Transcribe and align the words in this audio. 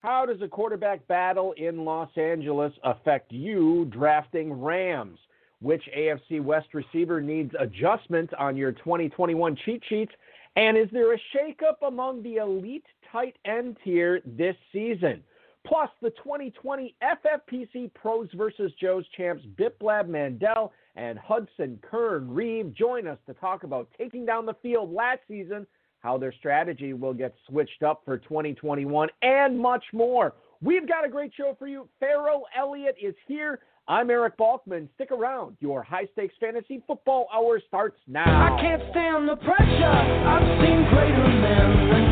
How 0.00 0.24
does 0.24 0.40
a 0.42 0.48
quarterback 0.48 1.06
battle 1.08 1.52
in 1.56 1.84
Los 1.84 2.10
Angeles 2.16 2.72
affect 2.84 3.32
you 3.32 3.86
drafting 3.86 4.52
Rams? 4.52 5.18
Which 5.60 5.82
AFC 5.96 6.40
West 6.40 6.68
receiver 6.72 7.20
needs 7.20 7.52
adjustment 7.58 8.32
on 8.34 8.56
your 8.56 8.70
2021 8.70 9.56
cheat 9.64 9.82
sheets? 9.88 10.12
And 10.54 10.78
is 10.78 10.86
there 10.92 11.14
a 11.14 11.18
shakeup 11.34 11.86
among 11.86 12.22
the 12.22 12.36
elite 12.36 12.86
tight 13.10 13.36
end 13.44 13.76
tier 13.82 14.20
this 14.24 14.54
season? 14.72 15.24
Plus, 15.66 15.90
the 16.00 16.10
2020 16.10 16.94
FFPC 17.02 17.92
Pros 17.94 18.28
versus 18.34 18.70
Joe's 18.80 19.04
champs 19.16 19.44
Biplab 19.58 20.08
Mandal 20.08 20.70
and 20.94 21.18
Hudson 21.18 21.80
Kern 21.82 22.32
Reeve 22.32 22.72
join 22.72 23.08
us 23.08 23.18
to 23.26 23.34
talk 23.34 23.64
about 23.64 23.88
taking 23.98 24.24
down 24.24 24.46
the 24.46 24.54
field 24.62 24.92
last 24.92 25.20
season, 25.26 25.66
how 26.08 26.16
their 26.16 26.32
strategy 26.32 26.94
will 26.94 27.12
get 27.12 27.34
switched 27.46 27.82
up 27.82 28.00
for 28.06 28.16
2021, 28.16 29.10
and 29.20 29.58
much 29.58 29.84
more. 29.92 30.32
We've 30.62 30.88
got 30.88 31.04
a 31.04 31.08
great 31.08 31.32
show 31.36 31.54
for 31.58 31.68
you. 31.68 31.86
Ferrell 32.00 32.44
Elliott 32.56 32.96
is 32.98 33.14
here. 33.26 33.60
I'm 33.88 34.08
Eric 34.08 34.38
Balkman. 34.38 34.88
Stick 34.94 35.10
around. 35.10 35.58
Your 35.60 35.82
high 35.82 36.08
stakes 36.14 36.34
fantasy 36.40 36.82
football 36.86 37.28
hour 37.30 37.60
starts 37.68 37.98
now. 38.06 38.24
I 38.24 38.58
can't 38.58 38.82
stand 38.90 39.28
the 39.28 39.36
pressure. 39.36 39.84
I've 39.84 40.48
seen 40.64 40.88
greater 40.88 41.28
men 41.28 41.68
than. 41.92 42.08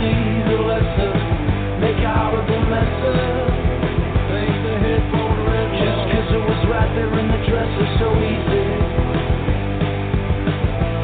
Make 1.81 2.05
out 2.05 2.35
of 2.35 2.47
the 2.47 2.57
in 6.97 7.29
the 7.29 7.41
dresser 7.49 7.87
so 8.01 8.09
easy. 8.25 8.65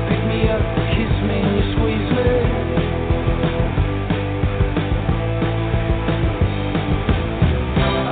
Pick 0.08 0.22
me 0.28 0.48
up, 0.48 0.64
kiss 0.96 1.14
me, 1.28 1.40
squeeze 1.72 2.10
me. 2.16 2.81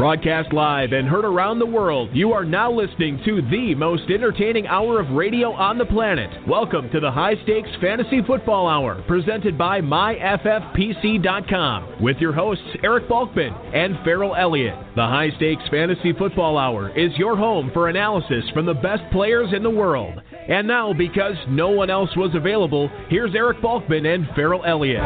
Broadcast 0.01 0.53
live 0.55 0.93
and 0.93 1.07
heard 1.07 1.27
around 1.27 1.59
the 1.59 1.67
world, 1.67 2.09
you 2.15 2.33
are 2.33 2.43
now 2.43 2.73
listening 2.73 3.21
to 3.27 3.43
the 3.51 3.75
most 3.75 4.05
entertaining 4.09 4.67
hour 4.67 4.99
of 4.99 5.11
radio 5.11 5.53
on 5.53 5.77
the 5.77 5.85
planet. 5.85 6.31
Welcome 6.49 6.89
to 6.93 7.01
the 7.01 7.11
High 7.11 7.35
Stakes 7.43 7.69
Fantasy 7.83 8.23
Football 8.27 8.67
Hour, 8.67 9.05
presented 9.07 9.59
by 9.59 9.83
MyFFPC.com, 9.83 12.03
with 12.03 12.17
your 12.17 12.33
hosts 12.33 12.65
Eric 12.83 13.11
Balkman 13.11 13.53
and 13.77 14.03
Ferrell 14.03 14.35
Elliott. 14.35 14.75
The 14.97 15.03
High 15.03 15.33
Stakes 15.37 15.69
Fantasy 15.71 16.15
Football 16.15 16.57
Hour 16.57 16.99
is 16.99 17.13
your 17.19 17.37
home 17.37 17.71
for 17.75 17.91
analysis 17.91 18.45
from 18.55 18.65
the 18.65 18.73
best 18.73 19.03
players 19.13 19.53
in 19.53 19.63
the 19.63 19.69
world. 19.69 20.19
And 20.49 20.67
now, 20.67 20.95
because 20.95 21.37
no 21.47 21.69
one 21.69 21.91
else 21.91 22.17
was 22.17 22.35
available, 22.35 22.89
here's 23.11 23.35
Eric 23.35 23.59
Balkman 23.59 24.07
and 24.07 24.27
Ferrell 24.35 24.65
Elliott. 24.65 25.03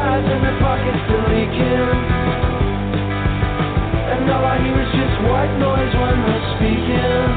Eyes 4.15 4.21
in 4.21 4.23
my 4.23 4.23
pockets 4.23 4.23
still 4.23 4.23
leaking. 4.23 4.23
And 4.23 4.31
all 4.31 4.45
I 4.45 4.63
hear 4.63 4.81
is 4.81 4.87
just 4.91 5.21
white 5.27 5.57
noise 5.59 5.93
when 5.95 6.25
they're 6.25 6.55
speaking. 6.55 7.31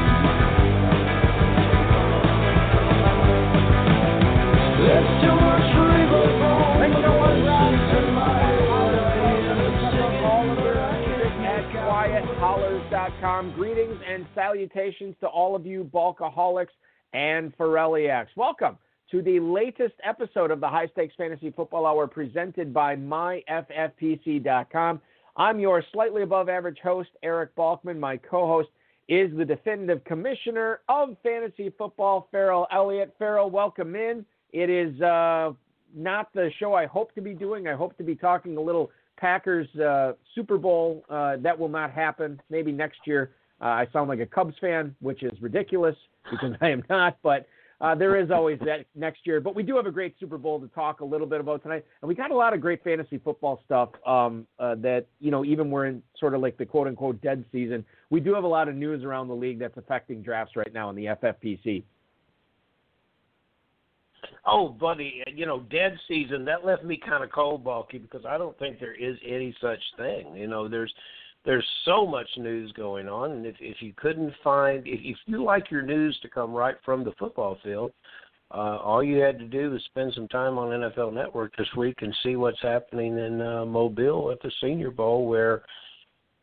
There's 4.79 5.11
too 5.21 5.35
much 5.35 5.75
evil 5.99 6.27
Make 6.79 6.95
no 7.01 7.11
one 7.17 7.47
at 7.47 7.73
at 11.45 11.63
quiethollers.com. 11.73 13.53
Greetings 13.53 13.99
and 14.07 14.25
salutations 14.35 15.15
to 15.19 15.27
all 15.27 15.55
of 15.55 15.65
you 15.65 15.83
bulkaholics 15.83 16.67
and 17.13 17.55
Ferrelliacs. 17.57 18.27
Welcome 18.35 18.77
to 19.11 19.21
the 19.21 19.39
latest 19.39 19.93
episode 20.03 20.51
of 20.51 20.59
the 20.59 20.67
High 20.67 20.87
Stakes 20.87 21.13
Fantasy 21.17 21.51
Football 21.51 21.85
Hour 21.85 22.07
presented 22.07 22.73
by 22.73 22.95
myffpc.com. 22.95 25.01
I'm 25.35 25.59
your 25.59 25.83
slightly 25.91 26.21
above 26.21 26.49
average 26.49 26.79
host, 26.83 27.09
Eric 27.23 27.55
Balkman. 27.55 27.99
My 27.99 28.17
co 28.17 28.47
host 28.47 28.69
is 29.07 29.35
the 29.35 29.45
definitive 29.45 30.03
commissioner 30.03 30.81
of 30.87 31.15
fantasy 31.23 31.73
football, 31.77 32.27
Ferrell 32.31 32.67
Elliott. 32.71 33.15
Ferrell, 33.17 33.49
welcome 33.49 33.95
in. 33.95 34.25
It 34.51 34.69
is 34.69 34.99
uh, 35.01 35.51
not 35.95 36.31
the 36.33 36.51
show 36.59 36.73
I 36.73 36.85
hope 36.85 37.13
to 37.15 37.21
be 37.21 37.33
doing. 37.33 37.67
I 37.67 37.73
hope 37.73 37.97
to 37.97 38.03
be 38.03 38.15
talking 38.15 38.57
a 38.57 38.61
little 38.61 38.91
Packers 39.17 39.67
uh, 39.77 40.13
Super 40.35 40.57
Bowl. 40.57 41.03
Uh, 41.09 41.37
that 41.37 41.57
will 41.57 41.69
not 41.69 41.91
happen. 41.91 42.41
Maybe 42.49 42.71
next 42.71 42.99
year. 43.05 43.31
Uh, 43.61 43.65
I 43.65 43.87
sound 43.91 44.07
like 44.07 44.19
a 44.19 44.25
Cubs 44.25 44.55
fan, 44.61 44.95
which 45.01 45.23
is 45.23 45.33
ridiculous 45.41 45.95
because 46.31 46.53
I 46.61 46.69
am 46.69 46.83
not. 46.89 47.17
But 47.23 47.47
uh, 47.81 47.95
there 47.95 48.19
is 48.19 48.29
always 48.29 48.59
that 48.59 48.85
next 48.95 49.25
year. 49.25 49.39
But 49.39 49.55
we 49.55 49.63
do 49.63 49.75
have 49.75 49.85
a 49.85 49.91
great 49.91 50.15
Super 50.19 50.37
Bowl 50.37 50.59
to 50.59 50.67
talk 50.69 50.99
a 50.99 51.05
little 51.05 51.27
bit 51.27 51.39
about 51.39 51.63
tonight, 51.63 51.85
and 52.01 52.09
we 52.09 52.15
got 52.15 52.31
a 52.31 52.35
lot 52.35 52.53
of 52.53 52.59
great 52.59 52.83
fantasy 52.83 53.17
football 53.17 53.61
stuff. 53.65 53.89
Um, 54.05 54.45
uh, 54.59 54.75
that 54.75 55.05
you 55.19 55.31
know, 55.31 55.45
even 55.45 55.71
we're 55.71 55.85
in 55.85 56.03
sort 56.19 56.33
of 56.33 56.41
like 56.41 56.57
the 56.57 56.65
quote 56.65 56.87
unquote 56.87 57.21
dead 57.21 57.45
season. 57.51 57.85
We 58.09 58.19
do 58.19 58.33
have 58.33 58.43
a 58.43 58.47
lot 58.47 58.67
of 58.67 58.75
news 58.75 59.03
around 59.03 59.29
the 59.29 59.35
league 59.35 59.59
that's 59.59 59.77
affecting 59.77 60.21
drafts 60.21 60.55
right 60.55 60.73
now 60.73 60.89
in 60.89 60.95
the 60.95 61.05
FFPC. 61.05 61.83
Oh, 64.45 64.69
buddy, 64.69 65.23
you 65.33 65.45
know, 65.45 65.61
dead 65.71 65.97
season 66.07 66.43
that 66.45 66.65
left 66.65 66.83
me 66.83 66.97
kind 66.97 67.23
of 67.23 67.31
cold, 67.31 67.63
Balky, 67.63 67.99
because 67.99 68.25
I 68.25 68.37
don't 68.37 68.57
think 68.57 68.79
there 68.79 68.95
is 68.95 69.17
any 69.25 69.55
such 69.61 69.79
thing. 69.97 70.35
You 70.35 70.47
know, 70.47 70.67
there's 70.67 70.93
there's 71.49 71.65
so 71.83 72.05
much 72.05 72.29
news 72.37 72.71
going 72.73 73.09
on, 73.09 73.31
and 73.31 73.43
if 73.43 73.55
if 73.59 73.77
you 73.79 73.91
couldn't 73.97 74.31
find, 74.43 74.85
if, 74.85 74.99
if 75.01 75.17
you 75.25 75.43
like 75.43 75.71
your 75.71 75.81
news 75.81 76.15
to 76.21 76.29
come 76.29 76.53
right 76.53 76.75
from 76.85 77.03
the 77.03 77.11
football 77.17 77.57
field, 77.63 77.91
uh, 78.51 78.77
all 78.77 79.03
you 79.03 79.17
had 79.17 79.39
to 79.39 79.45
do 79.45 79.71
was 79.71 79.83
spend 79.85 80.13
some 80.13 80.27
time 80.27 80.59
on 80.59 80.79
NFL 80.79 81.11
Network 81.11 81.57
this 81.57 81.67
week 81.75 82.03
and 82.03 82.15
see 82.21 82.35
what's 82.35 82.61
happening 82.61 83.17
in 83.17 83.41
uh, 83.41 83.65
Mobile 83.65 84.29
at 84.29 84.39
the 84.43 84.51
Senior 84.61 84.91
Bowl, 84.91 85.25
where 85.25 85.63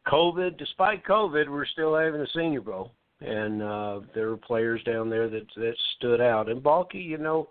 COVID, 0.08 0.58
despite 0.58 1.06
COVID, 1.06 1.48
we're 1.48 1.66
still 1.66 1.96
having 1.96 2.20
the 2.20 2.26
Senior 2.34 2.62
Bowl, 2.62 2.90
and 3.20 3.62
uh, 3.62 4.00
there 4.12 4.30
were 4.30 4.36
players 4.36 4.82
down 4.82 5.08
there 5.08 5.30
that 5.30 5.46
that 5.54 5.76
stood 5.98 6.20
out. 6.20 6.48
And 6.48 6.60
Balky, 6.60 6.98
you 6.98 7.18
know 7.18 7.48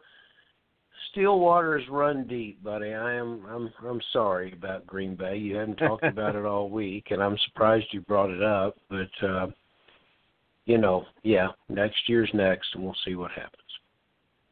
still 1.16 1.40
waters 1.40 1.84
run 1.90 2.28
deep, 2.28 2.62
buddy. 2.64 2.94
I 2.94 3.14
am 3.16 3.42
I'm 3.50 3.72
I'm 3.88 4.02
sorry 4.12 4.53
about 4.53 4.86
Green 4.86 5.16
Bay. 5.16 5.38
You 5.38 5.56
haven't 5.56 5.78
talked 5.78 6.03
about 6.03 6.36
it 6.36 6.46
all 6.46 6.70
week, 6.70 7.08
and 7.12 7.24
I'm 7.24 7.38
surprised 7.46 7.86
you 7.92 8.02
brought 8.02 8.30
it 8.30 8.44
up. 8.44 8.78
But 8.90 9.28
uh, 9.28 9.48
you 10.66 10.78
know, 10.78 11.06
yeah, 11.24 11.50
next 11.70 12.08
year's 12.08 12.30
next, 12.34 12.68
and 12.74 12.84
we'll 12.84 12.96
see 13.06 13.16
what 13.16 13.31
happens. 13.31 13.62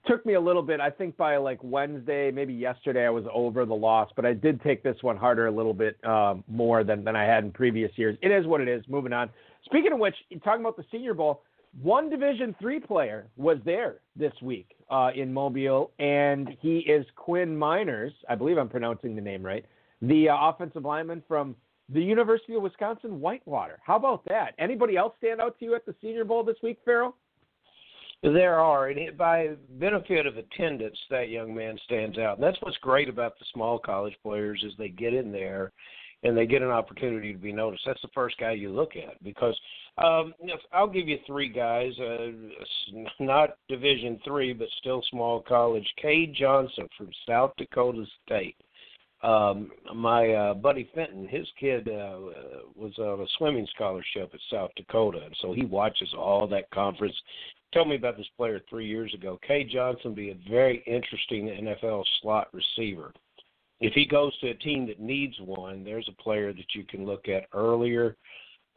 Took 0.05 0.25
me 0.25 0.33
a 0.33 0.41
little 0.41 0.61
bit. 0.61 0.79
I 0.79 0.89
think 0.89 1.15
by 1.15 1.37
like 1.37 1.59
Wednesday, 1.61 2.29
maybe 2.31 2.53
yesterday, 2.53 3.05
I 3.05 3.09
was 3.09 3.25
over 3.33 3.65
the 3.65 3.73
loss, 3.73 4.09
but 4.15 4.25
I 4.25 4.33
did 4.33 4.61
take 4.61 4.83
this 4.83 4.97
one 5.01 5.17
harder 5.17 5.47
a 5.47 5.51
little 5.51 5.73
bit 5.73 6.03
um, 6.05 6.43
more 6.47 6.83
than 6.83 7.03
than 7.03 7.15
I 7.15 7.23
had 7.23 7.43
in 7.43 7.51
previous 7.51 7.91
years. 7.95 8.17
It 8.21 8.31
is 8.31 8.45
what 8.47 8.61
it 8.61 8.67
is. 8.67 8.83
Moving 8.87 9.13
on. 9.13 9.29
Speaking 9.65 9.93
of 9.93 9.99
which, 9.99 10.15
talking 10.43 10.61
about 10.61 10.77
the 10.77 10.85
Senior 10.91 11.13
Bowl, 11.13 11.41
one 11.81 12.09
Division 12.09 12.55
three 12.61 12.79
player 12.79 13.27
was 13.35 13.57
there 13.65 13.95
this 14.15 14.33
week 14.41 14.75
uh, 14.89 15.09
in 15.15 15.33
Mobile, 15.33 15.91
and 15.99 16.49
he 16.61 16.79
is 16.79 17.05
Quinn 17.15 17.57
Meinerz. 17.57 18.11
I 18.29 18.35
believe 18.35 18.57
I'm 18.57 18.69
pronouncing 18.69 19.15
the 19.15 19.21
name 19.21 19.43
right. 19.43 19.65
The 20.01 20.29
uh, 20.29 20.37
offensive 20.39 20.83
lineman 20.83 21.23
from 21.27 21.55
the 21.89 22.01
University 22.01 22.55
of 22.55 22.61
Wisconsin 22.61 23.19
Whitewater. 23.19 23.79
How 23.83 23.95
about 23.95 24.23
that? 24.25 24.53
Anybody 24.59 24.97
else 24.97 25.13
stand 25.17 25.41
out 25.41 25.57
to 25.59 25.65
you 25.65 25.75
at 25.75 25.85
the 25.85 25.95
Senior 26.01 26.25
Bowl 26.25 26.43
this 26.43 26.57
week, 26.61 26.77
Ferrell? 26.85 27.15
There 28.21 28.57
are, 28.59 28.87
and 28.87 29.17
by 29.17 29.49
benefit 29.71 30.25
of 30.25 30.37
attendance, 30.37 30.97
that 31.09 31.27
young 31.27 31.53
man 31.53 31.77
stands 31.83 32.17
out. 32.17 32.37
And 32.37 32.43
that's 32.43 32.57
what's 32.61 32.77
great 32.77 33.09
about 33.09 33.37
the 33.37 33.45
small 33.53 33.77
college 33.77 34.15
players 34.23 34.63
is 34.65 34.71
they 34.77 34.87
get 34.87 35.13
in 35.13 35.29
there 35.29 35.73
and 36.23 36.37
they 36.37 36.45
get 36.45 36.61
an 36.61 36.69
opportunity 36.69 37.33
to 37.33 37.39
be 37.39 37.51
noticed. 37.51 37.83
That's 37.85 38.01
the 38.01 38.09
first 38.13 38.37
guy 38.37 38.51
you 38.51 38.69
look 38.69 38.93
at 38.95 39.21
because 39.23 39.59
um, 39.97 40.33
I'll 40.71 40.87
give 40.87 41.07
you 41.07 41.19
three 41.27 41.49
guys, 41.49 41.91
uh, 41.99 42.31
not 43.19 43.57
Division 43.69 44.19
three, 44.25 44.53
but 44.53 44.67
still 44.79 45.03
small 45.11 45.41
college. 45.41 45.87
Cade 46.01 46.35
Johnson 46.37 46.87
from 46.97 47.09
South 47.27 47.51
Dakota 47.57 48.05
State. 48.25 48.55
Um, 49.21 49.71
my 49.95 50.33
uh, 50.33 50.53
buddy 50.53 50.89
Fenton, 50.93 51.27
his 51.27 51.47
kid 51.57 51.87
uh, 51.87 52.17
was 52.75 52.93
on 52.97 53.21
a 53.21 53.25
swimming 53.37 53.67
scholarship 53.73 54.31
at 54.33 54.39
South 54.51 54.71
Dakota, 54.75 55.21
and 55.23 55.35
so 55.41 55.53
he 55.53 55.63
watches 55.65 56.13
all 56.17 56.45
that 56.47 56.69
conference. 56.71 57.15
Tell 57.73 57.85
me 57.85 57.95
about 57.95 58.17
this 58.17 58.27
player 58.35 58.59
three 58.69 58.85
years 58.85 59.13
ago. 59.13 59.39
Cade 59.47 59.69
Johnson 59.71 60.13
be 60.13 60.31
a 60.31 60.49
very 60.49 60.83
interesting 60.85 61.47
NFL 61.47 62.03
slot 62.21 62.49
receiver 62.53 63.13
if 63.83 63.91
he 63.93 64.05
goes 64.05 64.35
to 64.39 64.49
a 64.49 64.53
team 64.53 64.87
that 64.87 65.01
needs 65.01 65.35
one, 65.41 65.83
there's 65.83 66.07
a 66.07 66.21
player 66.21 66.53
that 66.53 66.73
you 66.73 66.85
can 66.85 67.05
look 67.05 67.27
at 67.27 67.47
earlier 67.53 68.15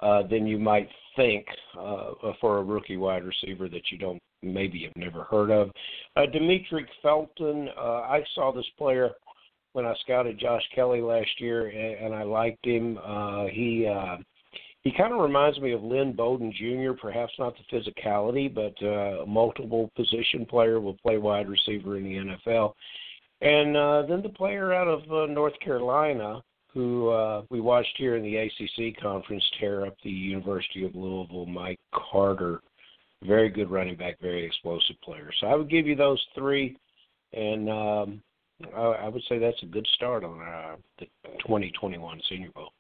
uh, 0.01 0.25
than 0.27 0.49
you 0.49 0.59
might 0.59 0.89
think 1.15 1.47
uh, 1.79 2.11
for 2.41 2.59
a 2.59 2.65
rookie 2.65 2.97
wide 2.97 3.23
receiver 3.23 3.69
that 3.69 3.93
you 3.93 3.99
don't 3.99 4.21
maybe 4.43 4.83
have 4.83 4.97
never 4.97 5.23
heard 5.23 5.53
of. 5.53 5.71
Uh, 6.17 6.23
Demetric 6.35 6.87
Felton, 7.03 7.69
uh, 7.79 7.81
I 7.81 8.25
saw 8.35 8.53
this 8.53 8.67
player 8.77 9.13
when 9.75 9.87
I 9.87 9.95
scouted 10.03 10.41
Josh 10.41 10.65
Kelley 10.75 11.01
last 11.01 11.41
year, 11.41 11.69
and, 11.69 12.07
and 12.07 12.15
I 12.15 12.25
liked 12.25 12.67
him. 12.67 12.99
Uh, 12.99 13.45
he 13.47 13.87
uh, 13.87 14.17
he 14.83 14.93
kind 14.93 15.13
of 15.13 15.21
reminds 15.21 15.61
me 15.61 15.73
of 15.73 15.85
Lynn 15.85 16.15
Bowden 16.15 16.53
Jr. 16.53 16.99
Perhaps 17.01 17.33
not 17.39 17.55
the 17.57 17.77
physicality, 17.77 18.53
but 18.53 18.75
uh, 18.83 19.23
a 19.23 19.27
multiple 19.27 19.89
position 19.95 20.45
player 20.47 20.81
will 20.81 20.97
play 20.97 21.17
wide 21.17 21.49
receiver 21.49 21.97
in 21.97 22.03
the 22.03 22.37
NFL. 22.49 22.73
And 23.41 23.77
uh, 23.77 24.03
then 24.09 24.23
the 24.23 24.31
player 24.31 24.73
out 24.73 24.89
of 24.89 25.01
uh, 25.11 25.33
North 25.33 25.59
Carolina, 25.61 26.43
who 26.73 27.11
uh, 27.11 27.43
we 27.51 27.61
watched 27.61 27.95
here 27.97 28.17
in 28.17 28.23
the 28.23 28.37
ACC 28.37 29.01
conference 29.01 29.45
tear 29.61 29.87
up 29.87 29.97
the 30.03 30.11
University 30.11 30.85
of 30.85 30.95
Louisville, 30.95 31.47
Mike 31.47 31.81
Carter. 31.95 32.61
Very 33.23 33.49
good 33.49 33.71
running 33.71 33.97
back, 33.97 34.21
very 34.21 34.45
explosive 34.45 34.97
player. 35.03 35.31
So 35.41 35.47
I 35.47 35.55
would 35.55 35.71
give 35.71 35.87
you 35.87 35.97
those 35.97 36.23
three, 36.35 36.77
and 37.33 37.69
um, 37.71 38.23
I, 38.75 38.81
I 38.81 39.09
would 39.09 39.23
say 39.29 39.39
that's 39.39 39.63
a 39.63 39.67
good 39.67 39.87
start 39.95 40.23
on 40.23 40.41
uh, 40.41 40.77
the 40.99 41.07
2021 41.41 42.21
Senior 42.29 42.51
Bowl. 42.55 42.73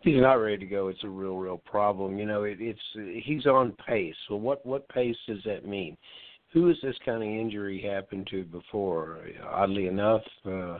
He's 0.00 0.20
not 0.20 0.34
ready 0.34 0.58
to 0.58 0.66
go. 0.66 0.88
It's 0.88 1.02
a 1.04 1.08
real, 1.08 1.36
real 1.36 1.58
problem. 1.58 2.18
You 2.18 2.26
know, 2.26 2.44
it, 2.44 2.58
it's 2.60 3.24
he's 3.24 3.46
on 3.46 3.72
pace. 3.86 4.14
So 4.28 4.36
what 4.36 4.64
what 4.66 4.88
pace 4.88 5.16
does 5.26 5.42
that 5.46 5.66
mean? 5.66 5.96
Who 6.52 6.68
has 6.68 6.76
this 6.82 6.96
kind 7.04 7.22
of 7.22 7.28
injury 7.28 7.80
happened 7.80 8.28
to 8.30 8.44
before? 8.44 9.18
Oddly 9.50 9.86
enough, 9.86 10.22
uh, 10.46 10.78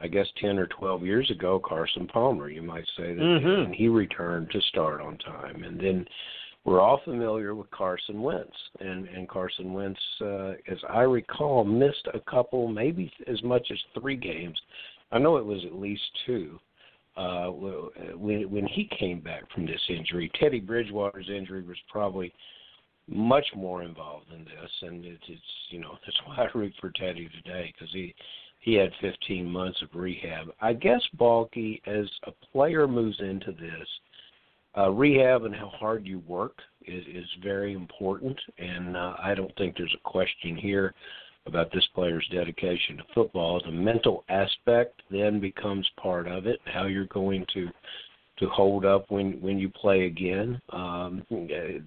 I 0.00 0.08
guess 0.08 0.26
ten 0.40 0.58
or 0.58 0.66
twelve 0.68 1.04
years 1.04 1.30
ago, 1.30 1.60
Carson 1.62 2.06
Palmer. 2.06 2.48
You 2.48 2.62
might 2.62 2.86
say 2.96 3.14
that, 3.14 3.22
Mhm. 3.22 3.64
and 3.66 3.74
he 3.74 3.88
returned 3.88 4.50
to 4.50 4.60
start 4.62 5.02
on 5.02 5.18
time, 5.18 5.62
and 5.62 5.78
then 5.78 6.08
we're 6.66 6.80
all 6.80 7.00
familiar 7.04 7.54
with 7.54 7.70
Carson 7.70 8.20
Wentz, 8.20 8.56
and 8.80 9.06
and 9.08 9.28
Carson 9.28 9.72
Wentz, 9.72 10.00
uh, 10.20 10.50
as 10.68 10.78
I 10.88 11.02
recall, 11.02 11.64
missed 11.64 12.08
a 12.12 12.20
couple, 12.28 12.66
maybe 12.66 13.10
as 13.28 13.40
much 13.44 13.68
as 13.70 13.78
three 13.98 14.16
games. 14.16 14.60
I 15.12 15.18
know 15.18 15.36
it 15.36 15.44
was 15.44 15.64
at 15.64 15.78
least 15.78 16.02
two 16.26 16.58
uh, 17.16 17.46
when 17.46 18.50
when 18.50 18.66
he 18.66 18.90
came 18.98 19.20
back 19.20 19.50
from 19.54 19.64
this 19.64 19.80
injury. 19.88 20.30
Teddy 20.40 20.58
Bridgewater's 20.58 21.30
injury 21.30 21.62
was 21.62 21.76
probably 21.88 22.32
much 23.08 23.46
more 23.54 23.84
involved 23.84 24.26
in 24.32 24.44
this, 24.44 24.70
and 24.82 25.04
it's, 25.04 25.22
it's 25.28 25.42
you 25.70 25.78
know 25.80 25.92
that's 26.04 26.18
why 26.26 26.44
I 26.44 26.58
root 26.58 26.74
for 26.80 26.90
Teddy 26.90 27.28
today 27.42 27.72
because 27.72 27.92
he 27.92 28.12
he 28.58 28.74
had 28.74 28.90
15 29.00 29.48
months 29.48 29.80
of 29.82 29.88
rehab. 29.94 30.48
I 30.60 30.72
guess 30.72 31.00
Balky, 31.14 31.80
as 31.86 32.06
a 32.24 32.32
player 32.50 32.88
moves 32.88 33.20
into 33.20 33.52
this, 33.52 33.88
uh, 34.76 34.90
rehab 34.90 35.44
and 35.44 35.54
how 35.54 35.68
hard 35.68 36.06
you 36.06 36.20
work 36.26 36.58
is 36.86 37.04
is 37.06 37.28
very 37.42 37.72
important, 37.72 38.38
and 38.58 38.96
uh, 38.96 39.14
I 39.22 39.34
don't 39.34 39.54
think 39.56 39.76
there's 39.76 39.94
a 39.94 40.08
question 40.08 40.56
here 40.56 40.94
about 41.46 41.72
this 41.72 41.86
player's 41.94 42.26
dedication 42.32 42.96
to 42.96 43.04
football. 43.14 43.60
The 43.64 43.72
mental 43.72 44.24
aspect 44.28 45.02
then 45.10 45.40
becomes 45.40 45.88
part 46.00 46.26
of 46.26 46.46
it, 46.46 46.60
how 46.64 46.86
you're 46.86 47.06
going 47.06 47.46
to 47.54 47.68
to 48.38 48.48
hold 48.48 48.84
up 48.84 49.10
when 49.10 49.40
when 49.40 49.58
you 49.58 49.68
play 49.68 50.06
again. 50.06 50.60
Um, 50.70 51.24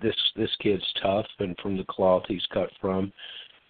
this 0.01 0.15
this 0.35 0.51
kid's 0.61 0.85
tough, 1.01 1.27
and 1.39 1.55
from 1.61 1.77
the 1.77 1.85
cloth 1.85 2.23
he's 2.27 2.45
cut 2.53 2.69
from, 2.81 3.11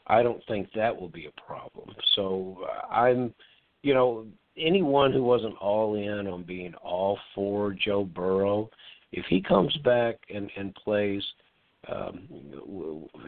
I 0.07 0.23
don't 0.23 0.43
think 0.47 0.69
that 0.75 0.95
will 0.95 1.09
be 1.09 1.27
a 1.27 1.41
problem. 1.41 1.95
So 2.15 2.57
uh, 2.63 2.93
I'm, 2.93 3.33
you 3.83 3.93
know, 3.93 4.25
anyone 4.57 5.11
who 5.11 5.23
wasn't 5.23 5.55
all 5.57 5.95
in 5.95 6.27
on 6.27 6.43
being 6.43 6.73
all 6.75 7.17
for 7.35 7.73
Joe 7.73 8.03
Burrow, 8.03 8.69
if 9.11 9.25
he 9.29 9.41
comes 9.41 9.75
back 9.77 10.15
and 10.33 10.49
and 10.57 10.73
plays, 10.75 11.23
um, 11.91 12.27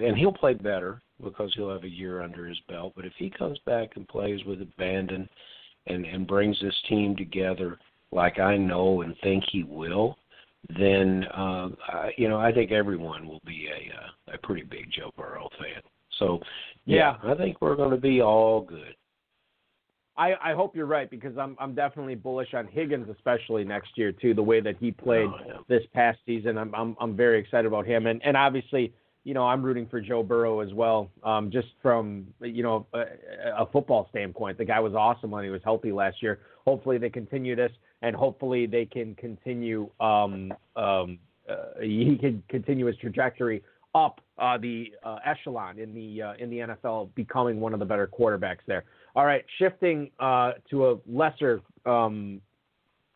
and 0.01 0.17
he'll 0.17 0.33
play 0.33 0.53
better 0.53 1.01
because 1.23 1.51
he'll 1.55 1.71
have 1.71 1.83
a 1.83 1.89
year 1.89 2.21
under 2.21 2.45
his 2.45 2.59
belt. 2.67 2.93
But 2.95 3.05
if 3.05 3.13
he 3.17 3.29
comes 3.29 3.59
back 3.65 3.89
and 3.95 4.07
plays 4.07 4.43
with 4.45 4.61
abandon 4.61 5.27
and 5.87 6.05
and 6.05 6.27
brings 6.27 6.59
this 6.61 6.75
team 6.89 7.15
together 7.15 7.79
like 8.11 8.39
I 8.39 8.57
know 8.57 9.01
and 9.01 9.15
think 9.23 9.43
he 9.51 9.63
will, 9.63 10.17
then 10.77 11.25
uh, 11.35 11.69
I, 11.87 12.11
you 12.17 12.29
know 12.29 12.39
I 12.39 12.51
think 12.51 12.71
everyone 12.71 13.27
will 13.27 13.41
be 13.45 13.67
a 13.67 13.95
uh, 13.95 14.35
a 14.35 14.37
pretty 14.45 14.63
big 14.63 14.91
Joe 14.91 15.11
Burrow 15.17 15.49
fan. 15.59 15.81
So 16.19 16.39
yeah, 16.85 17.17
yeah 17.23 17.31
I 17.31 17.35
think 17.35 17.57
we're 17.61 17.75
going 17.75 17.91
to 17.91 18.01
be 18.01 18.21
all 18.21 18.61
good. 18.61 18.95
I, 20.17 20.33
I 20.43 20.53
hope 20.53 20.75
you're 20.75 20.87
right 20.87 21.09
because 21.09 21.37
I'm 21.37 21.55
I'm 21.59 21.73
definitely 21.73 22.15
bullish 22.15 22.53
on 22.53 22.67
Higgins, 22.67 23.07
especially 23.09 23.63
next 23.63 23.97
year 23.97 24.11
too. 24.11 24.33
The 24.33 24.43
way 24.43 24.59
that 24.59 24.75
he 24.77 24.91
played 24.91 25.29
oh, 25.29 25.39
yeah. 25.45 25.53
this 25.67 25.83
past 25.93 26.19
season, 26.25 26.57
I'm 26.57 26.73
I'm 26.75 26.95
I'm 26.99 27.15
very 27.15 27.39
excited 27.39 27.65
about 27.65 27.85
him, 27.85 28.07
and 28.07 28.21
and 28.23 28.35
obviously, 28.35 28.93
you 29.23 29.33
know, 29.33 29.43
I'm 29.45 29.63
rooting 29.63 29.87
for 29.87 30.01
Joe 30.01 30.21
Burrow 30.21 30.59
as 30.59 30.73
well. 30.73 31.09
Um, 31.23 31.49
just 31.49 31.69
from 31.81 32.27
you 32.41 32.61
know 32.61 32.85
a, 32.93 33.03
a 33.59 33.65
football 33.71 34.07
standpoint, 34.09 34.57
the 34.57 34.65
guy 34.65 34.79
was 34.81 34.93
awesome 34.93 35.31
when 35.31 35.45
he 35.45 35.49
was 35.49 35.61
healthy 35.63 35.93
last 35.93 36.21
year. 36.21 36.39
Hopefully, 36.65 36.97
they 36.97 37.09
continue 37.09 37.55
this, 37.55 37.71
and 38.01 38.13
hopefully, 38.13 38.65
they 38.65 38.85
can 38.85 39.15
continue. 39.15 39.89
Um, 40.01 40.53
um, 40.75 41.19
uh, 41.49 41.79
he 41.81 42.17
can 42.19 42.43
continue 42.49 42.85
his 42.85 42.97
trajectory 42.97 43.63
up 43.95 44.21
uh, 44.37 44.57
the 44.57 44.91
uh, 45.03 45.17
echelon 45.25 45.79
in 45.79 45.93
the 45.93 46.21
uh, 46.21 46.33
in 46.39 46.49
the 46.49 46.57
NFL, 46.57 47.13
becoming 47.15 47.59
one 47.59 47.73
of 47.73 47.79
the 47.79 47.85
better 47.85 48.07
quarterbacks 48.07 48.59
there. 48.67 48.83
All 49.15 49.25
right, 49.25 49.43
shifting 49.59 50.09
uh, 50.19 50.53
to 50.69 50.91
a 50.91 50.97
lesser 51.05 51.61
um, 51.85 52.41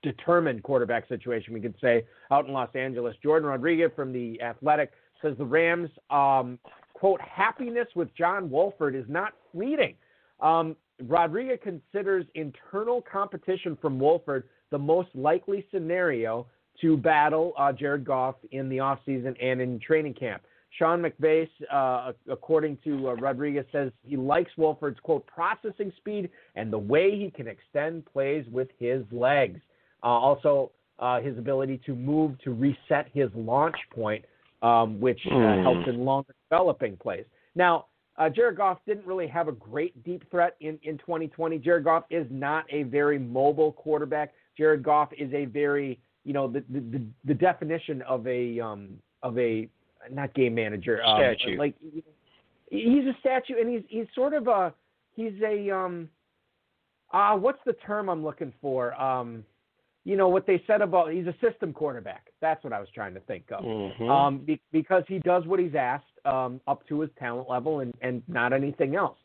determined 0.04 0.62
quarterback 0.64 1.08
situation, 1.08 1.54
we 1.54 1.62
could 1.62 1.75
say 1.82 2.06
out 2.32 2.48
in 2.48 2.54
Los 2.54 2.74
Angeles. 2.75 3.16
Jordan 3.24 3.50
Rodriguez 3.50 3.92
from 3.96 4.12
the 4.12 4.42
Athletic 4.42 4.92
says 5.22 5.36
the 5.38 5.46
Rams, 5.46 5.90
um, 6.10 6.60
quote, 6.94 7.22
happiness 7.22 7.88
with 7.96 8.14
John 8.16 8.50
Wolford 8.50 8.96
is 8.96 9.06
not 9.08 9.34
fleeting. 9.52 9.96
Um, 10.42 10.75
Rodriguez 11.04 11.60
considers 11.64 12.25
internal 12.36 13.02
competition 13.02 13.78
from 13.82 14.00
Wolford 14.00 14.48
the 14.72 14.78
most 14.78 15.10
likely 15.14 15.66
scenario 15.72 16.48
to 16.82 16.98
battle 16.98 17.54
uh, 17.58 17.72
Jared 17.72 18.06
Goff 18.06 18.36
in 18.52 18.70
the 18.70 18.78
offseason 18.78 19.36
and 19.42 19.62
in 19.62 19.80
training 19.80 20.14
camp. 20.14 20.44
Sean 20.77 21.01
McVay, 21.01 21.48
uh, 21.72 22.12
according 22.29 22.77
to 22.84 23.10
uh, 23.10 23.13
Rodriguez, 23.13 23.65
says 23.72 23.91
he 24.03 24.17
likes 24.17 24.51
Wolford's 24.58 25.00
quote 25.00 25.25
processing 25.27 25.91
speed 25.98 26.29
and 26.55 26.72
the 26.72 26.77
way 26.77 27.12
he 27.17 27.32
can 27.32 27.48
extend 27.48 28.05
plays 28.05 28.46
with 28.51 28.67
his 28.79 29.03
legs. 29.12 29.60
Uh, 30.03 30.08
also, 30.08 30.72
uh, 31.00 31.20
his 31.20 31.38
ability 31.38 31.79
to 31.86 31.94
move 31.94 32.39
to 32.44 32.53
reset 32.53 33.08
his 33.13 33.29
launch 33.36 33.75
point, 33.94 34.24
um, 34.62 35.00
which 35.00 35.20
mm. 35.29 35.63
helps 35.63 35.88
in 35.88 36.05
longer 36.05 36.34
developing 36.50 36.96
plays. 36.98 37.25
Now, 37.55 37.88
uh, 38.17 38.29
Jared 38.29 38.58
Goff 38.58 38.79
didn't 38.86 39.05
really 39.05 39.27
have 39.27 39.48
a 39.48 39.51
great 39.51 40.01
deep 40.05 40.29
threat 40.32 40.55
in, 40.62 40.79
in 40.84 40.98
2020. 41.00 41.58
Jared 41.60 41.84
Goff 41.84 42.03
is 42.10 42.25
not 42.29 42.65
a 42.70 42.84
very 42.84 43.20
mobile 43.20 43.74
quarterback. 43.74 44.34
Jared 44.58 44.84
Goff 44.84 45.10
is 45.17 45.34
a 45.34 45.46
very, 45.46 46.00
you 46.24 46.32
know, 46.32 46.48
the 46.48 46.63
the, 46.70 47.01
the 47.25 47.34
definition 47.34 48.01
of 48.03 48.25
a 48.25 48.60
um, 48.62 48.89
of 49.22 49.38
a 49.38 49.67
not 50.12 50.34
game 50.34 50.56
manager. 50.56 51.04
Um, 51.04 51.20
statue. 51.20 51.58
Like 51.58 51.76
he's 52.70 53.06
a 53.06 53.16
statue, 53.20 53.56
and 53.60 53.70
he's 53.70 53.84
he's 53.88 54.08
sort 54.16 54.34
of 54.34 54.48
a 54.48 54.74
he's 55.16 55.34
a 55.44 55.70
um 55.70 56.10
uh 57.14 57.36
what's 57.36 57.60
the 57.66 57.74
term 57.74 58.10
I'm 58.10 58.24
looking 58.24 58.54
for? 58.62 59.00
Um 59.02 59.44
you 60.04 60.16
know 60.16 60.28
what 60.28 60.46
they 60.46 60.62
said 60.68 60.82
about 60.82 61.12
he's 61.12 61.28
a 61.28 61.36
system 61.42 61.74
quarterback. 61.74 62.28
That's 62.42 62.64
what 62.64 62.74
I 62.74 62.80
was 62.80 62.90
trying 62.94 63.14
to 63.16 63.20
think 63.22 63.46
of. 63.52 63.64
Mm-hmm. 63.64 64.10
Um 64.10 64.40
be, 64.40 64.62
because 64.72 65.04
he 65.08 65.20
does 65.20 65.46
what 65.46 65.60
he's 65.60 65.76
asked 65.76 66.06
um 66.26 66.62
up 66.68 66.88
to 66.88 67.02
his 67.02 67.10
talent 67.20 67.50
level 67.50 67.80
and 67.80 67.94
and 68.02 68.24
not 68.28 68.54
anything 68.54 68.96
else. 68.96 69.18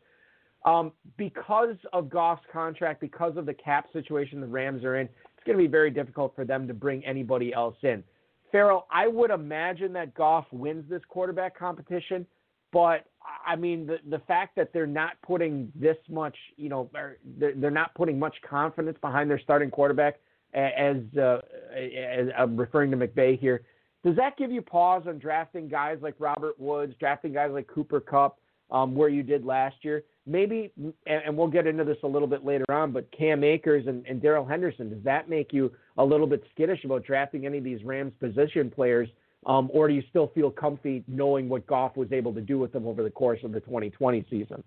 Um 0.64 0.92
because 1.16 1.76
of 1.92 2.10
Goff's 2.10 2.44
contract, 2.52 3.00
because 3.00 3.36
of 3.36 3.46
the 3.46 3.54
cap 3.54 3.86
situation 3.92 4.40
the 4.40 4.46
Rams 4.46 4.84
are 4.84 4.96
in, 4.96 5.08
it's 5.40 5.46
going 5.46 5.56
to 5.56 5.64
be 5.64 5.70
very 5.70 5.90
difficult 5.90 6.34
for 6.36 6.44
them 6.44 6.68
to 6.68 6.74
bring 6.74 7.02
anybody 7.06 7.54
else 7.54 7.76
in. 7.82 8.04
Ferrell, 8.52 8.86
I 8.90 9.06
would 9.06 9.30
imagine 9.30 9.92
that 9.94 10.14
Goff 10.14 10.46
wins 10.50 10.88
this 10.88 11.02
quarterback 11.08 11.58
competition, 11.58 12.26
but 12.72 13.06
I 13.46 13.56
mean 13.56 13.86
the 13.86 13.98
the 14.08 14.20
fact 14.20 14.56
that 14.56 14.72
they're 14.72 14.86
not 14.86 15.12
putting 15.22 15.72
this 15.74 15.96
much, 16.08 16.36
you 16.56 16.68
know, 16.68 16.90
they're, 16.92 17.54
they're 17.54 17.70
not 17.70 17.94
putting 17.94 18.18
much 18.18 18.36
confidence 18.48 18.98
behind 19.00 19.30
their 19.30 19.40
starting 19.40 19.70
quarterback, 19.70 20.20
as, 20.54 20.96
uh, 21.16 21.40
as 21.74 22.28
I'm 22.36 22.56
referring 22.56 22.90
to 22.90 22.96
McVay 22.96 23.38
here. 23.38 23.62
Does 24.04 24.16
that 24.16 24.36
give 24.36 24.50
you 24.50 24.62
pause 24.62 25.02
on 25.06 25.18
drafting 25.18 25.68
guys 25.68 25.98
like 26.00 26.14
Robert 26.18 26.58
Woods, 26.58 26.94
drafting 26.98 27.32
guys 27.32 27.50
like 27.52 27.66
Cooper 27.66 28.00
Kupp, 28.00 28.38
um, 28.70 28.94
where 28.94 29.08
you 29.10 29.22
did 29.22 29.44
last 29.44 29.76
year? 29.82 30.04
Maybe, 30.30 30.72
and 31.06 31.36
we'll 31.36 31.48
get 31.48 31.66
into 31.66 31.84
this 31.84 31.96
a 32.04 32.06
little 32.06 32.28
bit 32.28 32.44
later 32.44 32.64
on, 32.70 32.92
but 32.92 33.10
Cam 33.10 33.42
Akers 33.42 33.86
and, 33.86 34.06
and 34.06 34.22
Darrell 34.22 34.46
Henderson, 34.46 34.88
does 34.88 35.02
that 35.02 35.28
make 35.28 35.52
you 35.52 35.72
a 35.98 36.04
little 36.04 36.26
bit 36.26 36.42
skittish 36.54 36.84
about 36.84 37.04
drafting 37.04 37.46
any 37.46 37.58
of 37.58 37.64
these 37.64 37.82
Rams 37.82 38.12
position 38.20 38.70
players? 38.70 39.08
Um, 39.46 39.70
or 39.72 39.88
do 39.88 39.94
you 39.94 40.02
still 40.10 40.30
feel 40.34 40.50
comfy 40.50 41.02
knowing 41.08 41.48
what 41.48 41.66
Goff 41.66 41.96
was 41.96 42.12
able 42.12 42.32
to 42.34 42.40
do 42.40 42.58
with 42.58 42.72
them 42.72 42.86
over 42.86 43.02
the 43.02 43.10
course 43.10 43.40
of 43.42 43.52
the 43.52 43.60
2020 43.60 44.24
season? 44.30 44.62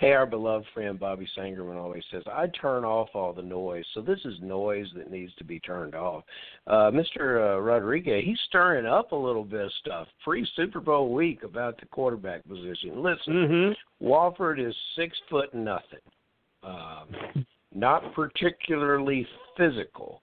Hey, 0.00 0.12
our 0.12 0.24
beloved 0.24 0.66
friend 0.72 0.98
Bobby 0.98 1.28
Sangerman 1.36 1.76
always 1.76 2.02
says, 2.10 2.22
I 2.26 2.46
turn 2.46 2.86
off 2.86 3.10
all 3.12 3.34
the 3.34 3.42
noise. 3.42 3.84
So 3.92 4.00
this 4.00 4.18
is 4.24 4.32
noise 4.40 4.86
that 4.96 5.10
needs 5.10 5.34
to 5.34 5.44
be 5.44 5.60
turned 5.60 5.94
off. 5.94 6.24
Uh, 6.66 6.90
Mr. 6.90 7.56
Uh, 7.56 7.60
Rodriguez, 7.60 8.24
he's 8.24 8.38
stirring 8.48 8.86
up 8.86 9.12
a 9.12 9.16
little 9.16 9.44
bit 9.44 9.66
of 9.66 9.72
stuff 9.80 10.08
pre 10.24 10.48
Super 10.56 10.80
Bowl 10.80 11.12
week 11.12 11.42
about 11.42 11.78
the 11.78 11.84
quarterback 11.84 12.48
position. 12.48 13.02
Listen, 13.02 13.34
mm-hmm. 13.34 14.04
Wolford 14.06 14.58
is 14.58 14.74
six 14.96 15.14
foot 15.28 15.52
nothing, 15.52 16.00
um, 16.62 17.44
not 17.74 18.14
particularly 18.14 19.26
physical. 19.58 20.22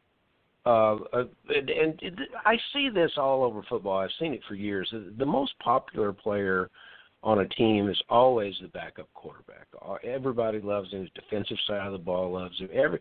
Uh, 0.65 0.95
uh, 1.13 1.23
and, 1.55 1.69
and 1.69 2.21
I 2.47 2.57
see 2.73 2.89
this 2.89 3.11
all 3.15 3.43
over 3.43 3.61
football. 3.69 3.99
I've 3.99 4.09
seen 4.19 4.33
it 4.33 4.41
for 4.47 4.55
years. 4.55 4.91
The 5.19 5.25
most 5.25 5.53
popular 5.59 6.13
player– 6.13 6.71
on 7.23 7.39
a 7.39 7.47
team 7.49 7.89
is 7.89 8.01
always 8.09 8.53
the 8.61 8.67
backup 8.69 9.11
quarterback. 9.13 9.67
Everybody 10.03 10.61
loves 10.61 10.91
him. 10.91 11.01
His 11.01 11.09
defensive 11.15 11.57
side 11.67 11.85
of 11.85 11.91
the 11.91 11.97
ball 11.97 12.31
loves 12.31 12.57
him. 12.59 12.69
Every, 12.73 12.99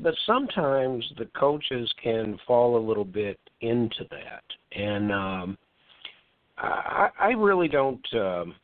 but 0.00 0.14
sometimes 0.26 1.04
the 1.18 1.26
coaches 1.38 1.92
can 2.02 2.38
fall 2.46 2.76
a 2.76 2.86
little 2.86 3.04
bit 3.04 3.38
into 3.60 4.06
that, 4.10 4.44
and 4.78 5.12
um, 5.12 5.58
I, 6.58 7.08
I 7.18 7.28
really 7.30 7.68
don't. 7.68 8.06
Um, 8.14 8.54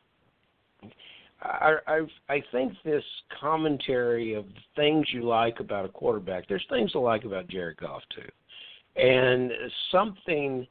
I, 1.42 1.74
I 1.86 2.00
I 2.28 2.42
think 2.52 2.72
this 2.84 3.04
commentary 3.40 4.34
of 4.34 4.44
things 4.76 5.06
you 5.12 5.22
like 5.22 5.58
about 5.60 5.84
a 5.84 5.88
quarterback. 5.88 6.48
There's 6.48 6.64
things 6.70 6.92
I 6.94 6.98
like 6.98 7.24
about 7.24 7.48
Jared 7.48 7.78
Goff 7.78 8.02
too, 8.14 9.00
and 9.02 9.50
something 9.90 10.66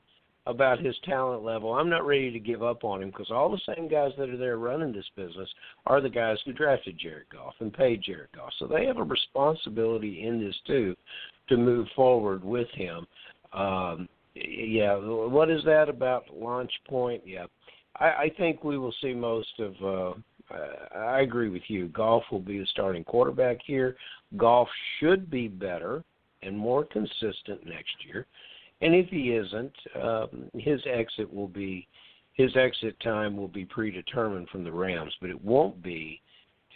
about 0.48 0.80
his 0.80 0.96
talent 1.06 1.44
level. 1.44 1.74
I'm 1.74 1.90
not 1.90 2.06
ready 2.06 2.32
to 2.32 2.40
give 2.40 2.64
up 2.64 2.84
on 2.84 3.04
him 3.04 3.10
because 3.10 3.30
all 3.30 3.52
the 3.52 3.76
same 3.76 3.88
guys 3.88 4.12
that 4.18 4.30
are 4.30 4.38
there 4.38 4.58
running 4.58 4.92
this 4.92 5.10
business 5.16 5.50
are 5.86 6.02
the 6.02 6.10
guys 6.10 6.38
who 6.46 6.54
drafted 6.54 6.98
Jared 6.98 7.30
Goff 7.32 7.54
and 7.60 7.72
paid 7.72 8.02
Jared 8.02 8.30
Goff. 8.36 8.52
So 8.58 8.66
they 8.66 8.86
have 8.86 8.98
a 8.98 9.04
responsibility 9.04 10.26
in 10.26 10.44
this 10.44 10.56
too 10.66 10.96
to 11.50 11.58
move 11.58 11.88
forward 11.96 12.44
with 12.44 12.70
him. 12.72 13.06
Um, 13.54 14.10
yeah, 14.34 14.96
what 14.96 15.50
is 15.50 15.64
that 15.66 15.90
about 15.90 16.24
launch 16.34 16.72
point? 16.88 17.22
Yeah, 17.26 17.46
I, 17.98 18.06
I 18.06 18.32
think 18.38 18.64
we 18.64 18.78
will 18.78 18.94
see 19.02 19.14
most 19.14 19.60
of. 19.60 19.76
Uh, 19.84 20.20
I 20.96 21.22
agree 21.22 21.50
with 21.50 21.64
you. 21.68 21.88
Goff 21.90 22.24
will 22.32 22.40
be 22.40 22.60
the 22.60 22.66
starting 22.68 23.04
quarterback 23.04 23.60
here. 23.66 23.96
Goff 24.36 24.68
should 25.00 25.30
be 25.30 25.48
better 25.48 26.04
and 26.42 26.58
more 26.58 26.84
consistent 26.84 27.66
next 27.66 27.96
year. 28.06 28.26
And 28.82 28.96
if 28.96 29.08
he 29.10 29.32
isn't, 29.32 29.74
um, 30.02 30.50
his 30.56 30.82
exit 30.88 31.32
will 31.32 31.48
be 31.48 31.88
his 32.34 32.56
exit 32.56 33.00
time 33.02 33.36
will 33.36 33.50
be 33.50 33.66
predetermined 33.66 34.50
from 34.50 34.64
the 34.64 34.72
Rams, 34.72 35.14
but 35.20 35.30
it 35.30 35.44
won't 35.44 35.84
be 35.84 36.22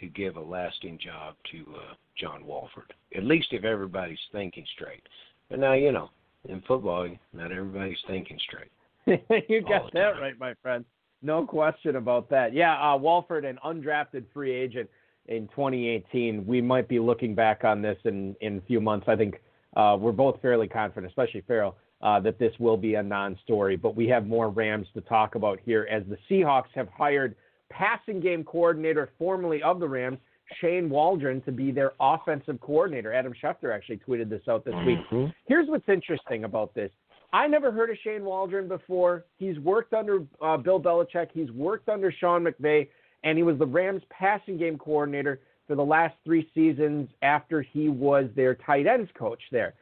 to 0.00 0.06
give 0.06 0.36
a 0.36 0.40
lasting 0.40 0.98
job 1.02 1.34
to 1.50 1.74
uh, 1.74 1.94
John 2.20 2.46
Wolford. 2.46 2.92
At 3.16 3.24
least 3.24 3.48
if 3.52 3.64
everybody's 3.64 4.18
thinking 4.32 4.66
straight. 4.74 5.02
But 5.48 5.58
now 5.58 5.72
you 5.72 5.92
know, 5.92 6.10
in 6.48 6.62
football, 6.68 7.08
not 7.32 7.52
everybody's 7.52 7.98
thinking 8.06 8.38
straight. 8.46 8.70
you 9.48 9.62
got 9.62 9.92
that 9.92 10.20
right, 10.20 10.38
my 10.38 10.54
friend. 10.62 10.84
No 11.22 11.46
question 11.46 11.96
about 11.96 12.28
that. 12.30 12.52
Yeah, 12.52 12.74
uh, 12.74 12.96
Wolford, 12.96 13.44
an 13.44 13.58
undrafted 13.64 14.24
free 14.34 14.52
agent 14.52 14.88
in 15.26 15.48
2018. 15.48 16.46
We 16.46 16.60
might 16.60 16.88
be 16.88 16.98
looking 16.98 17.34
back 17.34 17.64
on 17.64 17.80
this 17.82 17.98
in 18.04 18.36
in 18.40 18.58
a 18.58 18.60
few 18.62 18.80
months. 18.80 19.06
I 19.08 19.16
think 19.16 19.40
uh, 19.76 19.96
we're 19.98 20.12
both 20.12 20.40
fairly 20.42 20.68
confident, 20.68 21.10
especially 21.10 21.42
Ferrell, 21.46 21.76
uh, 22.02 22.20
that 22.20 22.38
this 22.38 22.52
will 22.58 22.76
be 22.76 22.94
a 22.94 23.02
non-story. 23.02 23.76
But 23.76 23.96
we 23.96 24.06
have 24.08 24.26
more 24.26 24.48
Rams 24.50 24.86
to 24.94 25.00
talk 25.02 25.34
about 25.34 25.58
here 25.64 25.88
as 25.90 26.02
the 26.08 26.18
Seahawks 26.30 26.68
have 26.74 26.88
hired 26.88 27.34
passing 27.70 28.20
game 28.20 28.44
coordinator 28.44 29.10
formerly 29.18 29.62
of 29.62 29.80
the 29.80 29.88
Rams, 29.88 30.18
Shane 30.60 30.88
Waldron, 30.88 31.40
to 31.42 31.52
be 31.52 31.72
their 31.72 31.92
offensive 32.00 32.60
coordinator. 32.60 33.12
Adam 33.12 33.32
Schefter 33.42 33.74
actually 33.74 33.98
tweeted 34.06 34.28
this 34.28 34.42
out 34.48 34.64
this 34.64 34.74
Mm-hmm. 34.74 35.22
week. 35.24 35.34
Here's 35.46 35.68
what's 35.68 35.88
interesting 35.88 36.44
about 36.44 36.74
this. 36.74 36.90
I 37.32 37.48
never 37.48 37.72
heard 37.72 37.90
of 37.90 37.96
Shane 38.04 38.24
Waldron 38.24 38.68
before. 38.68 39.24
He's 39.38 39.58
worked 39.58 39.92
under 39.92 40.22
uh, 40.40 40.56
Bill 40.56 40.80
Belichick. 40.80 41.28
He's 41.34 41.50
worked 41.50 41.88
under 41.88 42.12
Sean 42.12 42.44
McVay, 42.44 42.88
and 43.24 43.36
he 43.36 43.42
was 43.42 43.58
the 43.58 43.66
Rams 43.66 44.02
passing 44.10 44.56
game 44.56 44.78
coordinator 44.78 45.40
for 45.66 45.74
the 45.74 45.84
last 45.84 46.14
three 46.24 46.48
seasons 46.54 47.08
after 47.22 47.62
he 47.62 47.88
was 47.88 48.26
their 48.36 48.54
tight 48.54 48.86
ends 48.86 49.10
coach 49.18 49.42
there. 49.50 49.74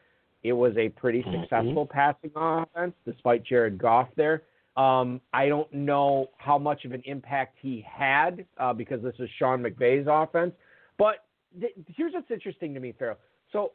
It 0.45 0.53
was 0.53 0.77
a 0.77 0.91
pretty 0.91 1.23
Mhm. 1.23 1.41
successful 1.41 1.87
passing 1.87 2.31
offense, 2.37 2.95
despite 3.05 3.43
Jared 3.43 3.79
Goff 3.79 4.15
there. 4.15 4.43
Um, 4.77 5.21
I 5.33 5.49
don't 5.49 5.73
know 5.73 6.31
how 6.37 6.59
much 6.59 6.85
of 6.85 6.93
an 6.93 7.03
impact 7.07 7.59
he 7.61 7.81
had 7.81 8.45
uh, 8.59 8.73
because 8.73 9.03
this 9.03 9.19
is 9.19 9.31
Sean 9.31 9.63
McVay's 9.63 10.07
offense. 10.09 10.55
But 10.99 11.25
th- 11.59 11.73
here's 11.97 12.13
what's 12.13 12.31
interesting 12.31 12.75
to 12.75 12.81
me, 12.81 12.93
Ferrell. 12.93 13.19
So 13.53 13.73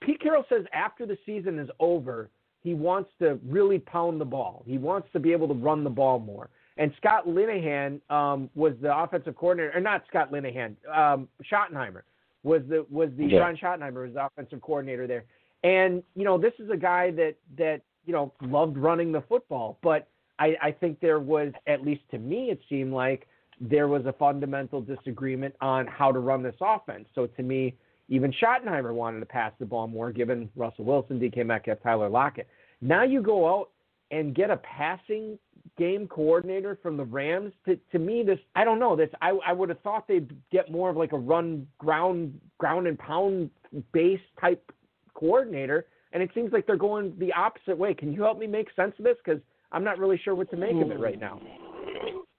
Pete 0.00 0.20
Carroll 0.20 0.44
says 0.48 0.66
after 0.72 1.06
the 1.06 1.16
season 1.24 1.58
is 1.58 1.70
over, 1.80 2.28
he 2.62 2.74
wants 2.74 3.10
to 3.20 3.40
really 3.46 3.78
pound 3.78 4.20
the 4.20 4.24
ball. 4.24 4.62
He 4.66 4.76
wants 4.78 5.10
to 5.12 5.20
be 5.20 5.32
able 5.32 5.48
to 5.48 5.54
run 5.54 5.82
the 5.82 5.90
ball 5.90 6.18
more. 6.18 6.50
And 6.76 6.92
Scott 6.96 7.26
Linehan 7.26 8.00
um, 8.10 8.50
was 8.54 8.74
the 8.82 8.94
offensive 8.96 9.36
coordinator, 9.36 9.76
or 9.76 9.80
not 9.80 10.04
Scott 10.08 10.30
Linehan, 10.32 10.76
um, 10.94 11.28
Schottenheimer 11.50 12.02
was 12.42 12.62
the 12.68 12.84
was 12.90 13.10
the 13.16 13.26
Yeah. 13.26 13.40
Ron 13.40 13.56
Schottenheimer 13.56 14.04
was 14.04 14.14
the 14.14 14.26
offensive 14.26 14.60
coordinator 14.60 15.06
there. 15.06 15.24
And 15.62 16.02
you 16.14 16.24
know, 16.24 16.38
this 16.38 16.52
is 16.58 16.70
a 16.70 16.76
guy 16.76 17.10
that 17.12 17.36
that 17.58 17.82
you 18.04 18.12
know 18.12 18.32
loved 18.40 18.76
running 18.76 19.12
the 19.12 19.22
football, 19.22 19.78
but 19.82 20.08
I, 20.40 20.56
I 20.62 20.72
think 20.72 21.00
there 21.00 21.20
was, 21.20 21.52
at 21.66 21.84
least 21.84 22.00
to 22.12 22.18
me, 22.18 22.50
it 22.50 22.60
seemed 22.68 22.94
like 22.94 23.28
there 23.60 23.88
was 23.88 24.06
a 24.06 24.14
fundamental 24.14 24.80
disagreement 24.80 25.54
on 25.60 25.86
how 25.86 26.10
to 26.10 26.18
run 26.18 26.42
this 26.42 26.54
offense. 26.62 27.06
So 27.14 27.26
to 27.26 27.42
me, 27.42 27.76
even 28.08 28.32
Schottenheimer 28.32 28.94
wanted 28.94 29.20
to 29.20 29.26
pass 29.26 29.52
the 29.60 29.66
ball 29.66 29.86
more, 29.86 30.10
given 30.10 30.48
Russell 30.56 30.86
Wilson, 30.86 31.20
DK 31.20 31.44
Metcalf, 31.44 31.78
Tyler 31.82 32.08
Lockett. 32.08 32.48
Now 32.80 33.04
you 33.04 33.22
go 33.22 33.46
out 33.46 33.68
and 34.10 34.34
get 34.34 34.50
a 34.50 34.56
passing 34.56 35.38
game 35.78 36.08
coordinator 36.08 36.78
from 36.82 36.96
the 36.96 37.04
Rams. 37.04 37.52
To 37.66 37.78
to 37.92 37.98
me, 37.98 38.22
this 38.24 38.38
I 38.56 38.64
don't 38.64 38.80
know. 38.80 38.96
This 38.96 39.10
I 39.20 39.38
I 39.46 39.52
would 39.52 39.68
have 39.68 39.80
thought 39.80 40.08
they'd 40.08 40.34
get 40.50 40.72
more 40.72 40.90
of 40.90 40.96
like 40.96 41.12
a 41.12 41.18
run 41.18 41.68
ground 41.78 42.40
ground 42.58 42.86
and 42.86 42.98
pound 42.98 43.50
base 43.92 44.20
type 44.40 44.72
coordinator, 45.20 45.86
and 46.12 46.22
it 46.22 46.30
seems 46.34 46.52
like 46.52 46.66
they're 46.66 46.76
going 46.76 47.14
the 47.18 47.32
opposite 47.32 47.76
way. 47.78 47.94
Can 47.94 48.12
you 48.12 48.22
help 48.22 48.38
me 48.38 48.46
make 48.46 48.68
sense 48.74 48.94
of 48.98 49.04
this? 49.04 49.16
Because 49.24 49.40
I'm 49.70 49.84
not 49.84 49.98
really 49.98 50.20
sure 50.24 50.34
what 50.34 50.50
to 50.50 50.56
make 50.56 50.74
of 50.74 50.90
it 50.90 50.98
right 50.98 51.20
now. 51.20 51.40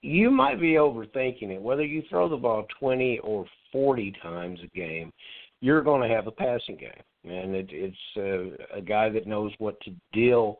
You 0.01 0.31
might 0.31 0.59
be 0.59 0.73
overthinking 0.73 1.51
it. 1.51 1.61
Whether 1.61 1.85
you 1.85 2.01
throw 2.09 2.27
the 2.27 2.35
ball 2.35 2.65
20 2.79 3.19
or 3.19 3.45
40 3.71 4.13
times 4.21 4.59
a 4.63 4.75
game, 4.75 5.13
you're 5.61 5.83
going 5.83 6.01
to 6.01 6.13
have 6.13 6.27
a 6.27 6.31
passing 6.31 6.75
game. 6.75 6.91
And 7.23 7.55
it, 7.55 7.67
it's 7.69 7.95
uh, 8.17 8.77
a 8.77 8.81
guy 8.81 9.09
that 9.09 9.27
knows 9.27 9.51
what 9.59 9.79
to 9.81 9.91
deal 10.11 10.59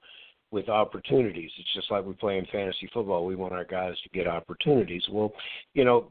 with 0.51 0.69
opportunities. 0.69 1.49
It's 1.57 1.73
just 1.73 1.89
like 1.89 2.05
we 2.05 2.13
play 2.13 2.37
in 2.37 2.45
fantasy 2.51 2.89
football. 2.93 3.25
We 3.25 3.35
want 3.35 3.53
our 3.53 3.65
guys 3.65 3.95
to 4.03 4.09
get 4.09 4.27
opportunities. 4.27 5.03
Well, 5.09 5.33
you 5.73 5.85
know, 5.85 6.09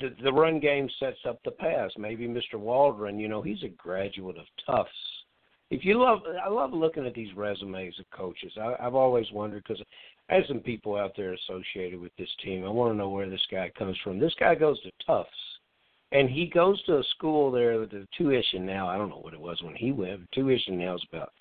the, 0.00 0.14
the 0.22 0.32
run 0.32 0.58
game 0.58 0.88
sets 0.98 1.18
up 1.28 1.38
the 1.44 1.52
pass. 1.52 1.90
Maybe 1.96 2.26
Mr. 2.26 2.58
Waldron, 2.58 3.18
you 3.18 3.28
know, 3.28 3.42
he's 3.42 3.62
a 3.62 3.68
graduate 3.68 4.38
of 4.38 4.46
Tufts. 4.66 4.90
If 5.70 5.84
you 5.84 6.00
love, 6.00 6.20
I 6.44 6.48
love 6.48 6.72
looking 6.72 7.06
at 7.06 7.14
these 7.14 7.34
resumes 7.34 7.98
of 7.98 8.04
coaches. 8.16 8.52
I, 8.60 8.74
I've 8.80 8.94
always 8.94 9.30
wondered 9.32 9.64
because 9.66 9.82
I 10.28 10.34
have 10.34 10.44
some 10.46 10.60
people 10.60 10.96
out 10.96 11.12
there 11.16 11.34
associated 11.34 12.00
with 12.00 12.12
this 12.16 12.28
team. 12.44 12.64
I 12.64 12.68
want 12.68 12.92
to 12.92 12.96
know 12.96 13.08
where 13.08 13.28
this 13.28 13.44
guy 13.50 13.70
comes 13.76 13.96
from. 14.04 14.18
This 14.18 14.34
guy 14.38 14.54
goes 14.54 14.80
to 14.82 14.90
Tufts, 15.06 15.30
and 16.12 16.28
he 16.28 16.46
goes 16.46 16.82
to 16.84 16.98
a 16.98 17.04
school 17.16 17.50
there 17.50 17.78
the 17.86 18.06
tuition 18.16 18.66
now. 18.66 18.88
I 18.88 18.96
don't 18.96 19.08
know 19.08 19.18
what 19.18 19.34
it 19.34 19.40
was 19.40 19.60
when 19.62 19.74
he 19.74 19.90
went. 19.92 20.20
but 20.20 20.32
Tuition 20.32 20.78
now 20.78 20.94
is 20.96 21.06
about 21.12 21.32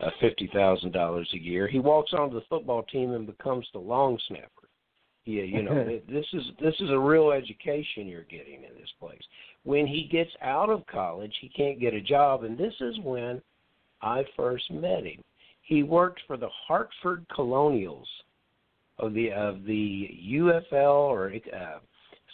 uh, 0.00 0.10
fifty 0.20 0.48
thousand 0.52 0.92
dollars 0.92 1.28
a 1.34 1.38
year. 1.38 1.66
He 1.66 1.78
walks 1.78 2.12
onto 2.12 2.34
the 2.34 2.46
football 2.48 2.82
team 2.84 3.12
and 3.12 3.26
becomes 3.26 3.66
the 3.72 3.78
long 3.78 4.18
snapper. 4.28 4.68
Yeah, 5.26 5.42
you 5.42 5.62
know, 5.62 5.84
this 6.08 6.26
is 6.32 6.42
this 6.60 6.74
is 6.80 6.90
a 6.90 6.98
real 6.98 7.30
education 7.30 8.06
you're 8.06 8.24
getting 8.24 8.62
in 8.64 8.74
this 8.78 8.92
place. 8.98 9.22
When 9.64 9.86
he 9.86 10.08
gets 10.10 10.30
out 10.42 10.70
of 10.70 10.86
college, 10.86 11.34
he 11.40 11.48
can't 11.48 11.80
get 11.80 11.94
a 11.94 12.00
job, 12.00 12.44
and 12.44 12.56
this 12.56 12.74
is 12.80 12.98
when 13.02 13.42
I 14.02 14.24
first 14.36 14.70
met 14.70 15.04
him. 15.04 15.22
He 15.62 15.82
worked 15.82 16.20
for 16.26 16.36
the 16.36 16.48
Hartford 16.66 17.24
Colonials 17.34 18.08
of 18.98 19.14
the 19.14 19.30
of 19.32 19.64
the 19.64 20.08
UFL 20.32 20.94
or 20.94 21.32
uh, 21.32 21.78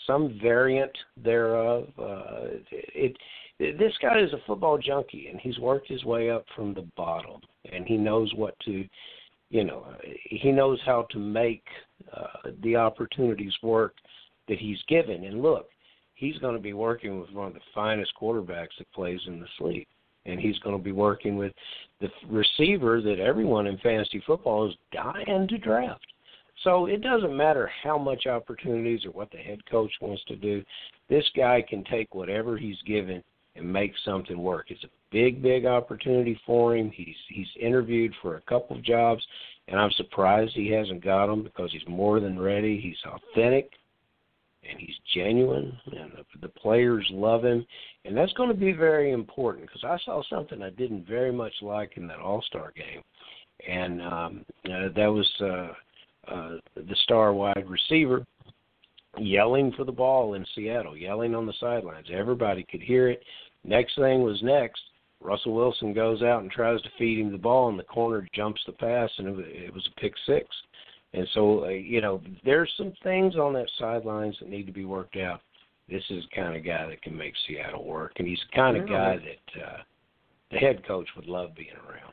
some 0.07 0.39
variant 0.43 0.93
thereof. 1.23 1.89
Uh, 1.99 2.59
it, 2.71 3.17
it 3.59 3.79
this 3.79 3.93
guy 4.03 4.21
is 4.21 4.33
a 4.33 4.47
football 4.47 4.79
junkie, 4.79 5.29
and 5.29 5.41
he's 5.41 5.59
worked 5.59 5.89
his 5.89 6.05
way 6.05 6.31
up 6.31 6.45
from 6.55 6.75
the 6.75 6.87
bottom, 6.97 7.41
and 7.73 7.87
he 7.87 7.97
knows 7.97 8.33
what 8.35 8.59
to, 8.61 8.85
you 9.51 9.65
know, 9.65 9.87
he 10.25 10.53
knows 10.53 10.79
how 10.85 11.07
to 11.11 11.19
make 11.19 11.65
uh, 12.15 12.51
the 12.63 12.77
opportunities 12.77 13.55
work 13.63 13.95
that 14.49 14.59
he's 14.59 14.83
given. 14.89 15.25
And 15.25 15.43
look, 15.43 15.69
he's 16.15 16.37
going 16.39 16.55
to 16.55 16.61
be 16.61 16.75
working 16.75 17.19
with 17.19 17.31
one 17.31 17.49
of 17.49 17.55
the 17.55 17.61
finest 17.75 18.13
quarterbacks 18.21 18.77
that 18.79 18.93
plays 18.93 19.21
in 19.27 19.41
the 19.41 19.65
league 19.65 19.87
and 20.27 20.41
he's 20.41 20.59
going 20.59 20.77
to 20.77 20.83
be 20.83 20.93
working 20.93 21.37
with 21.37 21.53
the 22.01 22.09
receiver 22.29 23.01
that 23.01 23.19
everyone 23.19 23.67
in 23.67 23.79
fantasy 23.79 24.23
football 24.27 24.69
is 24.69 24.75
dying 24.93 25.47
to 25.49 25.59
draft. 25.59 26.07
So 26.65 26.87
it 26.87 27.03
doesn't 27.03 27.37
matter 27.37 27.71
how 27.83 27.99
much 27.99 28.27
opportunities 28.27 29.05
or 29.05 29.11
what 29.11 29.31
the 29.31 29.39
head 29.39 29.61
coach 29.71 29.93
wants 30.01 30.25
to 30.25 30.37
do. 30.37 30.65
This 31.09 31.25
guy 31.37 31.63
can 31.69 31.85
take 31.85 32.15
whatever 32.15 32.57
he's 32.57 32.81
given 32.87 33.23
and 33.55 33.73
make 33.73 33.93
something 34.05 34.39
work. 34.39 34.67
It's 34.71 34.85
a 34.85 34.89
big, 35.13 35.43
big 35.43 35.67
opportunity 35.67 36.39
for 36.47 36.77
him. 36.77 36.91
He's 36.91 37.17
he's 37.29 37.47
interviewed 37.61 38.13
for 38.21 38.37
a 38.37 38.41
couple 38.43 38.77
of 38.77 38.83
jobs, 38.83 39.25
and 39.69 39.79
I'm 39.79 39.91
surprised 39.93 40.53
he 40.55 40.71
hasn't 40.71 41.05
got 41.05 41.27
them 41.27 41.43
because 41.43 41.71
he's 41.73 41.87
more 41.87 42.21
than 42.21 42.39
ready. 42.39 42.81
He's 42.81 42.97
authentic 43.07 43.71
and 44.71 44.79
he's 44.79 44.97
genuine, 45.15 45.77
and 45.87 46.13
the, 46.13 46.25
the 46.41 46.49
players 46.49 47.07
love 47.11 47.45
him, 47.45 47.65
and 48.05 48.17
that's 48.17 48.33
going 48.35 48.49
to 48.49 48.55
be 48.55 48.73
very 48.73 49.13
important 49.13 49.67
because 49.67 49.85
I 49.85 49.99
saw 50.05 50.23
something 50.29 50.63
I 50.63 50.71
didn't 50.71 51.07
very 51.07 51.33
much 51.33 51.53
like 51.63 51.97
in 51.97 52.07
that 52.09 52.19
All 52.19 52.43
Star 52.43 52.73
game, 52.77 53.03
and 53.69 54.03
um, 54.03 54.45
uh, 54.67 54.89
that 54.95 55.07
was 55.07 55.31
uh, 55.41 56.33
uh, 56.33 56.57
the 56.75 56.97
star 57.05 57.33
wide 57.33 57.67
receiver 57.69 58.25
yelling 59.19 59.73
for 59.77 59.85
the 59.85 59.93
ball 59.93 60.35
in 60.35 60.45
Seattle, 60.55 60.97
yelling 60.97 61.35
on 61.35 61.47
the 61.47 61.55
sidelines. 61.59 62.09
Everybody 62.13 62.67
could 62.71 62.83
hear 62.83 63.09
it. 63.09 63.23
Next 63.65 63.97
thing 63.97 64.23
was 64.23 64.43
next. 64.43 64.81
Russell 65.21 65.55
Wilson 65.55 65.93
goes 65.93 66.23
out 66.23 66.43
and 66.43 66.51
tries 66.51 66.81
to 66.83 66.91
feed 66.99 67.19
him 67.19 67.33
the 67.33 67.39
ball, 67.39 67.69
and 67.69 67.79
the 67.79 67.85
corner 67.85 68.29
jumps 68.35 68.61
the 68.67 68.73
pass, 68.73 69.11
and 69.19 69.27
it 69.27 69.73
was, 69.73 69.87
a 69.87 70.01
pick 70.01 70.13
six. 70.27 70.47
And 71.15 71.27
so, 71.35 71.65
uh, 71.65 71.69
you 71.69 72.01
know, 72.01 72.21
there's 72.45 72.73
some 72.77 72.93
things 73.03 73.37
on 73.37 73.55
that 73.55 73.71
sidelines 73.79 74.37
that 74.41 74.49
need 74.49 74.67
to 74.67 74.73
be 74.73 74.85
worked 74.85 75.17
out. 75.17 75.41
This 75.89 76.03
is 76.11 76.25
the 76.25 76.37
kind 76.37 76.57
of 76.57 76.65
guy 76.65 76.87
that 76.89 77.01
can 77.03 77.17
make 77.17 77.33
Seattle 77.47 77.85
work, 77.85 78.13
and 78.19 78.27
he's 78.27 78.41
the 78.51 78.57
kind 78.57 78.77
of 78.77 78.89
guy 78.89 79.17
that 79.17 79.63
uh, 79.63 79.77
the 80.51 80.59
head 80.59 80.87
coach 80.87 81.07
would 81.17 81.27
love 81.27 81.55
being 81.55 81.69
around. 81.89 82.13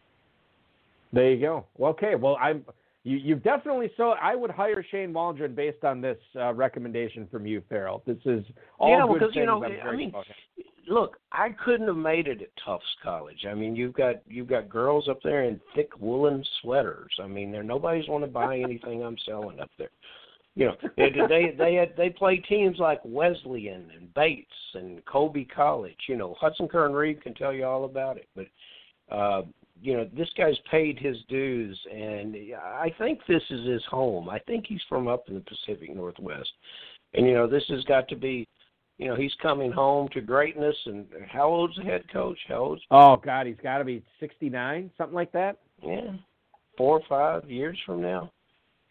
There 1.12 1.32
you 1.32 1.42
go. 1.42 1.66
Okay. 1.80 2.16
Well, 2.16 2.38
I'm. 2.40 2.64
You, 3.04 3.18
you've 3.18 3.44
definitely 3.44 3.92
so. 3.98 4.12
I 4.12 4.36
would 4.36 4.52
hire 4.52 4.86
Shane 4.90 5.12
Waldron 5.12 5.54
based 5.54 5.84
on 5.84 6.00
this 6.00 6.18
uh, 6.36 6.54
recommendation 6.54 7.28
from 7.30 7.46
you, 7.46 7.62
Ferrell. 7.68 8.02
This 8.06 8.18
is 8.26 8.46
all 8.80 8.92
Yeah, 8.92 9.06
good 9.08 9.14
because, 9.20 9.36
you 9.36 9.42
things 9.42 9.48
know, 9.48 9.64
I'm 9.64 9.88
I 9.88 9.96
mean. 9.96 10.14
Look, 10.88 11.18
I 11.32 11.50
couldn't 11.64 11.88
have 11.88 11.98
made 11.98 12.28
it 12.28 12.42
at 12.42 12.50
Tufts 12.64 12.86
College. 13.02 13.46
I 13.50 13.54
mean, 13.54 13.76
you've 13.76 13.94
got 13.94 14.16
you've 14.28 14.48
got 14.48 14.70
girls 14.70 15.08
up 15.08 15.20
there 15.24 15.44
in 15.44 15.60
thick 15.76 15.90
woolen 16.00 16.44
sweaters. 16.62 17.14
I 17.22 17.28
mean, 17.28 17.52
there 17.52 17.64
nobody's 17.64 18.08
want 18.10 18.24
to 18.24 18.30
buy 18.30 18.60
anything 18.60 19.04
I'm 19.04 19.18
selling 19.26 19.60
up 19.60 19.70
there. 19.78 19.92
You 20.56 20.68
know, 20.68 20.76
they 20.98 21.10
they 21.28 21.56
they 21.58 21.76
had 21.76 21.94
they 21.96 22.10
play 22.10 22.38
teams 22.38 22.78
like 22.80 23.00
Wesleyan 23.04 23.90
and 23.96 24.14
Bates 24.14 24.52
and 24.74 25.04
Colby 25.06 25.46
College. 25.46 25.98
You 26.08 26.18
know, 26.18 26.36
Hudson 26.40 26.68
Kern 26.68 26.94
Reeve 26.94 27.22
can 27.22 27.34
tell 27.34 27.54
you 27.54 27.66
all 27.66 27.86
about 27.86 28.18
it. 28.18 28.28
But 28.36 28.48
uh, 29.14 29.44
you 29.82 29.96
know, 29.98 30.08
this 30.16 30.30
guy's 30.38 30.58
paid 30.70 31.00
his 31.00 31.18
dues, 31.28 31.80
and 31.92 32.36
I 32.58 32.94
think 32.98 33.20
this 33.28 33.44
is 33.50 33.68
his 33.68 33.84
home. 33.90 34.30
I 34.30 34.40
think 34.40 34.66
he's 34.68 34.82
from 34.88 35.08
up 35.08 35.26
in 35.28 35.36
the 35.36 35.42
Pacific 35.42 35.96
Northwest, 35.96 36.52
and 37.14 37.26
you 37.26 37.34
know, 37.34 37.48
this 37.48 37.64
has 37.70 37.84
got 37.86 38.08
to 38.10 38.16
be 38.16 38.48
you 39.04 39.10
know, 39.10 39.16
he's 39.16 39.34
coming 39.42 39.72
home 39.72 40.08
to 40.14 40.22
greatness. 40.22 40.76
And 40.86 41.06
how 41.30 41.48
old's 41.50 41.76
the 41.76 41.84
head 41.84 42.04
coach? 42.12 42.38
How 42.48 42.56
old's 42.56 42.82
Oh 42.90 43.18
God, 43.18 43.46
he's 43.48 43.58
got 43.62 43.80
to 43.80 43.84
be 43.84 44.02
69, 44.20 44.90
something 44.98 45.14
like 45.16 45.32
that. 45.34 45.58
yeah, 45.84 46.12
four 46.78 47.00
or 47.00 47.04
five 47.10 47.50
years 47.50 47.78
from 47.86 48.02
now, 48.02 48.32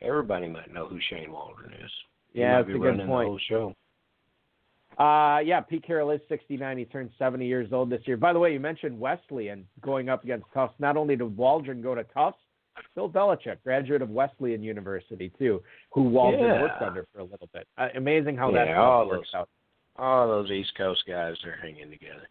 everybody 0.02 0.48
might 0.48 0.72
know 0.72 0.86
who 0.86 0.98
Shane 1.08 1.32
Waldron 1.32 1.72
is. 1.72 1.90
Yeah, 2.34 2.58
that's 2.62 2.68
a 2.74 2.78
good 2.78 2.96
point. 2.98 2.98
The 2.98 3.06
whole 3.06 3.38
show. 3.48 3.74
Uh, 4.98 5.38
yeah, 5.42 5.60
Pete 5.60 5.84
Carroll 5.86 6.10
is 6.10 6.20
69. 6.28 6.76
He 6.78 6.84
turned 6.84 7.10
70 7.18 7.46
years 7.46 7.72
old 7.72 7.88
this 7.88 8.02
year. 8.04 8.18
By 8.18 8.34
the 8.34 8.38
way, 8.38 8.52
you 8.52 8.60
mentioned 8.60 8.98
Wesleyan 9.00 9.66
going 9.80 10.10
up 10.10 10.22
against 10.22 10.44
Tufts. 10.52 10.74
Not 10.78 10.98
only 10.98 11.16
did 11.16 11.34
Waldron 11.34 11.80
go 11.80 11.94
to 11.94 12.04
Tufts, 12.04 12.38
Bill 12.94 13.08
Belichick, 13.08 13.56
graduate 13.64 14.02
of 14.02 14.10
Wesleyan 14.10 14.62
University 14.62 15.30
too, 15.38 15.62
who 15.92 16.02
Waldron 16.04 16.44
Yeah. 16.44 16.60
worked 16.62 16.82
under 16.82 17.06
for 17.12 17.20
a 17.20 17.24
little 17.24 17.48
bit. 17.54 17.66
Uh, 17.78 17.88
amazing 17.94 18.36
how 18.36 18.50
Yeah, 18.50 18.66
that 18.66 18.76
all 18.76 19.08
works 19.08 19.30
those- 19.32 19.40
out. 19.40 19.48
All 19.96 20.26
those 20.26 20.50
East 20.50 20.72
Coast 20.76 21.02
guys 21.06 21.34
are 21.44 21.56
hanging 21.60 21.90
together. 21.90 22.28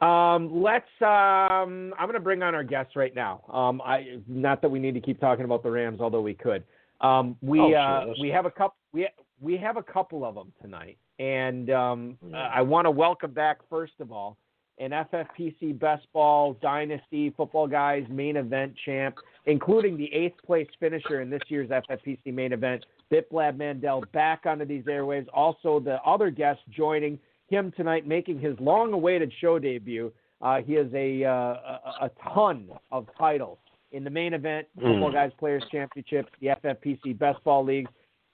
Um, 0.00 0.62
let's. 0.62 0.86
Um, 1.00 1.92
I'm 1.98 2.06
going 2.06 2.14
to 2.14 2.20
bring 2.20 2.42
on 2.42 2.54
our 2.54 2.62
guests 2.62 2.94
right 2.94 3.14
now. 3.14 3.42
Um, 3.52 3.80
I 3.80 4.18
not 4.28 4.62
that 4.62 4.68
we 4.68 4.78
need 4.78 4.94
to 4.94 5.00
keep 5.00 5.20
talking 5.20 5.44
about 5.44 5.62
the 5.62 5.70
Rams, 5.70 6.00
although 6.00 6.20
we 6.20 6.34
could. 6.34 6.62
Um, 7.00 7.36
we 7.42 7.60
Oh, 7.60 7.70
sure, 7.70 7.78
uh, 7.78 8.06
we 8.20 8.28
have 8.28 8.46
a 8.46 8.50
couple. 8.50 8.76
We 8.92 9.08
we 9.40 9.56
have 9.56 9.76
a 9.76 9.82
couple 9.82 10.24
of 10.24 10.34
them 10.34 10.52
tonight, 10.62 10.98
and 11.18 11.70
um, 11.70 12.18
uh, 12.32 12.36
I 12.36 12.62
want 12.62 12.84
to 12.84 12.90
welcome 12.90 13.32
back 13.32 13.58
first 13.68 13.94
of 13.98 14.12
all 14.12 14.36
an 14.80 14.90
FFPC 14.90 15.78
Best 15.78 16.06
Ball 16.12 16.54
Dynasty 16.62 17.30
Football 17.36 17.66
Guys 17.66 18.04
main 18.08 18.36
event 18.36 18.74
champ, 18.84 19.16
including 19.46 19.96
the 19.96 20.12
eighth 20.12 20.40
place 20.44 20.68
finisher 20.78 21.20
in 21.20 21.30
this 21.30 21.42
year's 21.48 21.68
FFPC 21.70 22.32
main 22.32 22.52
event, 22.52 22.84
Biplab 23.12 23.56
Mandal, 23.56 24.10
back 24.12 24.44
onto 24.46 24.64
these 24.64 24.84
airwaves. 24.84 25.26
Also, 25.32 25.80
the 25.80 25.96
other 26.04 26.30
guest 26.30 26.60
joining 26.70 27.18
him 27.48 27.72
tonight, 27.76 28.06
making 28.06 28.38
his 28.38 28.58
long-awaited 28.60 29.32
show 29.40 29.58
debut. 29.58 30.12
Uh, 30.40 30.60
he 30.60 30.74
has 30.74 30.86
a, 30.94 31.24
uh, 31.24 31.30
a 31.30 31.80
a 32.02 32.10
ton 32.32 32.68
of 32.92 33.06
titles 33.18 33.58
in 33.92 34.04
the 34.04 34.10
main 34.10 34.34
event, 34.34 34.66
Football 34.74 35.10
Mm. 35.10 35.14
Guys 35.14 35.32
Players 35.38 35.64
Championship, 35.72 36.28
the 36.40 36.48
FFPC 36.48 37.18
Best 37.18 37.42
Ball 37.42 37.64
League, 37.64 37.88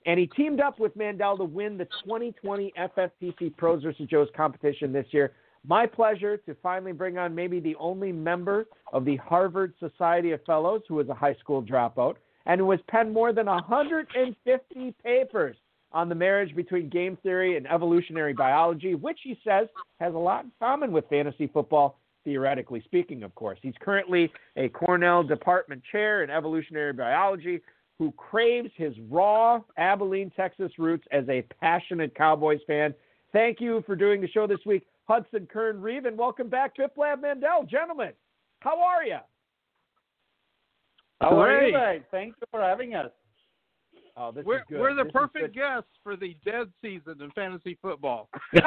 and 0.06 0.18
he 0.18 0.26
teamed 0.26 0.60
up 0.60 0.78
with 0.78 0.96
Mandal 0.98 1.38
to 1.38 1.44
win 1.44 1.78
the 1.78 1.86
2020 2.04 2.72
FFPC 2.76 3.56
Pros 3.56 3.82
vs. 3.82 4.06
Joe's 4.08 4.28
competition 4.36 4.92
this 4.92 5.06
year. 5.12 5.32
My 5.66 5.86
pleasure 5.86 6.36
to 6.38 6.54
finally 6.62 6.92
bring 6.92 7.16
on 7.16 7.34
maybe 7.34 7.58
the 7.58 7.74
only 7.76 8.12
member 8.12 8.66
of 8.92 9.06
the 9.06 9.16
Harvard 9.16 9.72
Society 9.80 10.32
of 10.32 10.44
Fellows 10.44 10.82
who 10.88 11.00
is 11.00 11.08
a 11.08 11.14
high 11.14 11.34
school 11.36 11.62
dropout 11.62 12.16
and 12.46 12.60
who 12.60 12.70
has 12.70 12.80
penned 12.88 13.12
more 13.12 13.32
than 13.32 13.46
150 13.46 14.94
papers 15.02 15.56
on 15.92 16.08
the 16.08 16.14
marriage 16.14 16.54
between 16.56 16.88
game 16.88 17.16
theory 17.22 17.56
and 17.56 17.66
evolutionary 17.70 18.32
biology, 18.32 18.94
which 18.94 19.18
he 19.22 19.38
says 19.44 19.68
has 20.00 20.12
a 20.14 20.18
lot 20.18 20.44
in 20.44 20.50
common 20.58 20.92
with 20.92 21.08
fantasy 21.08 21.46
football, 21.46 21.98
theoretically 22.24 22.82
speaking, 22.84 23.22
of 23.22 23.34
course. 23.34 23.58
He's 23.62 23.74
currently 23.80 24.32
a 24.56 24.68
Cornell 24.68 25.22
department 25.22 25.82
chair 25.90 26.24
in 26.24 26.30
evolutionary 26.30 26.92
biology 26.92 27.60
who 27.98 28.10
craves 28.12 28.70
his 28.76 28.92
raw 29.08 29.60
Abilene, 29.76 30.32
Texas 30.34 30.72
roots 30.78 31.06
as 31.12 31.24
a 31.28 31.42
passionate 31.60 32.14
Cowboys 32.16 32.60
fan. 32.66 32.92
Thank 33.32 33.60
you 33.60 33.84
for 33.86 33.94
doing 33.94 34.20
the 34.20 34.28
show 34.28 34.48
this 34.48 34.58
week, 34.66 34.84
Hudson 35.04 35.46
Kern 35.46 35.80
Reeve, 35.80 36.06
and 36.06 36.18
welcome 36.18 36.48
back, 36.48 36.76
Biplab 36.76 37.20
Mandal. 37.20 37.68
Gentlemen, 37.68 38.12
how 38.60 38.82
are 38.82 39.04
you? 39.04 39.18
How 41.30 41.40
are 41.40 41.62
you 41.66 41.72
guys? 41.72 42.00
Thank 42.10 42.34
you 42.40 42.46
for 42.50 42.60
having 42.60 42.94
us. 42.94 43.10
Oh, 44.16 44.30
this 44.30 44.44
We're, 44.44 44.58
is 44.58 44.62
good. 44.68 44.78
we're 44.80 44.94
the 44.94 45.04
This 45.04 45.12
perfect 45.12 45.44
good. 45.46 45.54
guests 45.54 45.88
for 46.02 46.16
the 46.16 46.36
dead 46.44 46.68
season 46.82 47.20
in 47.20 47.30
fantasy 47.32 47.76
football. 47.82 48.28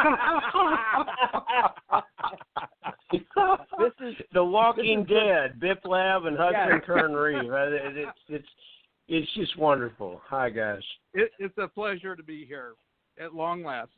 This 3.14 3.92
is 4.02 4.16
The 4.34 4.44
Walking 4.44 5.02
is 5.02 5.08
Dead, 5.08 5.60
Biplab, 5.60 6.28
and 6.28 6.38
Hudson 6.38 6.54
Yeah. 6.70 6.80
Kern 6.80 7.14
Reeve. 7.14 7.52
Uh, 7.52 7.56
it- 7.72 7.98
It's 7.98 8.20
it's 8.28 8.48
it's 9.08 9.34
just 9.36 9.58
wonderful. 9.58 10.22
Hi 10.26 10.50
guys. 10.50 10.82
It, 11.14 11.32
it's 11.40 11.58
a 11.58 11.68
pleasure 11.70 12.16
to 12.16 12.24
be 12.24 12.46
here 12.46 12.74
at 13.20 13.34
long 13.34 13.64
last. 13.64 13.92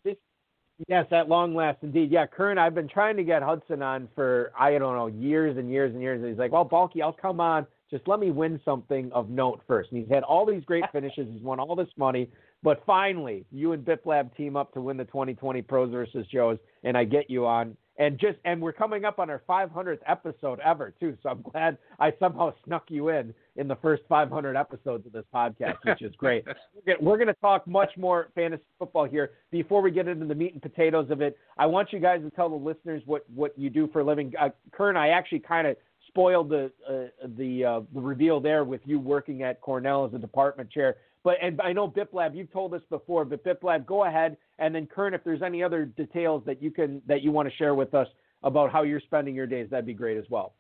Yes, 0.88 1.08
at 1.12 1.28
long 1.28 1.56
last, 1.56 1.80
indeed. 1.82 2.12
Yeah, 2.12 2.28
Kern, 2.28 2.58
I've 2.60 2.76
been 2.76 2.88
trying 2.88 3.18
to 3.18 3.24
get 3.24 3.42
Hudson 3.42 3.82
on 3.82 4.08
for 4.14 4.52
I 4.58 4.78
don't 4.78 4.96
know 4.96 5.08
years 5.08 5.58
and 5.58 5.72
years 5.72 5.94
and 5.94 6.02
years. 6.02 6.22
And 6.22 6.30
he's 6.30 6.38
like, 6.38 6.52
"Well, 6.52 6.64
Balky, 6.64 7.02
I'll 7.02 7.12
come 7.14 7.40
on. 7.40 7.66
Just 7.90 8.08
let 8.08 8.20
me 8.20 8.32
win 8.32 8.60
something 8.64 9.12
of 9.14 9.30
note 9.30 9.62
first. 9.68 9.92
And 9.92 10.02
he's 10.02 10.10
had 10.10 10.24
all 10.24 10.46
these 10.46 10.64
great 10.64 10.84
finishes. 10.92 11.28
He's 11.32 11.42
won 11.42 11.60
all 11.60 11.76
this 11.76 11.90
money, 11.98 12.30
but 12.62 12.84
finally, 12.86 13.46
you 13.52 13.72
and 13.72 13.86
Biplab 13.86 14.36
team 14.36 14.56
up 14.56 14.74
to 14.74 14.82
win 14.82 14.98
the 14.98 15.06
2020 15.06 15.62
Pros 15.62 15.92
versus 15.92 16.26
Joes, 16.32 16.58
and 16.84 16.98
I 16.98 17.06
get 17.06 17.30
you 17.30 17.46
on. 17.46 17.76
And 17.98 18.18
just 18.18 18.38
and 18.46 18.62
we're 18.62 18.72
coming 18.72 19.04
up 19.04 19.20
on 19.20 19.30
our 19.30 19.42
500th 19.48 20.00
episode 20.08 20.62
ever 20.62 20.94
too. 21.02 21.18
So 21.22 21.30
I'm 21.30 21.42
glad 21.42 21.78
I 22.00 22.14
somehow 22.18 22.54
snuck 22.66 22.86
you 22.88 23.10
in 23.10 23.34
in 23.58 23.68
the 23.68 23.76
first 23.76 24.04
500 24.08 24.56
episodes 24.56 25.06
of 25.06 25.12
this 25.12 25.26
podcast, 25.36 25.76
which 25.84 26.02
is 26.02 26.16
great. 26.16 26.46
We're 27.02 27.18
going 27.18 27.28
to 27.28 27.34
talk 27.34 27.68
much 27.68 27.92
more 27.98 28.30
fantasy 28.36 28.64
football 28.78 29.04
here. 29.04 29.32
Before 29.52 29.82
we 29.82 29.92
get 29.92 30.08
into 30.08 30.26
the 30.26 30.36
meat 30.36 30.54
and 30.54 30.62
potatoes 30.62 31.12
of 31.12 31.20
it, 31.20 31.38
I 31.58 31.66
want 31.66 31.92
you 31.92 32.00
guys 32.00 32.22
to 32.22 32.30
tell 32.30 32.48
the 32.48 32.56
listeners 32.56 33.04
what, 33.06 33.26
what 33.36 33.52
you 33.60 33.70
do 33.70 33.90
for 33.92 34.00
a 34.00 34.04
living. 34.06 34.32
Uh, 34.40 34.50
Kern, 34.72 34.96
I 34.96 35.10
actually 35.10 35.40
kind 35.40 35.68
of 35.68 35.76
spoiled 36.10 36.50
the 36.50 36.72
uh, 36.88 37.28
the 37.38 37.64
uh, 37.64 37.82
the 37.94 38.02
reveal 38.02 38.40
there 38.40 38.64
with 38.64 38.82
you 38.86 39.00
working 39.00 39.44
at 39.44 39.62
Cornell 39.62 40.06
as 40.06 40.14
a 40.14 40.20
department 40.20 40.70
chair. 40.70 40.98
But 41.24 41.38
and 41.42 41.60
I 41.62 41.74
know 41.74 41.88
Biplab, 41.88 42.36
you've 42.36 42.52
told 42.52 42.74
us 42.74 42.82
before, 42.90 43.26
but 43.26 43.44
Biplab, 43.44 43.86
go 43.86 44.06
ahead 44.06 44.38
and 44.58 44.74
then 44.74 44.86
Kern, 44.86 45.14
if 45.14 45.24
there's 45.24 45.42
any 45.42 45.64
other 45.64 45.86
details 45.86 46.44
that 46.46 46.62
you 46.62 46.72
can 46.72 47.02
that 47.08 47.22
you 47.22 47.32
want 47.32 47.50
to 47.50 47.56
share 47.56 47.76
with 47.76 47.94
us 47.94 48.08
about 48.44 48.72
how 48.72 48.84
you're 48.84 49.02
spending 49.02 49.36
your 49.36 49.48
days, 49.48 49.68
that'd 49.70 49.86
be 49.86 49.94
great 49.94 50.18
as 50.18 50.26
well. 50.30 50.54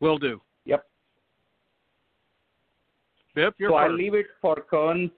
Will 0.00 0.18
do. 0.18 0.40
Yep. 0.64 0.86
Bip, 3.34 3.54
you're 3.58 3.70
so 3.70 3.74
I'll 3.76 3.94
leave 3.94 4.14
it 4.14 4.26
for 4.40 4.56
Kern's 4.68 5.10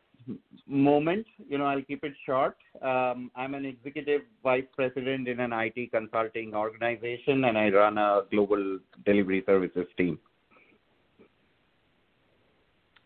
moment. 0.66 1.26
You 1.48 1.58
know, 1.58 1.64
I'll 1.64 1.82
keep 1.82 2.04
it 2.04 2.12
short. 2.24 2.56
Um, 2.82 3.30
I'm 3.36 3.54
an 3.54 3.64
executive 3.64 4.22
vice 4.42 4.64
president 4.74 5.28
in 5.28 5.40
an 5.40 5.52
IT 5.52 5.90
consulting 5.92 6.54
organization, 6.54 7.44
and 7.44 7.58
I 7.58 7.68
run 7.70 7.98
a 7.98 8.22
global 8.30 8.78
delivery 9.04 9.42
services 9.46 9.86
team. 9.96 10.18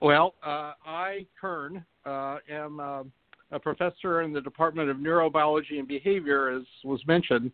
Well, 0.00 0.34
uh, 0.44 0.72
I, 0.84 1.26
Kern, 1.40 1.84
uh, 2.04 2.38
am 2.50 2.80
uh, 2.80 3.02
a 3.50 3.58
professor 3.58 4.22
in 4.22 4.32
the 4.32 4.40
Department 4.40 4.90
of 4.90 4.98
Neurobiology 4.98 5.78
and 5.78 5.88
Behavior, 5.88 6.50
as 6.50 6.62
was 6.84 7.00
mentioned. 7.06 7.50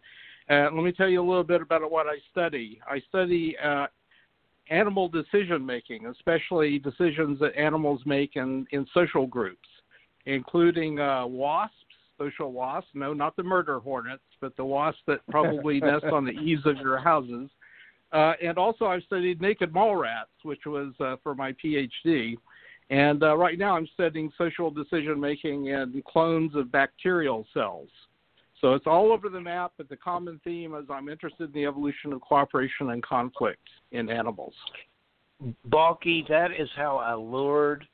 Uh, 0.51 0.69
let 0.73 0.83
me 0.83 0.93
tell 0.93 1.09
you 1.09 1.21
a 1.21 1.27
little 1.27 1.45
bit 1.45 1.63
about 1.63 1.89
what 1.91 2.07
I 2.07 2.17
study. 2.31 2.81
I 2.89 3.01
study 3.09 3.57
uh, 3.65 3.87
animal 4.71 5.09
decision 5.09 5.65
making, 5.65 6.07
especially 6.07 6.79
decisions 6.79 7.39
that 7.41 7.57
animals 7.57 8.01
make 8.07 8.37
in, 8.37 8.67
in 8.71 8.87
social 8.95 9.27
groups, 9.27 9.69
including 10.27 11.01
uh, 11.01 11.27
wasps, 11.27 11.77
social 12.19 12.53
wasps. 12.53 12.91
No, 12.95 13.13
not 13.13 13.37
the 13.37 13.43
murder 13.43 13.79
hornets, 13.81 14.23
but 14.41 14.57
the 14.57 14.65
wasps 14.65 15.03
that 15.07 15.21
probably 15.31 15.81
nest 15.81 16.05
on 16.05 16.25
the 16.25 16.33
eaves 16.33 16.65
of 16.67 16.77
your 16.79 16.99
houses. 16.99 17.51
Uh, 18.13 18.35
and 18.43 18.59
also, 18.59 18.87
I've 18.87 19.03
studied 19.05 19.41
naked 19.41 19.73
mole 19.73 19.97
rats, 19.97 20.31
which 20.43 20.67
was 20.67 20.93
uh, 21.01 21.17
for 21.23 21.35
my 21.35 21.55
PhD. 21.65 22.37
And 22.91 23.23
uh, 23.23 23.37
right 23.37 23.59
now, 23.59 23.77
I'm 23.77 23.89
studying 23.95 24.31
social 24.37 24.71
decision 24.71 25.19
making 25.19 25.67
in 25.67 26.03
clones 26.07 26.55
of 26.55 26.71
bacterial 26.71 27.47
cells. 27.55 27.89
So 28.63 28.75
it's 28.75 28.87
all 28.87 29.13
over 29.13 29.29
the 29.29 29.41
map, 29.41 29.73
but 29.77 29.89
the 29.89 29.97
common 29.97 30.41
theme 30.45 30.75
is 30.77 30.85
I'm 30.89 31.09
interested 31.09 31.49
in 31.49 31.53
the 31.53 31.67
evolution 31.67 32.13
of 32.13 32.21
cooperation 32.21 32.91
and 32.91 33.03
conflict 33.03 33.61
in 33.91 34.09
animals. 34.09 34.55
Balky, 35.65 36.25
that 36.29 36.53
is 36.57 36.69
how 36.77 36.97
I 36.97 37.15
lured 37.15 37.85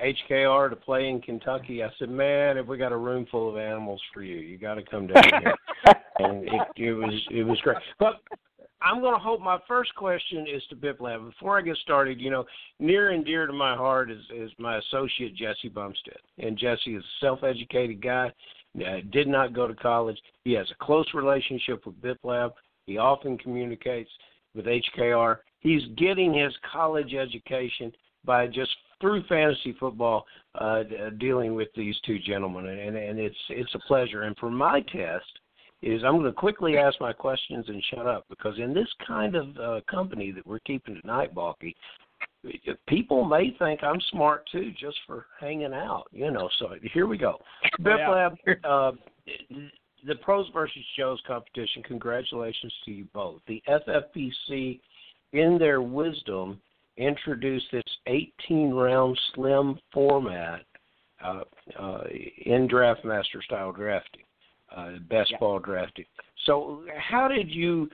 HKR 0.00 0.68
to 0.68 0.76
play 0.76 1.08
in 1.08 1.22
Kentucky. 1.22 1.82
I 1.82 1.88
said, 1.98 2.10
"Man, 2.10 2.58
if 2.58 2.66
we 2.66 2.76
got 2.76 2.92
a 2.92 2.96
room 2.96 3.26
full 3.30 3.48
of 3.48 3.56
animals 3.56 4.00
for 4.12 4.22
you, 4.22 4.36
you 4.36 4.58
got 4.58 4.74
to 4.74 4.82
come 4.82 5.06
down 5.06 5.24
here." 5.24 5.54
and 6.18 6.44
it, 6.44 6.60
it 6.76 6.92
was 6.92 7.14
it 7.30 7.42
was 7.42 7.58
great. 7.62 7.78
But 7.98 8.20
I'm 8.82 9.00
going 9.00 9.14
to 9.14 9.20
hope 9.20 9.40
my 9.40 9.58
first 9.68 9.94
question 9.94 10.46
is 10.46 10.62
to 10.70 10.76
Biplab. 10.76 11.30
Before 11.30 11.58
I 11.58 11.62
get 11.62 11.76
started, 11.78 12.20
you 12.20 12.30
know, 12.30 12.44
near 12.78 13.10
and 13.10 13.24
dear 13.24 13.46
to 13.46 13.52
my 13.52 13.74
heart 13.74 14.10
is 14.10 14.22
is 14.34 14.50
my 14.58 14.78
associate 14.78 15.34
Jesse 15.34 15.68
Bumstead, 15.68 16.18
and 16.38 16.58
Jesse 16.58 16.94
is 16.94 17.02
a 17.02 17.24
self-educated 17.24 18.02
guy. 18.02 18.32
Uh, 18.76 18.98
did 19.10 19.26
not 19.26 19.52
go 19.52 19.66
to 19.66 19.74
college. 19.74 20.18
He 20.44 20.52
has 20.52 20.70
a 20.70 20.84
close 20.84 21.06
relationship 21.12 21.84
with 21.84 22.00
Biplab. 22.00 22.52
He 22.86 22.98
often 22.98 23.36
communicates 23.36 24.10
with 24.54 24.66
HKR. 24.66 25.38
He's 25.58 25.82
getting 25.96 26.32
his 26.32 26.52
college 26.72 27.14
education 27.14 27.92
by 28.24 28.46
just 28.46 28.70
through 29.00 29.24
fantasy 29.24 29.74
football, 29.80 30.24
uh, 30.54 30.82
dealing 31.18 31.54
with 31.54 31.68
these 31.74 31.96
two 32.06 32.18
gentlemen, 32.18 32.66
and, 32.66 32.96
and 32.96 33.18
it's 33.18 33.36
it's 33.48 33.74
a 33.74 33.78
pleasure. 33.80 34.22
And 34.22 34.36
for 34.36 34.50
my 34.50 34.80
test, 34.82 35.24
is 35.82 36.04
I'm 36.04 36.14
going 36.18 36.24
to 36.24 36.32
quickly 36.32 36.76
ask 36.76 37.00
my 37.00 37.12
questions 37.12 37.64
and 37.68 37.82
shut 37.92 38.06
up 38.06 38.26
because 38.28 38.58
in 38.58 38.74
this 38.74 38.88
kind 39.06 39.34
of 39.34 39.56
uh, 39.56 39.80
company 39.90 40.30
that 40.32 40.46
we're 40.46 40.58
keeping 40.60 41.00
tonight, 41.00 41.34
Balky, 41.34 41.74
people 42.86 43.24
may 43.24 43.54
think 43.58 43.82
I'm 43.82 44.00
smart 44.10 44.48
too 44.50 44.72
just 44.78 44.98
for 45.06 45.26
hanging 45.38 45.74
out, 45.74 46.04
you 46.12 46.30
know. 46.30 46.48
So 46.58 46.74
here 46.92 47.06
we 47.06 47.18
go. 47.18 47.38
Biff 47.82 47.98
yeah. 47.98 48.08
Lab, 48.10 48.32
uh, 48.64 48.92
the 50.06 50.14
Pros 50.22 50.48
versus 50.52 50.82
Joes 50.98 51.20
competition. 51.26 51.82
Congratulations 51.82 52.72
to 52.84 52.90
you 52.90 53.06
both. 53.12 53.40
The 53.46 53.62
FFPC, 53.68 54.80
in 55.32 55.58
their 55.58 55.82
wisdom, 55.82 56.60
introduced 56.96 57.66
this 57.72 57.82
18 58.06 58.70
round 58.70 59.18
slim 59.34 59.78
format 59.92 60.62
uh, 61.24 61.42
uh, 61.78 62.04
in 62.46 62.66
draft 62.66 63.04
master 63.04 63.42
style 63.42 63.72
drafting. 63.72 64.22
uh, 64.74 64.92
best 65.08 65.32
Yeah. 65.32 65.38
ball 65.38 65.58
drafting. 65.58 66.06
So 66.46 66.84
how 66.96 67.26
did 67.26 67.50
you 67.50 67.90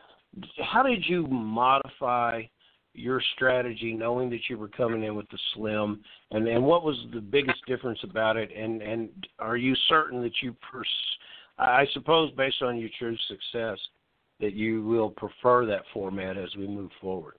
how 0.63 0.83
did 0.83 1.09
you 1.09 1.27
modify 1.27 2.43
your 2.97 3.21
strategy 3.35 3.93
knowing 3.93 4.31
that 4.31 4.49
you 4.49 4.59
were 4.59 4.69
coming 4.69 5.03
in 5.03 5.15
with 5.15 5.29
the 5.31 5.39
slim 5.55 6.03
and 6.31 6.47
and 6.49 6.63
what 6.65 6.85
was 6.85 6.97
the 7.13 7.21
biggest 7.21 7.65
difference 7.67 7.99
about 8.03 8.37
it 8.37 8.51
and 8.57 8.83
and 8.83 9.11
are 9.39 9.57
you 9.57 9.75
certain 9.89 10.23
that 10.23 10.33
you 10.43 10.55
pers- 10.71 10.89
I 11.59 11.87
suppose 11.93 12.31
based 12.33 12.63
on 12.63 12.79
your 12.79 12.91
true 12.99 13.17
success 13.29 13.79
that 14.41 14.53
you 14.53 14.83
will 14.85 15.11
prefer 15.11 15.65
that 15.67 15.83
format 15.93 16.37
as 16.37 16.55
we 16.57 16.67
move 16.67 16.91
forward. 17.01 17.37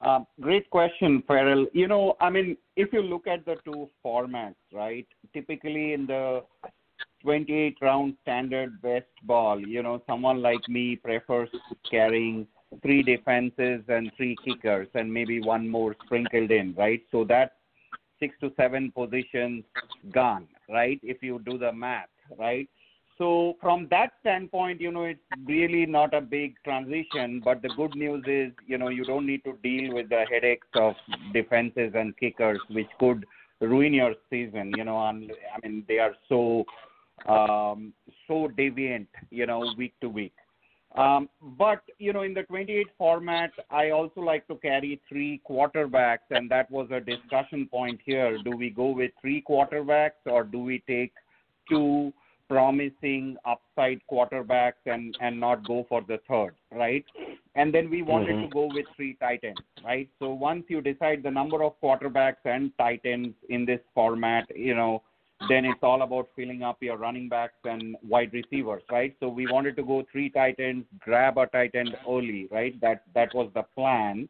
Um, 0.00 0.26
Great 0.40 0.68
question, 0.70 1.22
Ferrell. 1.26 1.66
You 1.72 1.88
know, 1.88 2.16
I 2.20 2.30
mean, 2.30 2.56
if 2.76 2.92
you 2.92 3.02
look 3.02 3.26
at 3.26 3.44
the 3.44 3.56
two 3.64 3.88
formats, 4.04 4.54
right? 4.72 5.06
Typically 5.32 5.94
in 5.94 6.06
the 6.06 6.44
28 7.22 7.78
round 7.80 8.14
standard 8.22 8.80
best 8.80 9.06
ball, 9.24 9.60
you 9.60 9.82
know, 9.82 10.02
someone 10.06 10.40
like 10.40 10.68
me 10.68 10.96
prefers 10.96 11.48
carrying 11.90 12.46
three 12.82 13.02
defenses 13.02 13.82
and 13.88 14.10
three 14.16 14.36
kickers 14.44 14.88
and 14.94 15.12
maybe 15.12 15.40
one 15.40 15.68
more 15.68 15.96
sprinkled 16.04 16.50
in, 16.50 16.74
right? 16.76 17.02
So 17.10 17.24
that's 17.24 17.52
six 18.20 18.34
to 18.40 18.52
seven 18.56 18.92
positions 18.92 19.64
gone, 20.12 20.46
right? 20.68 21.00
If 21.02 21.22
you 21.22 21.40
do 21.44 21.58
the 21.58 21.72
math, 21.72 22.08
right? 22.38 22.68
So 23.16 23.56
from 23.60 23.88
that 23.90 24.12
standpoint, 24.20 24.80
you 24.80 24.92
know, 24.92 25.04
it's 25.04 25.20
really 25.44 25.86
not 25.86 26.14
a 26.14 26.20
big 26.20 26.54
transition. 26.64 27.42
But 27.44 27.62
the 27.62 27.70
good 27.70 27.96
news 27.96 28.24
is, 28.28 28.52
you 28.66 28.78
know, 28.78 28.88
you 28.88 29.04
don't 29.04 29.26
need 29.26 29.42
to 29.44 29.54
deal 29.62 29.92
with 29.92 30.08
the 30.08 30.24
headaches 30.30 30.68
of 30.74 30.94
defenses 31.32 31.92
and 31.96 32.16
kickers, 32.16 32.60
which 32.70 32.86
could 33.00 33.26
ruin 33.60 33.92
your 33.92 34.14
season. 34.30 34.72
You 34.76 34.84
know, 34.84 35.04
and 35.08 35.32
I 35.52 35.66
mean, 35.66 35.84
they 35.88 35.98
are 35.98 36.14
so 36.28 36.64
um, 37.28 37.92
so 38.28 38.48
deviant, 38.56 39.08
you 39.30 39.46
know, 39.46 39.74
week 39.76 39.94
to 40.00 40.08
week. 40.08 40.34
Um, 40.96 41.28
but 41.58 41.82
you 41.98 42.12
know, 42.12 42.22
in 42.22 42.34
the 42.34 42.44
28 42.44 42.88
format, 42.96 43.50
I 43.70 43.90
also 43.90 44.20
like 44.20 44.46
to 44.48 44.56
carry 44.56 45.00
three 45.08 45.40
quarterbacks, 45.48 46.30
and 46.30 46.50
that 46.50 46.70
was 46.70 46.88
a 46.90 47.00
discussion 47.00 47.68
point 47.70 48.00
here. 48.04 48.38
Do 48.38 48.52
we 48.52 48.70
go 48.70 48.90
with 48.90 49.10
three 49.20 49.44
quarterbacks, 49.48 50.24
or 50.26 50.44
do 50.44 50.60
we 50.60 50.82
take 50.86 51.12
two 51.68 52.12
promising 52.48 53.36
upside 53.44 54.00
quarterbacks 54.10 54.86
and 54.86 55.14
and 55.20 55.38
not 55.38 55.66
go 55.66 55.84
for 55.88 56.00
the 56.08 56.18
third, 56.26 56.54
right? 56.72 57.04
And 57.54 57.74
then 57.74 57.90
we 57.90 58.02
wanted 58.02 58.36
Mhm. 58.36 58.42
to 58.42 58.48
go 58.48 58.66
with 58.66 58.86
three 58.96 59.14
tight 59.14 59.40
ends, 59.42 59.62
right? 59.84 60.08
So 60.18 60.32
once 60.32 60.64
you 60.70 60.80
decide 60.80 61.22
the 61.22 61.30
number 61.30 61.62
of 61.62 61.78
quarterbacks 61.82 62.44
and 62.44 62.76
tight 62.78 63.00
ends 63.04 63.34
in 63.48 63.64
this 63.66 63.80
format, 63.94 64.56
you 64.56 64.74
know, 64.74 65.02
then 65.48 65.64
it's 65.64 65.82
all 65.82 66.02
about 66.02 66.28
filling 66.34 66.62
up 66.62 66.78
your 66.80 66.96
running 66.96 67.28
backs 67.28 67.54
and 67.64 67.96
wide 68.02 68.32
receivers, 68.32 68.82
right? 68.90 69.14
So 69.20 69.28
we 69.28 69.46
wanted 69.46 69.76
to 69.76 69.84
go 69.84 70.04
three 70.10 70.30
tight 70.30 70.56
ends, 70.58 70.86
grab 70.98 71.38
a 71.38 71.46
tight 71.46 71.74
end 71.74 71.96
early, 72.08 72.48
right? 72.50 72.78
That 72.80 73.04
that 73.14 73.32
was 73.34 73.50
the 73.54 73.62
plan. 73.74 74.28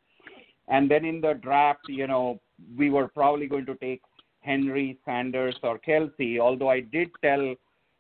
And 0.69 0.91
then 0.91 1.07
in 1.07 1.21
the 1.23 1.33
draft, 1.33 1.89
you 1.89 2.07
know, 2.07 2.41
we 2.77 2.91
were 2.91 3.09
probably 3.09 3.47
going 3.47 3.65
to 3.67 3.75
take 3.77 4.03
Henry, 4.41 4.99
Sanders, 5.05 5.57
or 5.63 5.79
Kelce. 5.79 6.39
Although 6.39 6.69
I 6.69 6.81
did 6.81 7.09
tell 7.23 7.55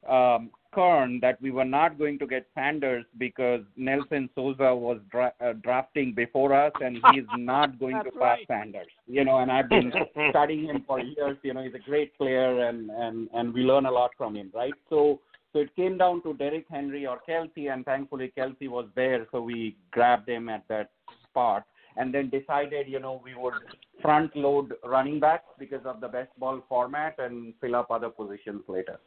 um, 0.06 0.50
Kern 0.72 1.18
that 1.20 1.40
we 1.40 1.50
were 1.50 1.64
not 1.64 1.98
going 1.98 2.18
to 2.18 2.26
get 2.26 2.46
Sanders 2.54 3.04
because 3.18 3.62
Nelson 3.76 4.28
Sousa 4.34 4.74
was 4.74 4.98
dra- 5.10 5.32
uh, 5.40 5.54
drafting 5.62 6.12
before 6.12 6.52
us, 6.52 6.72
and 6.80 6.98
he's 7.12 7.24
not 7.36 7.78
going 7.78 7.96
to 7.96 8.04
That's 8.04 8.16
pass 8.16 8.38
right. 8.38 8.46
Sanders. 8.46 8.88
You 9.06 9.24
know, 9.24 9.38
and 9.38 9.50
I've 9.50 9.68
been 9.68 9.92
studying 10.30 10.64
him 10.64 10.84
for 10.86 11.00
years. 11.00 11.38
You 11.42 11.54
know, 11.54 11.62
he's 11.62 11.74
a 11.74 11.90
great 11.90 12.16
player, 12.18 12.68
and 12.68 12.90
and 12.90 13.28
and 13.32 13.54
we 13.54 13.62
learn 13.62 13.86
a 13.86 13.90
lot 13.90 14.10
from 14.16 14.36
him, 14.36 14.50
right? 14.54 14.74
So. 14.90 15.20
So 15.54 15.60
it 15.60 15.74
came 15.76 15.96
down 15.96 16.22
to 16.24 16.34
Derrick 16.34 16.66
Henry 16.70 17.06
or 17.06 17.20
Kelce, 17.26 17.72
and 17.72 17.82
thankfully 17.82 18.30
Kelce 18.36 18.68
was 18.68 18.86
there, 18.94 19.26
so 19.32 19.40
we 19.40 19.76
grabbed 19.92 20.28
him 20.28 20.50
at 20.50 20.68
that 20.68 20.90
spot, 21.24 21.64
and 21.96 22.12
then 22.12 22.28
decided, 22.28 22.86
you 22.86 23.00
know, 23.00 23.22
we 23.24 23.34
would 23.34 23.54
front 24.02 24.36
load 24.36 24.74
running 24.84 25.18
backs 25.18 25.48
because 25.58 25.80
of 25.86 26.02
the 26.02 26.08
best 26.08 26.28
ball 26.38 26.62
format 26.68 27.14
and 27.18 27.54
fill 27.62 27.76
up 27.76 27.90
other 27.90 28.10
positions 28.10 28.60
later. 28.68 29.00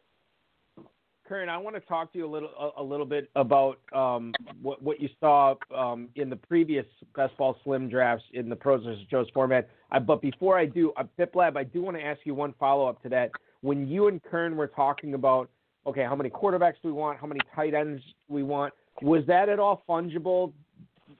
Kern, 1.31 1.47
I 1.47 1.57
want 1.57 1.77
to 1.77 1.79
talk 1.79 2.11
to 2.11 2.17
you 2.17 2.25
a 2.25 2.27
little 2.29 2.49
a, 2.59 2.81
a 2.81 2.83
little 2.83 3.05
bit 3.05 3.29
about 3.37 3.79
um, 3.93 4.33
what 4.61 4.83
what 4.83 4.99
you 4.99 5.07
saw 5.21 5.55
um, 5.73 6.09
in 6.17 6.29
the 6.29 6.35
previous 6.35 6.85
best 7.15 7.37
ball 7.37 7.55
slim 7.63 7.87
drafts 7.87 8.25
in 8.33 8.49
the 8.49 8.55
pros 8.57 8.83
versus 8.83 9.01
Joe's 9.09 9.29
format. 9.33 9.69
I, 9.91 9.99
but 9.99 10.21
before 10.21 10.59
I 10.59 10.65
do, 10.65 10.91
uh, 10.97 11.05
Lab, 11.33 11.55
I 11.55 11.63
do 11.63 11.81
want 11.81 11.95
to 11.95 12.03
ask 12.03 12.19
you 12.25 12.35
one 12.35 12.53
follow 12.59 12.85
up 12.85 13.01
to 13.03 13.09
that. 13.09 13.31
When 13.61 13.87
you 13.87 14.09
and 14.09 14.21
Kern 14.21 14.57
were 14.57 14.67
talking 14.67 15.13
about 15.13 15.49
okay, 15.87 16.03
how 16.03 16.17
many 16.17 16.29
quarterbacks 16.29 16.81
do 16.83 16.89
we 16.89 16.91
want, 16.91 17.17
how 17.17 17.27
many 17.27 17.39
tight 17.55 17.73
ends 17.73 18.03
do 18.27 18.33
we 18.33 18.43
want, 18.43 18.73
was 19.01 19.23
that 19.27 19.47
at 19.47 19.57
all 19.57 19.85
fungible 19.87 20.51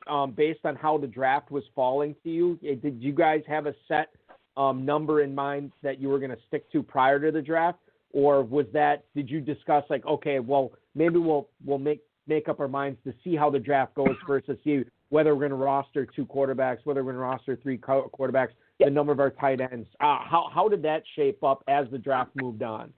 um, 0.07 0.33
based 0.33 0.65
on 0.65 0.75
how 0.75 0.97
the 0.97 1.07
draft 1.07 1.51
was 1.51 1.63
falling 1.73 2.17
to 2.23 2.29
you? 2.29 2.59
Eh, 2.67 2.75
Did 2.75 3.01
you 3.01 3.13
guys 3.13 3.43
have 3.47 3.65
a 3.65 3.73
set 3.87 4.09
um, 4.57 4.83
number 4.83 5.21
in 5.21 5.33
mind 5.33 5.71
that 5.83 6.01
you 6.01 6.09
were 6.09 6.19
going 6.19 6.31
to 6.31 6.41
stick 6.49 6.69
to 6.73 6.83
prior 6.83 7.17
to 7.17 7.31
the 7.31 7.41
draft? 7.41 7.79
Or 8.13 8.43
was 8.43 8.65
that 8.73 9.05
did 9.15 9.29
you 9.29 9.41
discuss 9.41 9.83
like 9.89 10.05
okay 10.05 10.39
well 10.39 10.71
maybe 10.95 11.17
we'll 11.17 11.47
we'll 11.65 11.77
make 11.79 12.01
make 12.27 12.47
up 12.47 12.59
our 12.59 12.67
minds 12.67 12.99
to 13.03 13.13
see 13.23 13.35
how 13.35 13.49
the 13.49 13.59
draft 13.59 13.93
goes 13.95 14.15
first 14.27 14.45
to 14.45 14.57
see 14.63 14.83
whether 15.09 15.33
we're 15.35 15.47
going 15.47 15.51
to 15.51 15.55
roster 15.55 16.05
two 16.05 16.25
quarterbacks 16.25 16.79
whether 16.83 17.03
we're 17.03 17.13
going 17.13 17.21
to 17.21 17.27
roster 17.27 17.57
three 17.61 17.77
quarterbacks 17.77 18.49
the 18.79 18.89
number 18.89 19.11
of 19.11 19.19
our 19.19 19.31
tight 19.31 19.61
ends 19.61 19.87
uh, 19.99 20.19
how 20.23 20.49
how 20.53 20.67
did 20.67 20.81
that 20.81 21.03
shape 21.15 21.43
up 21.43 21.63
as 21.67 21.85
the 21.91 21.97
draft 21.97 22.31
moved 22.35 22.63
on 22.63 22.91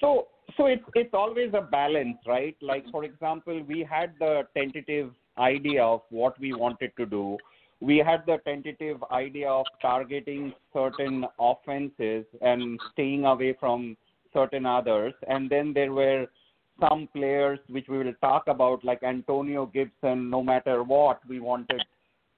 So 0.00 0.28
so 0.56 0.66
it's 0.66 0.82
it's 0.94 1.14
always 1.14 1.50
a 1.54 1.62
balance, 1.62 2.18
right? 2.26 2.56
Like 2.60 2.84
for 2.90 3.04
example, 3.04 3.62
we 3.62 3.86
had 3.88 4.12
the 4.18 4.42
tentative 4.56 5.12
idea 5.38 5.82
of 5.82 6.02
what 6.10 6.38
we 6.38 6.52
wanted 6.52 6.92
to 6.98 7.06
do. 7.06 7.38
We 7.82 7.98
had 7.98 8.24
the 8.26 8.38
tentative 8.44 9.02
idea 9.10 9.50
of 9.50 9.66
targeting 9.80 10.52
certain 10.72 11.26
offenses 11.40 12.24
and 12.40 12.78
staying 12.92 13.24
away 13.24 13.56
from 13.58 13.96
certain 14.32 14.64
others. 14.64 15.14
And 15.26 15.50
then 15.50 15.72
there 15.74 15.92
were 15.92 16.26
some 16.80 17.08
players 17.14 17.58
which 17.68 17.88
we 17.88 17.98
will 17.98 18.14
talk 18.20 18.44
about, 18.46 18.84
like 18.84 19.02
Antonio 19.02 19.66
Gibson. 19.66 20.30
No 20.30 20.42
matter 20.44 20.84
what, 20.84 21.20
we 21.28 21.40
wanted 21.40 21.82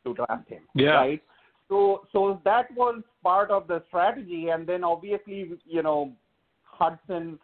to 0.04 0.14
draft 0.14 0.48
him, 0.48 0.62
Yeah. 0.74 0.94
right? 0.94 1.22
So 1.68 2.06
so 2.12 2.40
that 2.44 2.74
was 2.74 3.02
part 3.22 3.50
of 3.50 3.68
the 3.68 3.82
strategy. 3.88 4.48
And 4.48 4.66
then 4.66 4.82
obviously, 4.82 5.38
you 5.66 5.82
know, 5.82 6.12
Hudson 6.64 7.38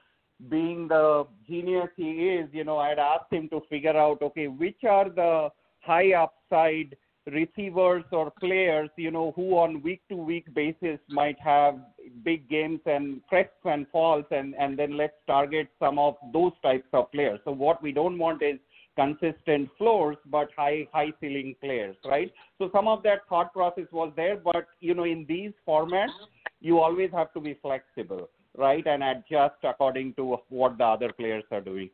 being 0.48 0.88
the 0.88 1.26
genius 1.46 1.90
he 1.96 2.10
is, 2.38 2.48
you 2.52 2.64
know, 2.64 2.78
I'd 2.78 2.98
asked 2.98 3.32
him 3.32 3.48
to 3.50 3.60
figure 3.68 3.96
out, 3.96 4.22
okay, 4.22 4.48
which 4.48 4.84
are 4.88 5.08
the 5.10 5.50
high 5.80 6.12
upside 6.14 6.96
receivers 7.26 8.04
or 8.12 8.30
players, 8.40 8.90
you 8.96 9.10
know, 9.10 9.32
who 9.36 9.52
on 9.58 9.82
week 9.82 10.02
to 10.08 10.16
week 10.16 10.52
basis 10.54 10.98
might 11.08 11.38
have 11.40 11.78
big 12.24 12.48
games 12.48 12.80
and 12.86 13.20
crests 13.28 13.52
and 13.64 13.86
falls 13.88 14.24
and, 14.30 14.54
and 14.58 14.78
then 14.78 14.96
let's 14.96 15.14
target 15.26 15.68
some 15.78 15.98
of 15.98 16.16
those 16.32 16.52
types 16.62 16.88
of 16.92 17.10
players. 17.12 17.40
So 17.44 17.52
what 17.52 17.82
we 17.82 17.92
don't 17.92 18.18
want 18.18 18.42
is 18.42 18.58
consistent 18.96 19.68
floors 19.78 20.16
but 20.26 20.48
high 20.56 20.86
high 20.92 21.12
ceiling 21.20 21.54
players, 21.60 21.96
right? 22.04 22.32
So 22.58 22.70
some 22.72 22.88
of 22.88 23.02
that 23.04 23.20
thought 23.28 23.52
process 23.52 23.86
was 23.92 24.12
there, 24.16 24.36
but 24.36 24.66
you 24.80 24.94
know, 24.94 25.04
in 25.04 25.24
these 25.28 25.52
formats 25.66 26.08
you 26.60 26.78
always 26.78 27.10
have 27.12 27.32
to 27.34 27.40
be 27.40 27.56
flexible 27.62 28.28
right, 28.56 28.86
and 28.86 29.02
adjust 29.02 29.56
according 29.62 30.14
to 30.14 30.36
what 30.48 30.78
the 30.78 30.84
other 30.84 31.12
players 31.12 31.44
are 31.50 31.60
doing. 31.60 31.90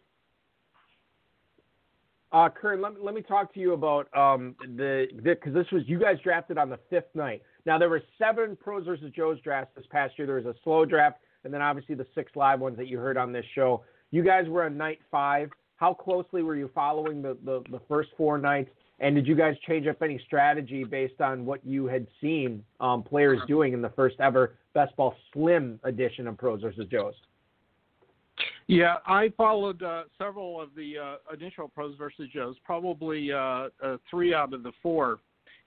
Uh 2.33 2.49
kern 2.49 2.81
let 2.81 2.95
me, 2.95 2.99
let 3.03 3.15
me 3.15 3.23
talk 3.23 3.53
to 3.55 3.61
you 3.61 3.73
about 3.73 4.09
um 4.17 4.55
the 4.77 5.07
because 5.23 5.55
this 5.55 5.67
was 5.73 5.83
you 5.87 5.99
guys 5.99 6.17
drafted 6.23 6.59
on 6.59 6.69
the 6.69 6.79
fifth 6.91 7.15
night. 7.15 7.43
Now 7.65 7.79
there 7.79 7.89
were 7.89 8.03
seven 8.19 8.57
pros 8.57 8.87
versus 8.87 9.13
joe's 9.15 9.41
drafts 9.41 9.73
this 9.77 9.87
past 9.91 10.19
year. 10.19 10.27
There 10.27 10.37
was 10.37 10.47
a 10.47 10.55
slow 10.65 10.85
draft 10.85 11.19
and 11.45 11.55
then 11.55 11.63
obviously 11.63 11.95
the 11.95 12.07
six 12.15 12.33
live 12.35 12.61
ones 12.61 12.77
that 12.77 12.89
you 12.89 12.99
heard 12.99 13.17
on 13.17 13.33
this 13.33 13.45
show. 13.55 13.85
You 14.11 14.23
guys 14.23 14.49
were 14.49 14.65
on 14.65 14.77
night 14.77 14.99
five. 15.11 15.51
How 15.77 15.95
closely 15.95 16.43
were 16.43 16.57
you 16.57 16.71
following 16.75 17.23
the, 17.23 17.37
the, 17.45 17.63
the 17.71 17.81
first 17.89 18.11
four 18.17 18.39
nights? 18.39 18.71
And 18.99 19.15
did 19.15 19.27
you 19.27 19.35
guys 19.35 19.55
change 19.67 19.87
up 19.87 20.03
any 20.03 20.21
strategy 20.27 20.83
based 20.83 21.21
on 21.21 21.45
what 21.45 21.65
you 21.65 21.87
had 21.87 22.07
seen 22.21 22.65
um, 22.81 23.03
players 23.03 23.41
doing 23.47 23.75
in 23.75 23.83
the 23.83 23.91
first 23.91 24.17
ever 24.21 24.55
Best 24.75 24.97
Ball 24.97 25.15
Slim 25.33 25.79
edition 25.85 26.27
of 26.27 26.39
Pros 26.39 26.63
versus 26.63 26.87
Joes? 26.91 27.15
Yeah, 28.69 28.97
I 29.07 29.33
followed 29.37 29.83
uh, 29.83 30.05
several 30.19 30.61
of 30.61 30.71
the 30.75 30.99
uh, 30.99 31.35
initial 31.35 31.69
pros 31.69 31.97
versus 31.97 32.29
Joes, 32.35 32.57
probably 32.65 33.31
uh, 33.33 33.69
uh, 33.83 33.97
three 34.11 34.35
out 34.35 34.53
of 34.53 34.65
the 34.65 34.73
four, 34.83 35.19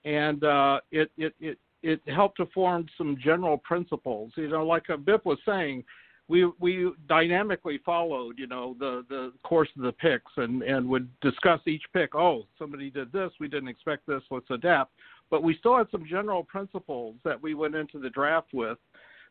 and 0.03 0.43
uh, 0.43 0.81
it, 0.91 1.09
it 1.17 1.33
it 1.39 1.57
it 1.81 2.01
helped 2.07 2.37
to 2.37 2.45
form 2.47 2.87
some 2.97 3.17
general 3.23 3.57
principles. 3.59 4.33
You 4.35 4.49
know, 4.49 4.65
like 4.65 4.89
uh, 4.89 4.97
Bip 4.97 5.25
was 5.25 5.37
saying, 5.45 5.85
we 6.27 6.51
we 6.59 6.91
dynamically 7.07 7.79
followed 7.85 8.37
you 8.37 8.47
know 8.47 8.75
the 8.79 9.05
the 9.07 9.31
course 9.43 9.69
of 9.77 9.83
the 9.83 9.93
picks 9.93 10.31
and 10.35 10.61
and 10.61 10.87
would 10.89 11.09
discuss 11.21 11.61
each 11.67 11.83
pick. 11.93 12.15
Oh, 12.15 12.47
somebody 12.57 12.89
did 12.89 13.13
this, 13.13 13.31
we 13.39 13.47
didn't 13.47 13.69
expect 13.69 14.07
this, 14.07 14.23
let's 14.29 14.49
adapt. 14.49 14.91
But 15.29 15.41
we 15.41 15.55
still 15.57 15.77
had 15.77 15.87
some 15.89 16.05
general 16.05 16.43
principles 16.43 17.15
that 17.23 17.41
we 17.41 17.53
went 17.53 17.75
into 17.75 17.99
the 17.99 18.09
draft 18.09 18.53
with 18.53 18.77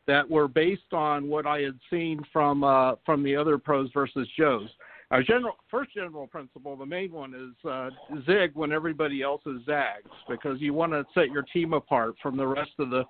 that 0.06 0.28
were 0.28 0.48
based 0.48 0.92
on 0.92 1.28
what 1.28 1.46
I 1.46 1.60
had 1.60 1.78
seen 1.90 2.20
from 2.32 2.64
uh, 2.64 2.94
from 3.04 3.22
the 3.22 3.36
other 3.36 3.58
pros 3.58 3.90
versus 3.92 4.28
Joes. 4.36 4.68
Our 5.10 5.22
general 5.22 5.56
first 5.70 5.94
general 5.94 6.26
principle, 6.26 6.76
the 6.76 6.86
main 6.86 7.12
one 7.12 7.34
is 7.34 7.70
uh, 7.70 7.90
zig 8.26 8.50
when 8.54 8.72
everybody 8.72 9.22
else 9.22 9.42
is 9.46 9.64
zags, 9.64 10.10
because 10.28 10.60
you 10.60 10.74
want 10.74 10.92
to 10.92 11.04
set 11.14 11.30
your 11.30 11.42
team 11.42 11.72
apart 11.72 12.14
from 12.22 12.36
the 12.36 12.46
rest 12.46 12.72
of 12.78 12.90
the 12.90 13.04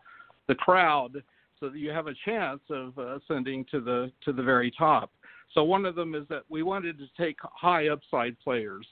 the 0.47 0.55
crowd, 0.55 1.23
so 1.59 1.69
that 1.69 1.79
you 1.79 1.91
have 1.91 2.07
a 2.07 2.15
chance 2.25 2.61
of 2.71 2.97
uh, 2.99 3.17
ascending 3.17 3.65
to 3.71 3.81
the 3.81 4.13
to 4.25 4.33
the 4.33 4.43
very 4.43 4.71
top. 4.71 5.11
So 5.55 5.65
one 5.65 5.87
of 5.87 5.95
them 5.95 6.15
is 6.15 6.27
that 6.29 6.43
we 6.49 6.63
wanted 6.63 6.99
to 6.99 7.07
take 7.17 7.37
high 7.43 7.89
upside 7.89 8.39
players. 8.41 8.87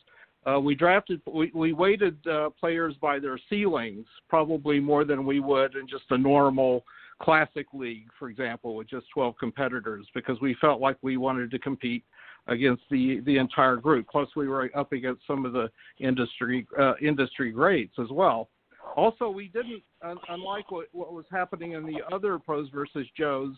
Uh, 0.46 0.60
we 0.60 0.76
drafted, 0.76 1.20
we, 1.26 1.50
we 1.54 1.72
weighted 1.72 2.24
uh, 2.26 2.50
players 2.50 2.94
by 3.00 3.18
their 3.18 3.38
ceilings, 3.50 4.06
probably 4.28 4.78
more 4.78 5.04
than 5.04 5.26
we 5.26 5.40
would 5.40 5.74
in 5.74 5.88
just 5.88 6.04
a 6.10 6.18
normal 6.18 6.84
classic 7.20 7.66
league, 7.72 8.08
for 8.18 8.28
example, 8.28 8.74
with 8.74 8.88
just 8.88 9.06
12 9.14 9.34
competitors, 9.38 10.06
because 10.14 10.40
we 10.40 10.56
felt 10.60 10.80
like 10.80 10.96
we 11.02 11.16
wanted 11.16 11.50
to 11.50 11.58
compete 11.58 12.04
against 12.48 12.82
the 12.90 13.20
the 13.26 13.38
entire 13.38 13.76
group. 13.76 14.06
Plus, 14.10 14.28
we 14.36 14.48
were 14.48 14.70
up 14.76 14.92
against 14.92 15.26
some 15.26 15.44
of 15.44 15.52
the 15.52 15.68
industry 15.98 16.66
uh, 16.78 16.94
industry 17.00 17.50
greats 17.50 17.94
as 17.98 18.08
well. 18.10 18.48
Also, 18.94 19.28
we 19.28 19.48
didn't, 19.48 19.82
unlike 20.28 20.70
what, 20.70 20.86
what 20.92 21.12
was 21.12 21.24
happening 21.30 21.72
in 21.72 21.84
the 21.84 22.00
other 22.12 22.38
pros 22.38 22.68
versus 22.70 23.06
Joes, 23.18 23.54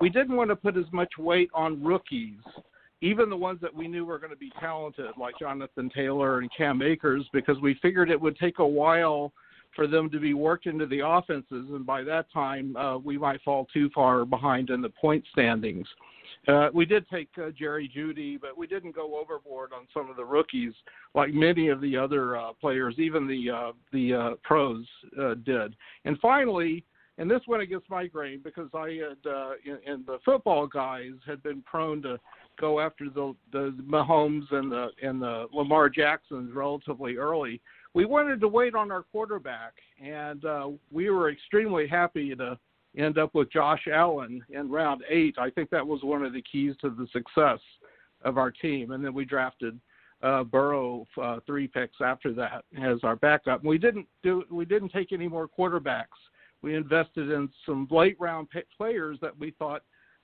we 0.00 0.10
didn't 0.10 0.34
want 0.34 0.50
to 0.50 0.56
put 0.56 0.76
as 0.76 0.84
much 0.92 1.12
weight 1.18 1.50
on 1.54 1.82
rookies, 1.82 2.40
even 3.00 3.30
the 3.30 3.36
ones 3.36 3.60
that 3.62 3.72
we 3.72 3.86
knew 3.86 4.04
were 4.04 4.18
going 4.18 4.32
to 4.32 4.36
be 4.36 4.52
talented, 4.58 5.06
like 5.18 5.38
Jonathan 5.38 5.88
Taylor 5.94 6.40
and 6.40 6.50
Cam 6.56 6.82
Akers, 6.82 7.24
because 7.32 7.60
we 7.62 7.78
figured 7.80 8.10
it 8.10 8.20
would 8.20 8.36
take 8.38 8.58
a 8.58 8.66
while 8.66 9.32
for 9.74 9.86
them 9.86 10.10
to 10.10 10.20
be 10.20 10.34
worked 10.34 10.66
into 10.66 10.86
the 10.86 11.00
offenses, 11.04 11.66
and 11.70 11.86
by 11.86 12.02
that 12.02 12.30
time 12.32 12.76
uh, 12.76 12.98
we 12.98 13.18
might 13.18 13.42
fall 13.42 13.66
too 13.72 13.90
far 13.94 14.24
behind 14.24 14.70
in 14.70 14.82
the 14.82 14.90
point 14.90 15.24
standings. 15.32 15.86
Uh, 16.48 16.68
we 16.74 16.84
did 16.84 17.08
take 17.08 17.28
uh, 17.38 17.50
Jerry 17.56 17.90
Jeudy, 17.94 18.40
but 18.40 18.56
we 18.58 18.66
didn't 18.66 18.94
go 18.94 19.18
overboard 19.20 19.70
on 19.72 19.86
some 19.94 20.10
of 20.10 20.16
the 20.16 20.24
rookies 20.24 20.72
like 21.14 21.32
many 21.32 21.68
of 21.68 21.80
the 21.80 21.96
other 21.96 22.36
uh, 22.36 22.52
players, 22.60 22.96
even 22.98 23.28
the 23.28 23.50
uh, 23.50 23.72
the 23.92 24.12
uh, 24.12 24.30
pros 24.42 24.84
uh, 25.20 25.34
did. 25.44 25.76
And 26.04 26.18
finally, 26.18 26.84
and 27.18 27.30
this 27.30 27.42
went 27.46 27.62
against 27.62 27.88
my 27.88 28.08
grain 28.08 28.40
because 28.42 28.68
I 28.74 28.98
had 29.08 29.32
in, 29.64 29.78
in 29.86 30.04
the 30.04 30.18
football 30.24 30.66
guys 30.66 31.12
had 31.26 31.42
been 31.44 31.62
prone 31.62 32.02
to 32.02 32.18
go 32.60 32.80
after 32.80 33.08
the 33.08 33.36
the 33.52 33.72
Mahomes 33.86 34.50
and 34.50 34.72
the 34.72 34.88
and 35.00 35.22
the 35.22 35.46
Lamar 35.52 35.88
Jacksons 35.88 36.52
relatively 36.52 37.18
early. 37.18 37.60
We 37.94 38.04
wanted 38.06 38.40
to 38.40 38.48
wait 38.48 38.74
on 38.74 38.90
our 38.90 39.02
quarterback, 39.02 39.74
and 40.02 40.44
uh, 40.44 40.70
we 40.90 41.10
were 41.10 41.30
extremely 41.30 41.86
happy 41.86 42.34
to 42.34 42.58
end 42.96 43.18
up 43.18 43.34
with 43.34 43.52
Josh 43.52 43.86
Allen 43.92 44.42
in 44.50 44.70
round 44.70 45.02
eight. 45.08 45.36
I 45.38 45.50
think 45.50 45.70
that 45.70 45.86
was 45.86 46.02
one 46.02 46.24
of 46.24 46.32
the 46.32 46.42
keys 46.42 46.74
to 46.80 46.90
the 46.90 47.06
success 47.12 47.60
of 48.24 48.38
our 48.38 48.50
team. 48.50 48.92
And 48.92 49.04
then 49.04 49.14
we 49.14 49.24
drafted 49.24 49.78
uh, 50.22 50.44
Burrow 50.44 51.06
uh, 51.20 51.40
three 51.46 51.66
picks 51.66 51.96
after 52.00 52.32
that 52.34 52.64
as 52.80 52.98
our 53.02 53.16
backup. 53.16 53.64
We 53.64 53.78
didn't 53.78 54.06
do 54.22 54.44
we 54.50 54.64
didn't 54.64 54.90
take 54.90 55.12
any 55.12 55.28
more 55.28 55.48
quarterbacks. 55.48 56.06
We 56.62 56.76
invested 56.76 57.30
in 57.30 57.48
some 57.66 57.88
late 57.90 58.16
round 58.20 58.48
players 58.76 59.18
that 59.20 59.36
we 59.38 59.50
thought 59.58 59.82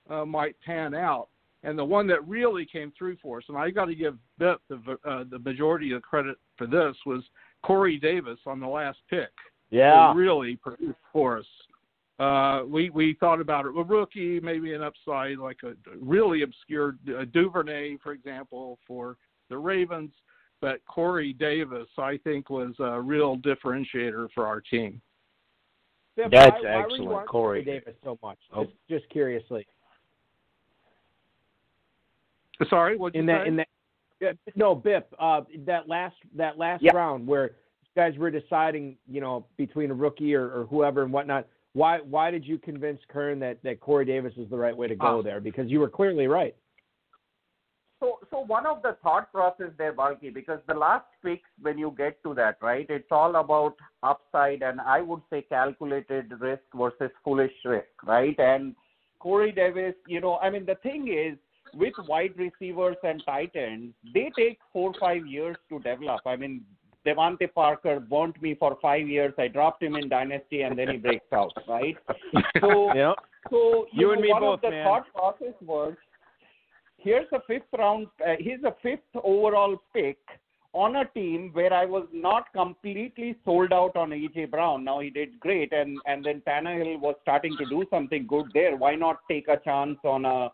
uh, 0.09 0.25
might 0.25 0.55
pan 0.61 0.95
out. 0.95 1.27
And 1.63 1.77
the 1.77 1.83
one 1.83 2.07
that 2.07 2.25
really 2.25 2.65
came 2.65 2.93
through 2.97 3.17
for 3.21 3.39
us, 3.39 3.43
and 3.49 3.57
I 3.57 3.69
got 3.69 3.85
to 3.85 3.95
give 3.95 4.15
Bip 4.37 4.61
the 4.69 4.97
uh, 5.05 5.25
the 5.29 5.39
majority 5.39 5.91
of 5.91 6.01
credit 6.01 6.37
for 6.57 6.65
this, 6.65 6.95
was 7.05 7.23
Corey 7.63 7.97
Davis 7.97 8.39
on 8.45 8.59
the 8.59 8.67
last 8.67 8.99
pick. 9.09 9.29
Yeah, 9.71 10.13
really 10.13 10.55
produced 10.55 10.97
for 11.13 11.37
us. 11.39 11.45
Uh, 12.19 12.65
we 12.67 12.89
we 12.89 13.15
thought 13.19 13.39
about 13.39 13.65
it. 13.65 13.69
A 13.77 13.83
rookie, 13.83 14.39
maybe 14.39 14.73
an 14.73 14.81
upside, 14.81 15.37
like 15.37 15.59
a 15.63 15.73
really 15.99 16.41
obscure 16.41 16.95
a 17.17 17.25
Duvernay, 17.25 17.97
for 18.03 18.11
example, 18.11 18.77
for 18.85 19.17
the 19.49 19.57
Ravens. 19.57 20.11
But 20.61 20.83
Corey 20.85 21.31
Davis, 21.31 21.87
I 21.97 22.17
think, 22.23 22.49
was 22.49 22.73
a 22.79 22.99
real 22.99 23.37
differentiator 23.37 24.27
for 24.35 24.45
our 24.45 24.59
team. 24.59 25.01
That's 26.17 26.33
why, 26.33 26.81
excellent, 26.83 27.05
why 27.05 27.23
Corey 27.23 27.63
Davis 27.63 27.93
so 28.03 28.19
much. 28.21 28.37
Oh. 28.53 28.65
Just, 28.65 28.75
just 28.89 29.09
curiously. 29.09 29.65
Sorry, 32.69 32.97
what 32.97 33.15
in 33.15 33.21
you 33.21 33.27
that 33.27 33.43
say? 33.43 33.47
in 33.47 33.55
that 33.55 33.68
yeah, 34.19 34.33
no 34.55 34.75
Bip 34.75 35.13
uh, 35.19 35.41
that 35.65 35.87
last 35.87 36.15
that 36.35 36.57
last 36.57 36.83
Yeah. 36.83 36.91
round 36.93 37.27
where 37.27 37.51
guys 37.95 38.17
were 38.17 38.31
deciding 38.31 38.97
you 39.07 39.21
know 39.21 39.45
between 39.57 39.91
a 39.91 39.93
rookie 39.93 40.35
or, 40.35 40.45
or 40.51 40.65
whoever 40.65 41.03
and 41.03 41.11
whatnot. 41.11 41.47
Why 41.73 41.99
why 41.99 42.31
did 42.31 42.45
you 42.45 42.57
convince 42.57 42.99
Kern 43.09 43.39
that 43.39 43.61
that 43.63 43.79
Corey 43.79 44.05
Davis 44.05 44.33
is 44.37 44.49
the 44.49 44.57
right 44.57 44.75
way 44.75 44.87
to 44.87 44.95
go 44.95 45.19
Ah. 45.19 45.21
there? 45.21 45.39
Because 45.39 45.69
you 45.69 45.79
were 45.79 45.89
clearly 45.89 46.27
right. 46.27 46.55
So, 47.99 48.19
so 48.31 48.39
one 48.39 48.65
of 48.65 48.81
the 48.81 48.95
thought 49.03 49.29
process 49.31 49.71
there, 49.77 49.91
Balky, 49.91 50.29
because 50.29 50.59
the 50.67 50.73
last 50.73 51.05
picks, 51.21 51.49
when 51.61 51.77
you 51.77 51.93
get 51.97 52.23
to 52.23 52.33
that, 52.35 52.55
right, 52.61 52.85
it's 52.89 53.11
all 53.11 53.35
about 53.35 53.75
upside 54.03 54.61
and 54.61 54.79
I 54.79 55.01
would 55.01 55.21
say 55.29 55.41
calculated 55.41 56.31
risk 56.39 56.63
versus 56.73 57.11
foolish 57.25 57.51
risk, 57.65 57.87
right? 58.05 58.39
And 58.39 58.73
Corey 59.19 59.51
Davis, 59.51 59.95
you 60.07 60.21
know, 60.21 60.37
I 60.37 60.49
mean, 60.49 60.65
the 60.65 60.75
thing 60.75 61.09
is, 61.09 61.37
with 61.73 61.93
wide 62.07 62.33
receivers 62.37 62.97
and 63.03 63.21
tight 63.25 63.51
ends, 63.55 63.93
they 64.13 64.31
take 64.37 64.59
four 64.73 64.93
five 64.99 65.25
years 65.25 65.57
to 65.69 65.79
develop. 65.79 66.21
I 66.25 66.35
mean, 66.35 66.63
Devante 67.05 67.51
Parker 67.53 67.99
burnt 67.99 68.41
me 68.41 68.55
for 68.55 68.77
five 68.81 69.07
years. 69.07 69.33
I 69.37 69.47
dropped 69.47 69.81
him 69.81 69.95
in 69.95 70.09
Dynasty, 70.09 70.61
and 70.61 70.77
then 70.77 70.89
he 70.89 70.97
breaks 71.07 71.31
out, 71.33 71.53
right? 71.67 71.97
So, 72.61 72.93
Yeah. 72.93 73.13
so 73.49 73.87
You 73.93 74.07
know, 74.07 74.13
and 74.13 74.21
me 74.21 74.31
one 74.31 74.41
both, 74.41 74.55
of 74.55 74.61
the 74.61 74.69
man. 74.71 74.85
thought 74.85 75.05
process 75.13 75.53
was 75.61 75.95
here's 76.97 77.27
a 77.31 77.39
fifth 77.47 77.71
round, 77.77 78.07
uh, 78.25 78.35
here's 78.39 78.63
a 78.63 78.75
fifth 78.83 78.99
overall 79.23 79.77
pick 79.93 80.17
on 80.73 80.97
a 80.97 81.05
team 81.05 81.49
where 81.53 81.73
I 81.73 81.85
was 81.85 82.07
not 82.13 82.51
completely 82.53 83.35
sold 83.43 83.73
out 83.73 83.95
on 83.95 84.11
AJ 84.11 84.51
Brown. 84.51 84.83
Now 84.83 84.99
he 84.99 85.09
did 85.09 85.39
great, 85.39 85.73
and 85.73 85.97
and 86.05 86.23
then 86.23 86.41
Tannehill 86.47 86.99
was 86.99 87.15
starting 87.21 87.55
to 87.57 87.65
do 87.65 87.85
something 87.89 88.27
good 88.27 88.51
there. 88.53 88.75
Why 88.75 88.95
not 88.95 89.21
take 89.29 89.47
a 89.47 89.57
chance 89.57 89.97
on 90.03 90.25
a 90.25 90.51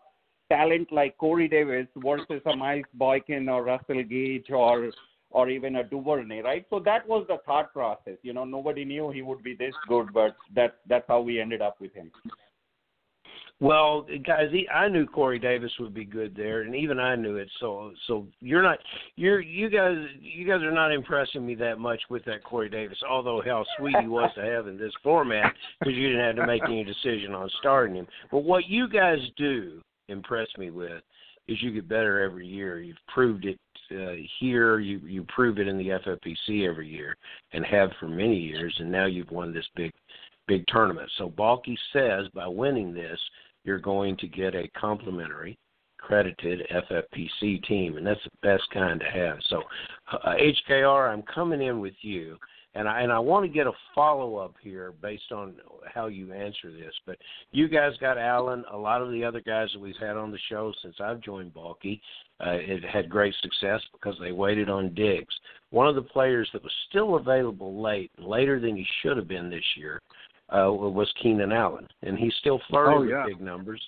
talent 0.48 0.92
like 0.92 1.16
Corey 1.18 1.48
Davis 1.48 1.86
versus 1.96 2.42
a 2.46 2.56
Miles 2.56 2.84
Boykin 2.94 3.48
or 3.48 3.64
Russell 3.64 4.02
Gage 4.02 4.50
or 4.50 4.90
or 5.30 5.50
even 5.50 5.76
a 5.76 5.84
Duvernay, 5.84 6.40
right? 6.40 6.64
So 6.70 6.78
that 6.80 7.06
was 7.06 7.26
the 7.28 7.38
thought 7.44 7.72
process. 7.72 8.16
You 8.22 8.32
know, 8.32 8.44
nobody 8.44 8.84
knew 8.84 9.10
he 9.10 9.22
would 9.22 9.42
be 9.42 9.54
this 9.54 9.74
good, 9.88 10.12
but 10.14 10.36
that 10.54 10.78
that's 10.88 11.04
how 11.08 11.20
we 11.20 11.40
ended 11.40 11.60
up 11.60 11.80
with 11.80 11.92
him. 11.94 12.10
Well, 13.58 14.06
guys, 14.26 14.48
he, 14.52 14.68
I 14.68 14.86
knew 14.88 15.06
Corey 15.06 15.38
Davis 15.38 15.72
would 15.80 15.94
be 15.94 16.04
good 16.04 16.36
there, 16.36 16.60
and 16.60 16.74
even 16.74 17.00
I 17.00 17.16
knew 17.16 17.36
it. 17.36 17.48
So, 17.58 17.92
so 18.06 18.26
you're 18.40 18.62
not, 18.62 18.78
you're, 19.16 19.40
you 19.40 19.70
guys, 19.70 19.96
you 20.20 20.46
guys 20.46 20.62
are 20.62 20.70
not 20.70 20.92
impressing 20.92 21.46
me 21.46 21.54
that 21.54 21.78
much 21.78 22.00
with 22.10 22.22
that 22.26 22.44
Corey 22.44 22.68
Davis. 22.68 22.98
Although 23.08 23.42
how 23.46 23.64
sweet 23.78 23.96
he 24.02 24.08
was 24.08 24.30
to 24.34 24.42
have 24.42 24.68
in 24.68 24.76
this 24.76 24.92
format, 25.02 25.54
because 25.80 25.94
you 25.94 26.08
didn't 26.08 26.24
have 26.24 26.36
to 26.36 26.46
make 26.46 26.62
any 26.64 26.84
decision 26.84 27.34
on 27.34 27.48
starting 27.58 27.96
him. 27.96 28.06
But 28.30 28.44
what 28.44 28.68
you 28.68 28.90
guys 28.90 29.20
do 29.38 29.80
impress 30.08 30.48
me 30.58 30.70
with 30.70 31.02
is 31.48 31.62
you 31.62 31.72
get 31.72 31.88
better 31.88 32.20
every 32.20 32.46
year. 32.46 32.80
You've 32.80 32.96
proved 33.08 33.44
it 33.44 33.58
uh, 33.92 34.20
here. 34.40 34.78
You 34.78 34.98
you 34.98 35.24
prove 35.34 35.58
it 35.58 35.68
in 35.68 35.78
the 35.78 35.88
FFPC 35.88 36.68
every 36.68 36.88
year, 36.88 37.16
and 37.52 37.64
have 37.64 37.90
for 38.00 38.08
many 38.08 38.36
years. 38.36 38.74
And 38.80 38.90
now 38.90 39.06
you've 39.06 39.30
won 39.30 39.54
this 39.54 39.66
big, 39.76 39.92
big 40.48 40.64
tournament. 40.66 41.10
So 41.18 41.28
Balky 41.28 41.78
says 41.92 42.26
by 42.34 42.48
winning 42.48 42.92
this, 42.92 43.18
you're 43.64 43.78
going 43.78 44.16
to 44.18 44.28
get 44.28 44.54
a 44.54 44.68
complimentary 44.78 45.58
credited 45.98 46.62
FFPC 46.70 47.64
team, 47.64 47.96
and 47.96 48.06
that's 48.06 48.22
the 48.24 48.30
best 48.42 48.62
kind 48.72 49.00
to 49.00 49.06
have. 49.06 49.38
So, 49.48 49.62
uh, 50.12 50.34
HKR, 50.70 51.12
I'm 51.12 51.22
coming 51.22 51.60
in 51.60 51.80
with 51.80 51.94
you, 52.00 52.36
and 52.76 52.88
I 52.88 53.00
and 53.00 53.12
I 53.12 53.18
want 53.18 53.44
to 53.44 53.48
get 53.48 53.66
a 53.66 53.72
follow 53.94 54.36
up 54.36 54.54
here 54.60 54.92
based 55.00 55.32
on 55.32 55.54
how 55.92 56.06
you 56.06 56.32
answer 56.32 56.70
this. 56.70 56.92
But 57.06 57.16
you 57.52 57.68
guys 57.68 57.92
got 58.00 58.18
Allen, 58.18 58.64
a 58.70 58.76
lot 58.76 59.02
of 59.02 59.10
the 59.10 59.24
other 59.24 59.40
guys 59.40 59.68
that 59.72 59.80
we've 59.80 59.94
had 60.00 60.16
on 60.16 60.30
the 60.30 60.38
show 60.48 60.72
since 60.82 60.96
I've 61.00 61.20
joined 61.20 61.54
Balky, 61.54 62.00
uh, 62.44 62.50
it 62.50 62.84
had 62.84 63.08
great 63.08 63.34
success 63.40 63.80
because 63.92 64.16
they 64.20 64.32
waited 64.32 64.68
on 64.68 64.94
Diggs. 64.94 65.34
One 65.70 65.88
of 65.88 65.94
the 65.94 66.02
players 66.02 66.48
that 66.52 66.62
was 66.62 66.72
still 66.88 67.16
available 67.16 67.80
late, 67.82 68.10
later 68.18 68.60
than 68.60 68.76
he 68.76 68.86
should 69.02 69.16
have 69.16 69.28
been 69.28 69.48
this 69.48 69.64
year, 69.76 70.02
uh, 70.50 70.70
was 70.70 71.10
Keenan 71.22 71.52
Allen, 71.52 71.88
and 72.02 72.18
he's 72.18 72.34
still 72.40 72.60
flirting 72.68 72.98
Oh, 72.98 73.02
yeah. 73.02 73.24
with 73.24 73.38
big 73.38 73.40
numbers. 73.44 73.82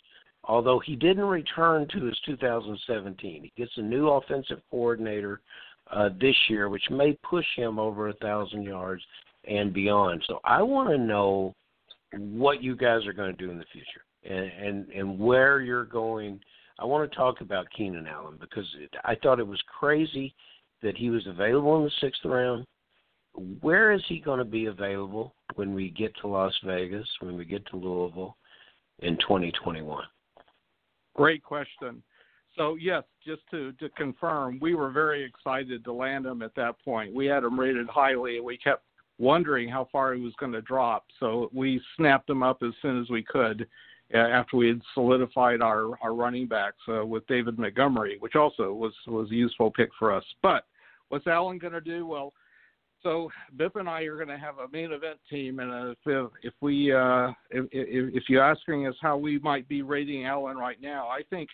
Although 0.45 0.79
he 0.79 0.97
didn't 0.97 1.25
return 1.25 1.87
to 1.93 2.05
his 2.07 2.19
2017, 2.25 3.43
he 3.45 3.53
gets 3.63 3.77
a 3.77 3.83
new 3.83 4.09
offensive 4.09 4.61
coordinator 4.71 5.41
uh, 5.93 6.11
this 6.21 6.37
year, 6.49 6.69
which 6.69 6.85
may 6.91 7.19
push 7.29 7.47
him 7.57 7.79
over 7.79 8.09
a 8.09 8.15
thousand 8.15 8.63
yards 8.63 9.03
and 9.47 9.73
beyond. 9.73 10.23
So 10.27 10.41
I 10.45 10.63
want 10.63 10.91
to 10.91 10.99
know 10.99 11.55
what 12.17 12.63
you 12.63 12.77
guys 12.77 13.07
are 13.07 13.13
going 13.13 13.35
to 13.35 13.45
do 13.45 13.51
in 13.51 13.59
the 13.59 13.65
future, 13.73 14.05
and 14.25 14.51
and 14.67 14.89
and 14.91 15.19
where 15.19 15.61
you're 15.61 15.85
going. 15.85 16.41
I 16.81 16.85
want 16.85 17.11
to 17.11 17.17
talk 17.17 17.41
about 17.41 17.67
Keenan 17.77 18.07
Allen 18.07 18.37
because 18.41 18.67
it, 18.81 18.91
I 19.05 19.17
thought 19.17 19.41
it 19.41 19.47
was 19.47 19.61
crazy 19.79 20.35
that 20.83 20.97
he 20.97 21.11
was 21.11 21.27
available 21.27 21.79
in 21.79 21.85
the 21.85 21.91
sixth 22.01 22.25
round. 22.25 22.65
Where 23.61 23.93
is 23.93 24.03
he 24.09 24.21
going 24.21 24.39
to 24.39 24.45
be 24.45 24.67
available 24.67 25.35
when 25.57 25.75
we 25.75 25.91
get 25.91 26.13
to 26.21 26.29
Las 26.29 26.55
Vegas, 26.65 27.07
when 27.21 27.37
we 27.37 27.45
get 27.45 27.67
to 27.67 27.77
Louisville? 27.77 28.37
in 29.01 29.17
2021? 29.19 30.05
Great 31.15 31.43
question. 31.43 32.03
So 32.59 32.75
yes, 32.75 33.05
just 33.25 33.43
to 33.53 33.73
to 33.75 33.89
confirm, 33.91 34.59
we 34.61 34.75
were 34.75 34.91
very 34.91 35.25
excited 35.25 35.85
to 35.85 35.93
land 35.93 36.27
him 36.27 36.43
at 36.43 36.55
that 36.57 36.75
point. 36.85 37.15
We 37.15 37.27
had 37.27 37.45
him 37.45 37.59
rated 37.59 37.89
highly, 37.89 38.37
and 38.37 38.45
we 38.45 38.59
kept 38.59 38.83
wondering 39.19 39.69
how 39.69 39.89
far 39.91 40.13
he 40.13 40.21
was 40.21 40.35
going 40.39 40.53
to 40.53 40.61
drop. 40.63 41.07
So 41.21 41.49
we 41.55 41.81
snapped 41.97 42.29
him 42.29 42.43
up 42.43 42.63
as 42.63 42.73
soon 42.83 43.01
as 43.01 43.09
we 43.11 43.23
could 43.23 43.67
uh, 44.13 44.19
after 44.19 44.57
we 44.57 44.69
had 44.69 44.83
solidified 44.93 45.63
our 45.63 45.97
our 46.03 46.15
running 46.15 46.49
backs 46.49 46.83
uh, 46.89 47.07
with 47.07 47.27
David 47.29 47.59
Montgomery, 47.59 48.17
which 48.19 48.35
also 48.35 48.73
was 48.73 48.93
was 49.07 49.31
a 49.31 49.35
useful 49.35 49.71
pick 49.71 49.91
for 49.97 50.13
us. 50.13 50.25
But 50.43 50.65
what's 51.11 51.29
Allen 51.29 51.59
going 51.59 51.75
to 51.75 51.81
do? 51.81 52.07
Well, 52.07 52.33
so 53.05 53.31
Bip 53.57 53.77
and 53.77 53.89
I 53.89 54.03
are 54.03 54.17
going 54.17 54.29
to 54.29 54.37
have 54.37 54.59
a 54.59 54.69
main 54.73 54.91
event 54.91 55.19
team, 55.31 55.61
and 55.61 55.95
if 56.05 56.31
if 56.43 56.55
we 56.61 56.93
uh, 56.93 57.29
if, 57.51 57.67
if 57.71 58.15
if 58.15 58.25
you're 58.29 58.43
asking 58.43 58.89
us 58.89 58.97
how 59.01 59.17
we 59.17 59.39
might 59.39 59.69
be 59.69 59.83
rating 59.83 60.25
Allen 60.25 60.57
right 60.57 60.81
now, 60.83 61.07
I 61.07 61.21
think 61.31 61.49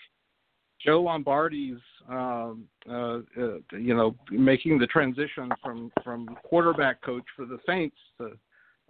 Joe 0.84 1.02
Lombardi's 1.02 1.78
um, 2.08 2.64
uh, 2.88 3.18
uh, 3.40 3.58
you 3.72 3.94
know 3.94 4.14
making 4.30 4.78
the 4.78 4.86
transition 4.86 5.50
from 5.62 5.90
from 6.02 6.36
quarterback 6.44 7.00
coach 7.02 7.24
for 7.36 7.46
the 7.46 7.58
Saints 7.66 7.96
to 8.18 8.32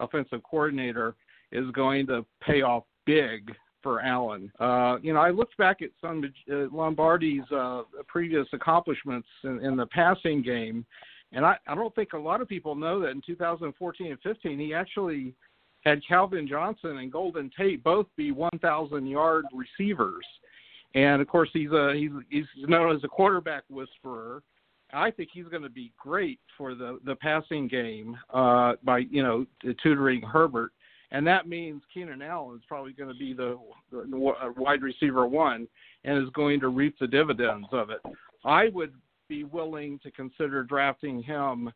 offensive 0.00 0.42
coordinator 0.42 1.14
is 1.52 1.70
going 1.70 2.06
to 2.08 2.24
pay 2.40 2.62
off 2.62 2.84
big 3.06 3.54
for 3.82 4.00
Allen. 4.00 4.50
Uh, 4.58 4.96
you 5.02 5.12
know, 5.12 5.20
I 5.20 5.30
looked 5.30 5.56
back 5.56 5.82
at 5.82 5.90
some 6.00 6.24
uh, 6.50 6.54
Lombardi's 6.72 7.48
uh, 7.52 7.82
previous 8.08 8.46
accomplishments 8.52 9.28
in, 9.44 9.64
in 9.64 9.76
the 9.76 9.86
passing 9.86 10.42
game, 10.42 10.84
and 11.32 11.44
I, 11.44 11.56
I 11.68 11.74
don't 11.74 11.94
think 11.94 12.14
a 12.14 12.18
lot 12.18 12.40
of 12.40 12.48
people 12.48 12.74
know 12.74 13.00
that 13.00 13.10
in 13.10 13.22
2014 13.24 14.06
and 14.10 14.20
15 14.22 14.58
he 14.58 14.74
actually 14.74 15.34
had 15.84 16.00
Calvin 16.06 16.48
Johnson 16.48 16.98
and 16.98 17.12
Golden 17.12 17.50
Tate 17.56 17.84
both 17.84 18.06
be 18.16 18.32
1,000 18.32 19.06
yard 19.06 19.44
receivers, 19.52 20.24
and 20.94 21.20
of 21.20 21.28
course 21.28 21.50
he's 21.52 21.70
a 21.70 21.92
he's 21.94 22.10
he's 22.30 22.68
known 22.68 22.94
as 22.94 23.04
a 23.04 23.08
quarterback 23.08 23.64
whisperer. 23.68 24.42
I 24.92 25.10
think 25.10 25.30
he's 25.32 25.46
going 25.46 25.62
to 25.62 25.70
be 25.70 25.92
great 25.98 26.40
for 26.56 26.74
the 26.74 26.98
the 27.04 27.16
passing 27.16 27.68
game 27.68 28.16
uh, 28.32 28.74
by 28.82 28.98
you 29.10 29.22
know 29.22 29.46
tutoring 29.82 30.22
Herbert, 30.22 30.72
and 31.10 31.26
that 31.26 31.48
means 31.48 31.82
Keenan 31.92 32.22
Allen 32.22 32.56
is 32.56 32.62
probably 32.68 32.92
going 32.92 33.12
to 33.12 33.18
be 33.18 33.32
the, 33.32 33.58
the 33.90 34.06
wide 34.56 34.82
receiver 34.82 35.26
one 35.26 35.66
and 36.04 36.22
is 36.22 36.30
going 36.34 36.60
to 36.60 36.68
reap 36.68 36.96
the 37.00 37.06
dividends 37.06 37.66
of 37.72 37.90
it. 37.90 38.00
I 38.44 38.68
would 38.68 38.92
be 39.28 39.44
willing 39.44 39.98
to 40.00 40.10
consider 40.10 40.62
drafting 40.62 41.22
him 41.22 41.72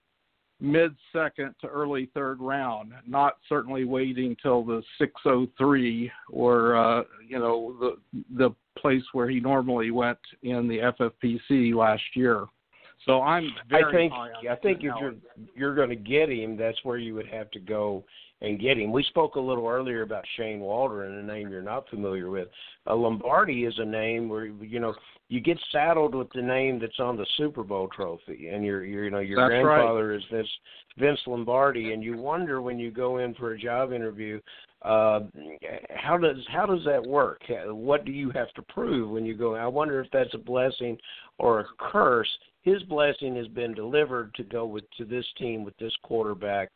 mid 0.60 0.94
second 1.12 1.54
to 1.60 1.68
early 1.68 2.10
third 2.14 2.40
round, 2.40 2.92
not 3.06 3.36
certainly 3.48 3.84
waiting 3.84 4.36
till 4.42 4.64
the 4.64 4.82
603 4.98 6.10
or 6.30 6.76
uh, 6.76 7.02
you 7.26 7.38
know 7.38 7.76
the 7.80 7.96
the 8.36 8.50
place 8.80 9.02
where 9.12 9.28
he 9.28 9.40
normally 9.40 9.90
went 9.90 10.18
in 10.42 10.68
the 10.68 10.78
FFPC 10.78 11.74
last 11.74 12.02
year. 12.14 12.46
So 13.06 13.22
I'm 13.22 13.48
very 13.70 13.84
I 13.84 13.92
think 13.92 14.12
I 14.50 14.56
think 14.56 14.78
if 14.78 14.92
you're 15.00 15.14
you're 15.54 15.74
going 15.74 15.90
to 15.90 15.96
get 15.96 16.30
him, 16.30 16.56
that's 16.56 16.78
where 16.84 16.98
you 16.98 17.14
would 17.14 17.28
have 17.28 17.50
to 17.52 17.60
go 17.60 18.04
and 18.40 18.60
get 18.60 18.78
him. 18.78 18.92
We 18.92 19.02
spoke 19.04 19.34
a 19.34 19.40
little 19.40 19.66
earlier 19.66 20.02
about 20.02 20.24
Shane 20.36 20.60
Waldron, 20.60 21.18
a 21.18 21.22
name 21.22 21.50
you're 21.50 21.62
not 21.62 21.88
familiar 21.88 22.30
with. 22.30 22.48
Uh, 22.86 22.94
Lombardi 22.94 23.64
is 23.64 23.74
a 23.78 23.84
name 23.84 24.28
where 24.28 24.46
you 24.46 24.80
know 24.80 24.94
you 25.28 25.40
get 25.40 25.58
saddled 25.72 26.14
with 26.14 26.28
the 26.34 26.42
name 26.42 26.78
that's 26.78 27.00
on 27.00 27.16
the 27.16 27.26
Super 27.36 27.62
Bowl 27.62 27.88
trophy, 27.88 28.48
and 28.48 28.64
your 28.64 28.84
your 28.84 29.04
you 29.04 29.10
know 29.10 29.18
your 29.18 29.48
That's 29.48 29.62
grandfather 29.62 30.12
is 30.12 30.22
this 30.30 30.46
Vince 30.98 31.20
Lombardi, 31.26 31.92
and 31.92 32.02
you 32.02 32.16
wonder 32.16 32.62
when 32.62 32.78
you 32.78 32.90
go 32.90 33.18
in 33.18 33.34
for 33.34 33.52
a 33.52 33.58
job 33.58 33.92
interview, 33.92 34.40
uh, 34.82 35.20
how 35.94 36.16
does 36.16 36.36
how 36.52 36.66
does 36.66 36.84
that 36.84 37.04
work? 37.04 37.42
What 37.66 38.04
do 38.04 38.12
you 38.12 38.30
have 38.30 38.52
to 38.54 38.62
prove 38.62 39.10
when 39.10 39.24
you 39.24 39.36
go? 39.36 39.54
I 39.54 39.66
wonder 39.66 40.00
if 40.00 40.10
that's 40.12 40.34
a 40.34 40.38
blessing 40.38 40.96
or 41.38 41.60
a 41.60 41.66
curse. 41.78 42.28
His 42.62 42.82
blessing 42.84 43.34
has 43.36 43.48
been 43.48 43.74
delivered 43.74 44.34
to 44.34 44.44
go 44.44 44.66
with 44.66 44.84
to 44.98 45.04
this 45.04 45.24
team 45.38 45.64
with 45.64 45.76
this 45.78 45.92
quarterback 46.02 46.70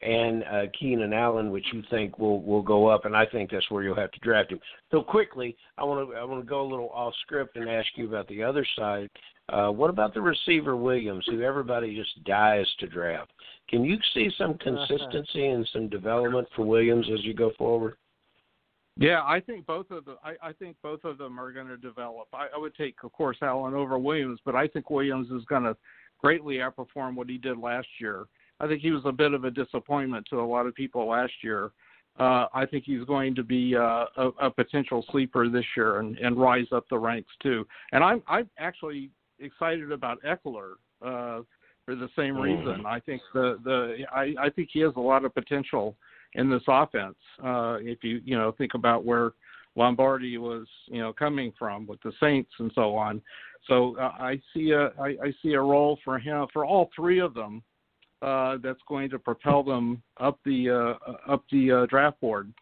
and 0.00 0.44
uh, 0.44 0.62
Keenan 0.78 1.12
Allen, 1.12 1.50
which 1.50 1.66
you 1.72 1.82
think 1.90 2.18
will 2.18 2.40
will 2.42 2.62
go 2.62 2.86
up, 2.86 3.04
and 3.04 3.16
I 3.16 3.26
think 3.26 3.50
that's 3.50 3.70
where 3.70 3.82
you'll 3.82 3.96
have 3.96 4.12
to 4.12 4.20
draft 4.20 4.52
him. 4.52 4.60
So 4.90 5.02
quickly, 5.02 5.56
I 5.76 5.84
want 5.84 6.08
to 6.08 6.16
I 6.16 6.24
want 6.24 6.42
to 6.42 6.48
go 6.48 6.62
a 6.62 6.68
little 6.68 6.90
off 6.90 7.14
script 7.22 7.56
and 7.56 7.68
ask 7.68 7.88
you 7.96 8.06
about 8.06 8.28
the 8.28 8.42
other 8.42 8.66
side. 8.76 9.10
Uh, 9.48 9.70
what 9.70 9.90
about 9.90 10.12
the 10.12 10.20
receiver 10.20 10.76
Williams, 10.76 11.24
who 11.26 11.40
everybody 11.40 11.96
just 11.96 12.22
dies 12.24 12.66
to 12.80 12.86
draft? 12.86 13.32
Can 13.68 13.82
you 13.82 13.96
see 14.14 14.30
some 14.36 14.58
consistency 14.58 15.46
and 15.48 15.68
some 15.72 15.88
development 15.88 16.46
for 16.54 16.64
Williams 16.66 17.06
as 17.12 17.24
you 17.24 17.34
go 17.34 17.52
forward? 17.56 17.96
Yeah, 18.96 19.22
I 19.24 19.40
think 19.40 19.64
both 19.64 19.90
of 19.90 20.04
the 20.04 20.16
I, 20.22 20.48
I 20.48 20.52
think 20.52 20.76
both 20.82 21.04
of 21.04 21.18
them 21.18 21.40
are 21.40 21.52
going 21.52 21.68
to 21.68 21.76
develop. 21.76 22.28
I, 22.32 22.48
I 22.54 22.58
would 22.58 22.74
take, 22.74 22.96
of 23.04 23.12
course, 23.12 23.38
Allen 23.42 23.74
over 23.74 23.98
Williams, 23.98 24.40
but 24.44 24.54
I 24.54 24.68
think 24.68 24.90
Williams 24.90 25.30
is 25.30 25.44
going 25.46 25.62
to 25.62 25.76
greatly 26.20 26.56
outperform 26.56 27.14
what 27.14 27.28
he 27.28 27.38
did 27.38 27.58
last 27.58 27.86
year. 28.00 28.26
I 28.60 28.66
think 28.66 28.82
he 28.82 28.90
was 28.90 29.02
a 29.04 29.12
bit 29.12 29.32
of 29.32 29.44
a 29.44 29.50
disappointment 29.50 30.26
to 30.30 30.40
a 30.40 30.42
lot 30.46 30.66
of 30.66 30.74
people 30.74 31.06
last 31.08 31.32
year. 31.42 31.70
Uh, 32.18 32.46
I 32.52 32.66
think 32.66 32.84
he's 32.84 33.04
going 33.04 33.34
to 33.36 33.44
be 33.44 33.76
uh, 33.76 34.06
a, 34.16 34.28
a 34.42 34.50
potential 34.50 35.04
sleeper 35.10 35.48
this 35.48 35.64
year 35.76 36.00
and, 36.00 36.18
and 36.18 36.36
rise 36.36 36.66
up 36.72 36.84
the 36.90 36.98
ranks 36.98 37.30
too. 37.40 37.64
And 37.92 38.02
I'm 38.02 38.22
I'm 38.26 38.50
actually 38.58 39.10
excited 39.38 39.92
about 39.92 40.20
Ekeler 40.24 40.72
uh, 41.00 41.42
for 41.84 41.94
the 41.94 42.08
same 42.16 42.34
Mm. 42.34 42.40
reason. 42.40 42.86
I 42.86 42.98
think 43.00 43.22
the 43.32 43.60
the 43.62 44.04
I, 44.12 44.34
I 44.46 44.50
think 44.50 44.70
he 44.72 44.80
has 44.80 44.92
a 44.96 45.00
lot 45.00 45.24
of 45.24 45.32
potential 45.32 45.96
in 46.34 46.50
this 46.50 46.62
offense. 46.66 47.16
Uh, 47.42 47.78
if 47.80 48.02
you 48.02 48.20
you 48.24 48.36
know 48.36 48.50
think 48.58 48.74
about 48.74 49.04
where 49.04 49.32
Lombardi 49.76 50.38
was 50.38 50.66
you 50.86 50.98
know 51.00 51.12
coming 51.12 51.52
from 51.56 51.86
with 51.86 52.00
the 52.02 52.12
Saints 52.18 52.50
and 52.58 52.72
so 52.74 52.96
on. 52.96 53.22
So 53.68 53.96
uh, 53.96 54.12
I 54.18 54.40
see 54.52 54.72
a 54.72 54.86
I, 55.00 55.16
I 55.22 55.32
see 55.40 55.52
a 55.52 55.60
role 55.60 56.00
for 56.04 56.18
him 56.18 56.48
for 56.52 56.64
all 56.64 56.90
three 56.96 57.20
of 57.20 57.32
them 57.32 57.62
uh, 58.22 58.56
that's 58.62 58.80
going 58.88 59.10
to 59.10 59.18
propel 59.18 59.62
them 59.62 60.02
up 60.18 60.38
the 60.44 60.70
uh, 60.70 61.32
up 61.32 61.44
the 61.50 61.72
uh, 61.72 61.86
draft 61.86 62.20
board. 62.20 62.52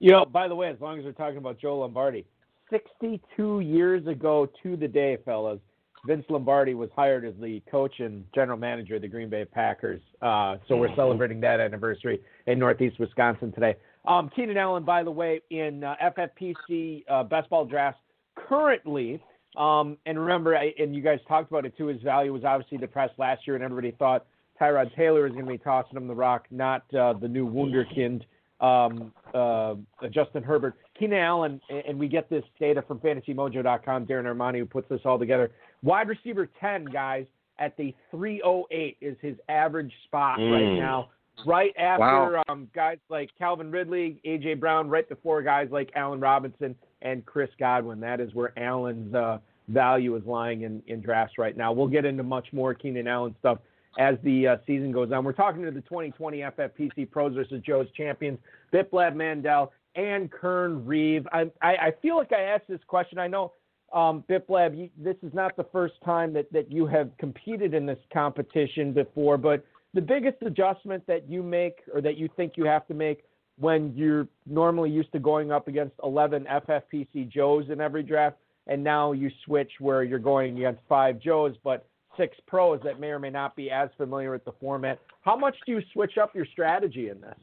You 0.00 0.12
know, 0.12 0.24
by 0.24 0.48
the 0.48 0.54
way, 0.54 0.68
as 0.68 0.80
long 0.80 0.98
as 0.98 1.04
we're 1.04 1.12
talking 1.12 1.38
about 1.38 1.58
Joe 1.58 1.78
Lombardi, 1.78 2.24
62 2.70 3.60
years 3.60 4.06
ago 4.06 4.48
to 4.62 4.76
the 4.76 4.86
day, 4.86 5.18
fellas, 5.24 5.58
Vince 6.06 6.24
Lombardi 6.28 6.74
was 6.74 6.88
hired 6.94 7.24
as 7.24 7.34
the 7.40 7.60
coach 7.70 7.98
and 7.98 8.24
general 8.34 8.58
manager 8.58 8.96
of 8.96 9.02
the 9.02 9.08
Green 9.08 9.28
Bay 9.28 9.44
Packers. 9.44 10.00
Uh, 10.22 10.56
so 10.68 10.76
we're 10.76 10.94
celebrating 10.94 11.40
that 11.40 11.60
anniversary 11.60 12.20
in 12.46 12.58
Northeast 12.58 12.98
Wisconsin 13.00 13.52
today. 13.52 13.74
Um, 14.06 14.30
Keenan 14.34 14.56
Allen, 14.56 14.84
by 14.84 15.02
the 15.02 15.10
way, 15.10 15.40
in 15.50 15.82
uh, 15.82 15.96
FFPC 16.16 17.04
uh, 17.08 17.24
best 17.24 17.50
ball 17.50 17.64
drafts 17.64 18.00
currently. 18.36 19.20
Um, 19.58 19.96
and 20.06 20.18
remember, 20.18 20.56
I, 20.56 20.72
and 20.78 20.94
you 20.94 21.02
guys 21.02 21.18
talked 21.26 21.50
about 21.50 21.66
it 21.66 21.76
too. 21.76 21.88
His 21.88 22.00
value 22.02 22.32
was 22.32 22.44
obviously 22.44 22.78
depressed 22.78 23.14
last 23.18 23.46
year, 23.46 23.56
and 23.56 23.64
everybody 23.64 23.90
thought 23.98 24.24
Tyrod 24.60 24.94
Taylor 24.96 25.22
was 25.24 25.32
going 25.32 25.44
to 25.46 25.50
be 25.50 25.58
tossing 25.58 25.96
him 25.96 26.06
the 26.06 26.14
rock, 26.14 26.46
not 26.50 26.82
uh, 26.94 27.12
the 27.14 27.28
new 27.28 27.48
wunderkind 27.48 28.22
um, 28.60 29.12
uh, 29.34 29.74
Justin 30.10 30.42
Herbert. 30.42 30.74
Keenan 30.98 31.18
Allen, 31.18 31.60
and- 31.70 31.98
we 31.98 32.08
get 32.08 32.28
this 32.30 32.44
data 32.58 32.82
from 32.82 32.98
FantasyMojo.com. 33.00 34.06
Darren 34.06 34.24
Armani, 34.24 34.58
who 34.58 34.66
puts 34.66 34.88
this 34.88 35.00
all 35.04 35.18
together. 35.18 35.50
Wide 35.82 36.08
receiver 36.08 36.48
10, 36.60 36.86
guys, 36.86 37.26
at 37.60 37.76
the 37.76 37.94
308 38.10 38.96
is 39.00 39.16
his 39.20 39.36
average 39.48 39.92
spot 40.04 40.38
right 40.38 40.44
Mm. 40.62 40.78
now. 40.78 41.10
Right 41.46 41.72
after 41.78 42.02
Wow. 42.36 42.42
um, 42.48 42.68
guys 42.74 42.98
like 43.08 43.30
Calvin 43.38 43.70
Ridley, 43.70 44.20
A.J. 44.24 44.54
Brown, 44.54 44.88
right 44.88 45.08
before 45.08 45.40
guys 45.42 45.68
like 45.70 45.90
Allen 45.94 46.18
Robinson 46.18 46.74
and 47.02 47.24
Chris 47.26 47.50
Godwin. 47.60 48.00
That 48.00 48.18
is 48.18 48.34
where 48.34 48.52
Allen's 48.58 49.14
uh, 49.14 49.38
value 49.68 50.16
is 50.16 50.24
lying 50.24 50.62
in, 50.62 50.82
in 50.86 51.00
drafts 51.00 51.38
right 51.38 51.56
now. 51.56 51.72
We'll 51.72 51.88
get 51.88 52.04
into 52.04 52.22
much 52.22 52.48
more 52.52 52.74
Keenan 52.74 53.06
Allen 53.06 53.34
stuff 53.38 53.58
as 53.98 54.16
the 54.22 54.48
uh, 54.48 54.56
season 54.66 54.92
goes 54.92 55.10
on. 55.12 55.24
We're 55.24 55.32
talking 55.32 55.62
to 55.62 55.70
the 55.70 55.80
2020 55.82 56.38
FFPC 56.38 57.10
Pros 57.10 57.34
versus 57.34 57.62
Joe's 57.66 57.88
champions, 57.96 58.38
Biplab 58.72 59.14
Mandal 59.14 59.70
and 59.94 60.30
Kern 60.30 60.84
Reeve. 60.86 61.26
I, 61.32 61.50
I, 61.60 61.76
I 61.76 61.92
feel 62.00 62.16
like 62.16 62.32
I 62.32 62.42
asked 62.42 62.68
this 62.68 62.80
question. 62.86 63.18
I 63.18 63.26
know, 63.26 63.52
um, 63.92 64.22
Biplab, 64.28 64.78
you, 64.78 64.90
this 64.96 65.16
is 65.22 65.32
not 65.34 65.56
the 65.56 65.64
first 65.72 65.94
time 66.04 66.32
that, 66.34 66.52
that 66.52 66.70
you 66.70 66.86
have 66.86 67.10
competed 67.18 67.74
in 67.74 67.86
this 67.86 67.98
competition 68.12 68.92
before, 68.92 69.36
but 69.38 69.64
the 69.94 70.00
biggest 70.00 70.36
adjustment 70.42 71.06
that 71.06 71.28
you 71.28 71.42
make 71.42 71.78
or 71.92 72.00
that 72.00 72.16
you 72.16 72.28
think 72.36 72.52
you 72.56 72.64
have 72.64 72.86
to 72.86 72.94
make 72.94 73.24
when 73.58 73.92
you're 73.96 74.28
normally 74.46 74.90
used 74.90 75.10
to 75.12 75.18
going 75.18 75.50
up 75.50 75.66
against 75.66 75.94
11 76.04 76.44
FFPC 76.44 77.28
Joes 77.28 77.64
in 77.70 77.80
every 77.80 78.02
draft, 78.02 78.36
and 78.68 78.82
now 78.82 79.12
you 79.12 79.30
switch 79.44 79.70
where 79.80 80.04
you're 80.04 80.18
going 80.18 80.56
against 80.56 80.80
five 80.88 81.18
Joes, 81.18 81.56
but 81.64 81.86
six 82.16 82.36
pros 82.46 82.80
that 82.84 83.00
may 83.00 83.08
or 83.08 83.18
may 83.18 83.30
not 83.30 83.56
be 83.56 83.70
as 83.70 83.88
familiar 83.96 84.30
with 84.30 84.44
the 84.44 84.52
format. 84.60 84.98
How 85.22 85.36
much 85.36 85.56
do 85.66 85.72
you 85.72 85.80
switch 85.92 86.18
up 86.18 86.34
your 86.34 86.46
strategy 86.46 87.08
in 87.08 87.20
this? 87.20 87.38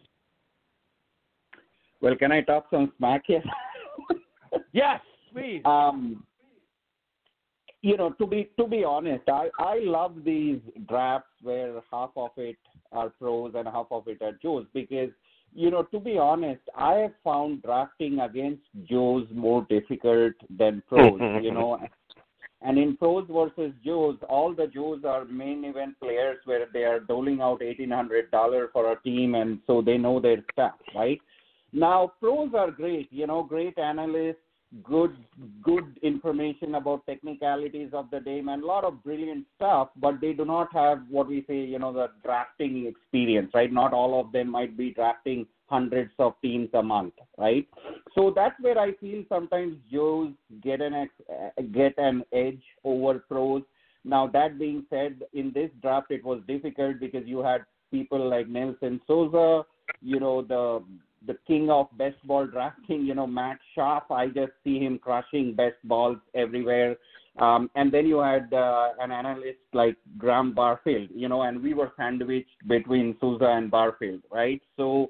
Well, 2.01 2.15
can 2.15 2.31
I 2.31 2.41
talk 2.41 2.67
some 2.69 2.91
smack 2.97 3.23
here? 3.25 3.43
Yes, 4.71 5.01
please. 5.33 5.61
um, 5.65 6.23
you 7.81 7.97
know, 7.97 8.11
to 8.11 8.25
be 8.25 8.49
to 8.57 8.67
be 8.67 8.83
honest, 8.83 9.23
I 9.27 9.49
I 9.59 9.79
love 9.81 10.23
these 10.25 10.59
drafts 10.87 11.29
where 11.41 11.73
half 11.91 12.11
of 12.15 12.31
it 12.37 12.57
are 12.91 13.09
pros 13.09 13.53
and 13.55 13.67
half 13.67 13.87
of 13.91 14.07
it 14.07 14.21
are 14.21 14.31
Joes 14.41 14.65
because 14.73 15.09
you 15.55 15.71
know, 15.71 15.83
to 15.83 15.99
be 15.99 16.17
honest, 16.17 16.61
I 16.77 16.95
have 16.95 17.13
found 17.23 17.63
drafting 17.63 18.19
against 18.19 18.63
Joes 18.83 19.25
more 19.33 19.65
difficult 19.69 20.33
than 20.49 20.83
pros. 20.87 21.19
you 21.41 21.51
know, 21.51 21.79
and 22.61 22.77
in 22.77 22.97
pros 22.97 23.25
versus 23.31 23.73
Joes, 23.83 24.17
all 24.27 24.53
the 24.53 24.67
Joes 24.67 25.03
are 25.05 25.23
main 25.25 25.63
event 25.63 25.99
players 25.99 26.37
where 26.45 26.67
they 26.73 26.83
are 26.83 26.99
doling 26.99 27.39
out 27.41 27.61
eighteen 27.61 27.91
hundred 27.91 28.31
dollar 28.31 28.69
for 28.73 28.91
a 28.91 29.01
team, 29.01 29.35
and 29.35 29.59
so 29.65 29.81
they 29.81 29.97
know 29.97 30.19
their 30.19 30.43
stuff, 30.51 30.75
right? 30.93 31.21
Now 31.71 32.13
pros 32.19 32.53
are 32.53 32.71
great, 32.71 33.11
you 33.11 33.27
know, 33.27 33.43
great 33.43 33.77
analysts, 33.77 34.44
good 34.83 35.15
good 35.61 35.97
information 36.01 36.75
about 36.75 37.05
technicalities 37.05 37.89
of 37.93 38.09
the 38.11 38.19
game 38.19 38.49
and 38.49 38.63
a 38.63 38.65
lot 38.65 38.83
of 38.83 39.03
brilliant 39.03 39.45
stuff 39.55 39.89
but 39.97 40.19
they 40.19 40.33
do 40.33 40.43
not 40.43 40.71
have 40.73 40.99
what 41.09 41.27
we 41.27 41.45
say 41.47 41.59
you 41.59 41.79
know 41.79 41.93
the 41.93 42.07
drafting 42.23 42.85
experience 42.85 43.51
right? 43.53 43.71
Not 43.71 43.93
all 43.93 44.19
of 44.19 44.31
them 44.31 44.49
might 44.49 44.77
be 44.77 44.91
drafting 44.91 45.45
hundreds 45.67 46.11
of 46.19 46.33
teams 46.41 46.69
a 46.73 46.83
month 46.83 47.13
right? 47.37 47.67
So 48.15 48.33
that's 48.35 48.59
where 48.59 48.77
i 48.77 48.93
feel 48.93 49.23
sometimes 49.29 49.77
joes 49.91 50.31
get 50.61 50.81
an 50.81 50.93
ex, 50.93 51.11
get 51.71 51.93
an 51.97 52.23
edge 52.33 52.63
over 52.83 53.19
pros. 53.19 53.63
Now 54.03 54.27
that 54.27 54.59
being 54.59 54.85
said 54.89 55.23
in 55.33 55.51
this 55.53 55.69
draft 55.81 56.11
it 56.11 56.23
was 56.23 56.41
difficult 56.47 56.99
because 56.99 57.25
you 57.25 57.39
had 57.39 57.61
people 57.91 58.29
like 58.29 58.47
Nelson 58.47 58.99
Sousa 59.07 59.63
you 60.01 60.19
know 60.19 60.41
the 60.41 60.83
the 61.27 61.37
king 61.47 61.69
of 61.69 61.87
best 61.97 62.15
ball 62.25 62.45
drafting, 62.47 63.05
you 63.05 63.15
know, 63.15 63.27
Matt 63.27 63.57
Schauf. 63.75 64.03
I 64.09 64.27
just 64.27 64.51
see 64.63 64.79
him 64.79 64.99
crushing 64.99 65.53
best 65.55 65.75
balls 65.83 66.17
everywhere. 66.33 66.97
Um, 67.37 67.69
and 67.75 67.91
then 67.91 68.05
you 68.05 68.19
had 68.19 68.53
uh, 68.53 68.89
an 68.99 69.11
analyst 69.11 69.59
like 69.73 69.97
Graham 70.17 70.53
Barfield, 70.53 71.09
you 71.13 71.27
know, 71.27 71.41
and 71.41 71.61
we 71.61 71.73
were 71.73 71.91
sandwiched 71.97 72.67
between 72.67 73.17
Sousa 73.19 73.45
and 73.45 73.69
Barfield, 73.69 74.21
right? 74.31 74.61
So, 74.77 75.09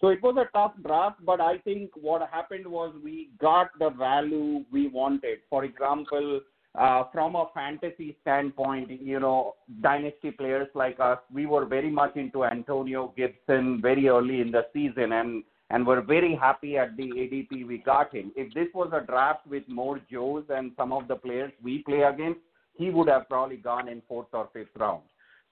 so 0.00 0.08
it 0.08 0.22
was 0.22 0.36
a 0.36 0.50
tough 0.52 0.72
draft, 0.86 1.24
but 1.24 1.40
I 1.40 1.58
think 1.58 1.90
what 1.94 2.28
happened 2.30 2.66
was 2.66 2.94
we 3.02 3.30
got 3.40 3.70
the 3.78 3.88
value 3.88 4.64
we 4.70 4.88
wanted. 4.88 5.38
For 5.48 5.64
example, 5.64 6.40
uh, 6.74 7.04
from 7.12 7.36
a 7.36 7.46
fantasy 7.54 8.16
standpoint, 8.22 8.90
you 8.90 9.20
know, 9.20 9.54
dynasty 9.80 10.30
players 10.30 10.68
like 10.74 10.98
us, 11.00 11.18
we 11.32 11.46
were 11.46 11.64
very 11.64 11.90
much 11.90 12.16
into 12.16 12.44
Antonio 12.44 13.14
Gibson 13.16 13.80
very 13.80 14.08
early 14.08 14.40
in 14.40 14.50
the 14.50 14.66
season, 14.72 15.12
and 15.12 15.42
and 15.72 15.86
we're 15.86 16.02
very 16.02 16.34
happy 16.34 16.76
at 16.76 16.96
the 16.98 17.04
ADP 17.04 17.66
we 17.66 17.78
got 17.78 18.14
him. 18.14 18.30
If 18.36 18.52
this 18.52 18.68
was 18.74 18.92
a 18.92 19.04
draft 19.04 19.46
with 19.46 19.66
more 19.68 19.98
Joes 20.10 20.44
and 20.50 20.72
some 20.76 20.92
of 20.92 21.08
the 21.08 21.16
players 21.16 21.50
we 21.62 21.78
play 21.78 22.02
against, 22.02 22.40
he 22.74 22.90
would 22.90 23.08
have 23.08 23.28
probably 23.28 23.56
gone 23.56 23.88
in 23.88 24.02
fourth 24.06 24.28
or 24.34 24.50
fifth 24.52 24.76
round. 24.78 25.02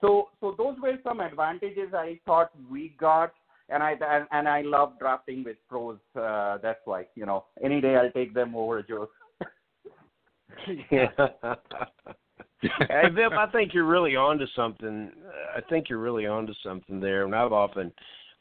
So, 0.03 0.29
so 0.41 0.55
those 0.57 0.77
were 0.83 0.99
some 1.03 1.21
advantages 1.21 1.95
I 1.95 2.21
thought 2.27 2.51
we 2.71 2.95
got, 3.01 3.33
and 3.71 3.83
I 3.83 3.93
and, 3.93 4.27
and 4.31 4.49
I 4.49 4.61
love 4.63 4.99
drafting 4.99 5.43
with 5.43 5.57
pros. 5.69 5.99
Uh, 6.15 6.59
that's 6.63 6.81
why 6.85 7.07
you 7.15 7.25
know 7.25 7.45
any 7.63 7.81
day 7.81 7.97
I'll 7.97 8.11
take 8.13 8.35
them 8.35 8.55
over 8.55 8.83
Joes. 8.83 9.09
yeah. 10.91 11.09
hey, 12.63 13.09
Bip, 13.15 13.33
I 13.33 13.47
think 13.53 13.73
you're 13.73 13.85
really 13.85 14.17
onto 14.17 14.47
something. 14.55 15.13
I 15.57 15.61
think 15.69 15.89
you're 15.89 15.99
really 15.99 16.27
onto 16.27 16.55
something 16.63 17.01
there, 17.01 17.25
and 17.25 17.35
I've 17.35 17.53
often 17.53 17.93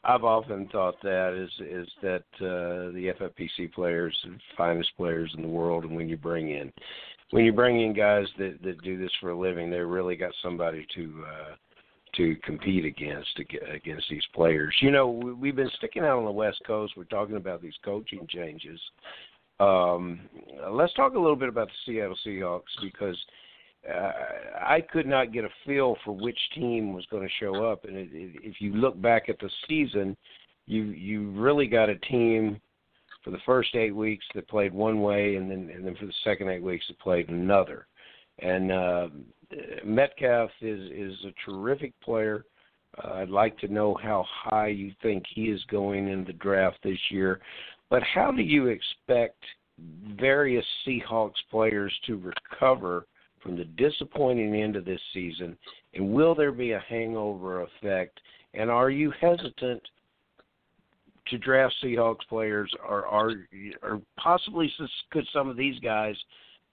I've 0.02 0.24
often 0.24 0.68
thought 0.72 0.96
that 1.02 1.34
is 1.34 1.50
is 1.66 1.88
that 2.02 2.24
uh, 2.36 2.92
the 2.92 3.12
FFPC 3.20 3.72
players, 3.72 4.16
finest 4.56 4.90
players 4.96 5.32
in 5.36 5.42
the 5.42 5.48
world, 5.48 5.84
and 5.84 5.94
when 5.94 6.08
you 6.08 6.16
bring 6.16 6.50
in 6.50 6.72
when 7.30 7.44
you 7.44 7.52
bring 7.52 7.80
in 7.80 7.92
guys 7.94 8.26
that 8.38 8.58
that 8.62 8.82
do 8.82 8.98
this 8.98 9.12
for 9.20 9.30
a 9.30 9.38
living, 9.38 9.70
they 9.70 9.78
really 9.78 10.16
got 10.16 10.32
somebody 10.42 10.86
to 10.94 11.24
uh, 11.26 11.54
to 12.16 12.36
compete 12.42 12.84
against 12.84 13.38
against 13.72 14.06
these 14.10 14.24
players. 14.34 14.74
You 14.80 14.90
know, 14.90 15.08
we've 15.08 15.56
been 15.56 15.70
sticking 15.78 16.02
out 16.02 16.18
on 16.18 16.24
the 16.24 16.30
West 16.30 16.60
Coast. 16.66 16.94
We're 16.96 17.04
talking 17.04 17.36
about 17.36 17.62
these 17.62 17.76
coaching 17.84 18.26
changes. 18.28 18.80
Um, 19.60 20.20
let's 20.70 20.94
talk 20.94 21.14
a 21.14 21.18
little 21.18 21.36
bit 21.36 21.48
about 21.48 21.68
the 21.68 21.92
Seattle 21.92 22.16
Seahawks 22.26 22.62
because 22.82 23.16
uh, 23.88 24.12
I 24.60 24.80
could 24.80 25.06
not 25.06 25.32
get 25.32 25.44
a 25.44 25.48
feel 25.66 25.96
for 26.04 26.12
which 26.12 26.38
team 26.54 26.92
was 26.92 27.06
going 27.10 27.26
to 27.26 27.34
show 27.40 27.64
up. 27.64 27.84
And 27.84 27.96
it, 27.96 28.08
it, 28.12 28.40
if 28.42 28.60
you 28.60 28.74
look 28.74 29.00
back 29.00 29.28
at 29.28 29.38
the 29.38 29.50
season, 29.68 30.16
you 30.66 30.84
you 30.84 31.30
really 31.30 31.66
got 31.66 31.88
a 31.88 31.96
team 31.96 32.60
for 33.24 33.30
the 33.30 33.38
first 33.44 33.74
eight 33.74 33.94
weeks 33.94 34.24
that 34.34 34.48
played 34.48 34.72
one 34.72 35.00
way, 35.00 35.36
and 35.36 35.50
then 35.50 35.70
and 35.74 35.86
then 35.86 35.96
for 35.96 36.06
the 36.06 36.12
second 36.24 36.48
eight 36.48 36.62
weeks 36.62 36.84
that 36.88 36.98
played 36.98 37.28
another. 37.28 37.86
And 38.38 38.70
uh, 38.70 39.08
Metcalf 39.84 40.50
is 40.60 40.90
is 40.90 41.24
a 41.24 41.50
terrific 41.50 41.98
player. 42.00 42.44
Uh, 43.02 43.14
I'd 43.14 43.30
like 43.30 43.56
to 43.58 43.68
know 43.68 43.96
how 44.02 44.24
high 44.28 44.68
you 44.68 44.92
think 45.02 45.24
he 45.34 45.44
is 45.44 45.62
going 45.70 46.08
in 46.08 46.24
the 46.24 46.32
draft 46.34 46.78
this 46.82 46.98
year. 47.10 47.40
But 47.88 48.02
how 48.02 48.30
do 48.30 48.42
you 48.42 48.66
expect 48.66 49.42
various 50.18 50.64
Seahawks 50.86 51.32
players 51.50 51.92
to 52.06 52.16
recover 52.16 53.06
from 53.42 53.56
the 53.56 53.64
disappointing 53.64 54.54
end 54.54 54.76
of 54.76 54.84
this 54.84 55.00
season? 55.12 55.56
And 55.94 56.12
will 56.12 56.34
there 56.34 56.52
be 56.52 56.72
a 56.72 56.84
hangover 56.88 57.62
effect? 57.62 58.20
And 58.54 58.70
are 58.70 58.90
you 58.90 59.12
hesitant 59.20 59.82
to 61.28 61.38
draft 61.38 61.74
Seahawks 61.82 62.26
players, 62.28 62.72
or 62.86 63.06
are 63.06 63.32
or 63.82 64.00
possibly 64.16 64.72
could 65.10 65.26
some 65.32 65.48
of 65.48 65.56
these 65.56 65.78
guys 65.80 66.16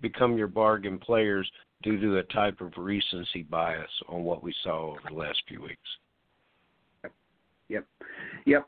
become 0.01 0.38
your 0.38 0.47
bargain 0.47 0.97
players 0.97 1.49
due 1.84 1.99
to 1.99 2.18
a 2.18 2.24
type 2.24 2.59
of 2.61 2.74
recency 2.78 3.43
bias 3.43 3.89
on 4.09 4.24
what 4.24 4.43
we 4.43 4.53
saw 4.63 4.91
over 4.91 4.99
the 5.07 5.15
last 5.15 5.41
few 5.47 5.61
weeks? 5.61 5.78
Yep. 7.03 7.13
Yep. 7.70 7.86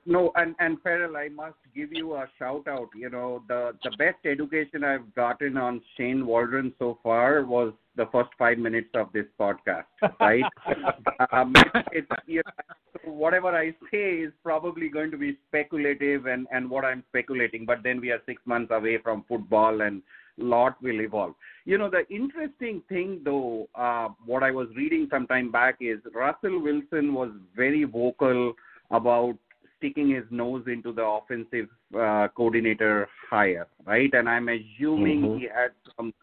No, 0.05 0.31
and 0.35 0.55
and 0.59 0.81
Ferrell, 0.81 1.15
I 1.15 1.29
must 1.29 1.57
give 1.73 1.93
you 1.93 2.15
a 2.15 2.27
shout 2.37 2.67
out. 2.67 2.89
You 2.95 3.09
know, 3.09 3.43
the 3.47 3.73
the 3.83 3.91
best 3.97 4.17
education 4.25 4.83
I've 4.83 5.13
gotten 5.15 5.57
on 5.57 5.81
Shane 5.95 6.25
Waldron 6.25 6.73
so 6.79 6.99
far 7.01 7.45
was 7.45 7.73
the 7.95 8.07
first 8.11 8.29
five 8.37 8.57
minutes 8.57 8.89
of 8.93 9.11
this 9.13 9.25
podcast, 9.39 9.85
right? 10.19 10.43
um, 11.31 11.53
it's, 11.91 12.07
you 12.27 12.41
know, 12.45 13.11
whatever 13.11 13.49
I 13.49 13.71
say 13.91 14.15
is 14.19 14.33
probably 14.43 14.89
going 14.89 15.11
to 15.11 15.17
be 15.17 15.37
speculative 15.47 16.25
and 16.25 16.47
and 16.51 16.69
what 16.69 16.83
I'm 16.83 17.03
speculating, 17.09 17.65
but 17.65 17.83
then 17.83 18.01
we 18.01 18.11
are 18.11 18.21
six 18.25 18.41
months 18.45 18.71
away 18.71 18.97
from 18.97 19.23
football 19.27 19.81
and 19.81 20.01
a 20.39 20.43
lot 20.43 20.81
will 20.81 21.01
evolve. 21.01 21.35
You 21.65 21.77
know, 21.77 21.89
the 21.89 22.07
interesting 22.09 22.81
thing 22.89 23.21
though, 23.23 23.69
uh, 23.75 24.09
what 24.25 24.43
I 24.43 24.51
was 24.51 24.67
reading 24.75 25.07
some 25.09 25.27
time 25.27 25.51
back 25.51 25.77
is 25.79 25.99
Russell 26.13 26.61
Wilson 26.61 27.13
was 27.13 27.31
very 27.55 27.83
vocal 27.83 28.53
about 28.91 29.37
sticking 29.79 30.11
his 30.11 30.25
nose 30.29 30.63
into 30.67 30.93
the 30.93 31.03
offensive 31.03 31.67
uh, 31.97 32.27
coordinator 32.35 33.07
hire, 33.29 33.67
right? 33.85 34.13
And 34.13 34.29
I'm 34.29 34.47
assuming 34.49 35.21
mm-hmm. 35.21 35.37
he 35.39 35.43
had 35.43 35.71
some 35.97 36.13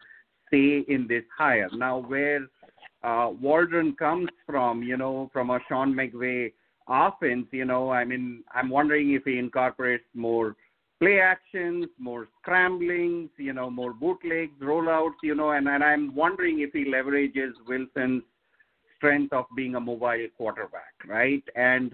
say 0.51 0.85
in 0.87 1.07
this 1.09 1.23
hire. 1.37 1.69
Now, 1.73 1.99
where 1.99 2.47
uh, 3.03 3.31
Waldron 3.41 3.95
comes 3.95 4.29
from, 4.45 4.81
you 4.83 4.97
know, 4.97 5.29
from 5.33 5.49
a 5.49 5.59
Sean 5.67 5.93
McVay 5.93 6.53
offense, 6.87 7.47
you 7.51 7.65
know, 7.65 7.91
I 7.91 8.05
mean, 8.05 8.43
I'm 8.53 8.69
wondering 8.69 9.11
if 9.11 9.23
he 9.25 9.37
incorporates 9.37 10.05
more 10.13 10.55
play 10.99 11.19
actions, 11.19 11.87
more 11.99 12.27
scramblings, 12.41 13.29
you 13.37 13.53
know, 13.53 13.69
more 13.69 13.93
bootlegs, 13.93 14.59
rollouts, 14.61 15.21
you 15.21 15.35
know, 15.35 15.51
and, 15.51 15.67
and 15.67 15.83
I'm 15.83 16.15
wondering 16.15 16.61
if 16.61 16.71
he 16.73 16.85
leverages 16.85 17.51
Wilson's 17.67 18.23
strength 18.97 19.31
of 19.31 19.45
being 19.55 19.75
a 19.75 19.79
mobile 19.79 20.27
quarterback, 20.37 20.93
right? 21.07 21.43
And 21.55 21.93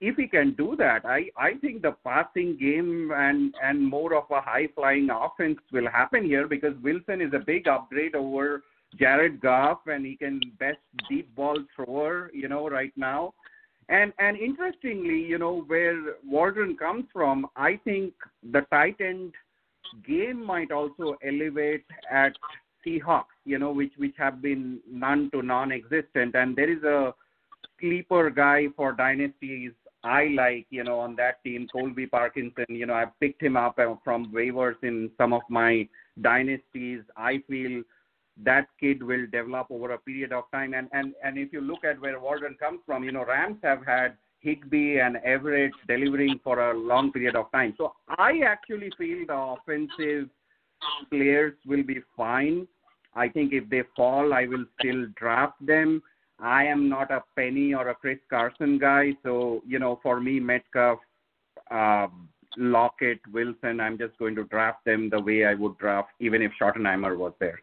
if 0.00 0.16
he 0.16 0.26
can 0.26 0.54
do 0.54 0.76
that, 0.76 1.04
I, 1.04 1.30
I 1.36 1.54
think 1.60 1.82
the 1.82 1.96
passing 2.04 2.56
game 2.58 3.10
and, 3.14 3.54
and 3.62 3.86
more 3.86 4.14
of 4.14 4.24
a 4.30 4.40
high 4.40 4.68
flying 4.74 5.08
offense 5.10 5.58
will 5.72 5.88
happen 5.90 6.24
here 6.24 6.46
because 6.46 6.74
Wilson 6.82 7.20
is 7.20 7.32
a 7.32 7.38
big 7.38 7.66
upgrade 7.66 8.14
over 8.14 8.62
Jared 8.98 9.40
Goff 9.40 9.80
and 9.86 10.04
he 10.04 10.16
can 10.16 10.40
best 10.58 10.78
deep 11.08 11.34
ball 11.34 11.58
thrower, 11.74 12.30
you 12.34 12.48
know, 12.48 12.68
right 12.68 12.92
now. 12.96 13.34
And 13.88 14.12
and 14.18 14.36
interestingly, 14.36 15.20
you 15.22 15.38
know, 15.38 15.62
where 15.66 16.16
Waldron 16.24 16.76
comes 16.76 17.04
from, 17.12 17.46
I 17.54 17.78
think 17.84 18.14
the 18.52 18.62
tight 18.70 18.96
end 19.00 19.32
game 20.06 20.44
might 20.44 20.72
also 20.72 21.16
elevate 21.24 21.84
at 22.10 22.32
Seahawks, 22.84 23.36
you 23.44 23.58
know, 23.58 23.70
which 23.70 23.92
which 23.96 24.14
have 24.18 24.42
been 24.42 24.80
none 24.90 25.30
to 25.32 25.42
non-existent. 25.42 26.34
And 26.34 26.56
there 26.56 26.70
is 26.70 26.82
a 26.82 27.14
sleeper 27.80 28.28
guy 28.30 28.66
for 28.76 28.92
dynasties 28.92 29.72
I 30.06 30.28
like, 30.28 30.66
you 30.70 30.84
know, 30.84 31.00
on 31.00 31.16
that 31.16 31.42
team, 31.42 31.66
Colby 31.72 32.06
Parkinson. 32.06 32.66
You 32.68 32.86
know, 32.86 32.94
I 32.94 33.06
picked 33.20 33.42
him 33.42 33.56
up 33.56 33.78
uh, 33.78 33.94
from 34.04 34.32
waivers 34.32 34.76
in 34.82 35.10
some 35.18 35.32
of 35.32 35.42
my 35.50 35.88
dynasties. 36.22 37.00
I 37.16 37.42
feel 37.48 37.82
that 38.44 38.68
kid 38.78 39.02
will 39.02 39.26
develop 39.32 39.66
over 39.70 39.92
a 39.92 39.98
period 39.98 40.32
of 40.32 40.44
time. 40.52 40.74
And 40.74 40.88
and 40.92 41.14
and 41.24 41.36
if 41.38 41.52
you 41.52 41.60
look 41.60 41.84
at 41.84 42.00
where 42.00 42.20
Waldron 42.20 42.54
comes 42.54 42.80
from, 42.86 43.02
you 43.02 43.12
know, 43.12 43.24
Rams 43.24 43.58
have 43.64 43.84
had 43.84 44.16
Higbee 44.40 45.00
and 45.00 45.16
Everett 45.24 45.72
delivering 45.88 46.38
for 46.44 46.70
a 46.70 46.78
long 46.78 47.10
period 47.10 47.34
of 47.34 47.50
time. 47.50 47.74
So 47.76 47.94
I 48.08 48.42
actually 48.46 48.92
feel 48.96 49.26
the 49.26 49.34
offensive 49.34 50.28
players 51.10 51.54
will 51.66 51.82
be 51.82 51.98
fine. 52.16 52.68
I 53.14 53.28
think 53.28 53.52
if 53.52 53.68
they 53.70 53.82
fall, 53.96 54.32
I 54.32 54.46
will 54.46 54.66
still 54.78 55.06
draft 55.16 55.54
them. 55.66 56.02
I 56.38 56.64
am 56.66 56.88
not 56.88 57.10
a 57.10 57.22
Penny 57.34 57.74
or 57.74 57.88
a 57.88 57.94
Chris 57.94 58.18
Carson 58.28 58.78
guy, 58.78 59.12
so 59.22 59.62
you 59.66 59.78
know, 59.78 59.98
for 60.02 60.20
me, 60.20 60.38
Metcalf, 60.38 60.98
um, 61.70 62.28
Lockett, 62.58 63.20
Wilson. 63.32 63.80
I'm 63.80 63.96
just 63.96 64.16
going 64.18 64.34
to 64.36 64.44
draft 64.44 64.84
them 64.84 65.08
the 65.10 65.20
way 65.20 65.44
I 65.44 65.54
would 65.54 65.78
draft 65.78 66.10
even 66.20 66.42
if 66.42 66.52
Schottenheimer 66.60 67.16
was 67.16 67.32
there. 67.40 67.60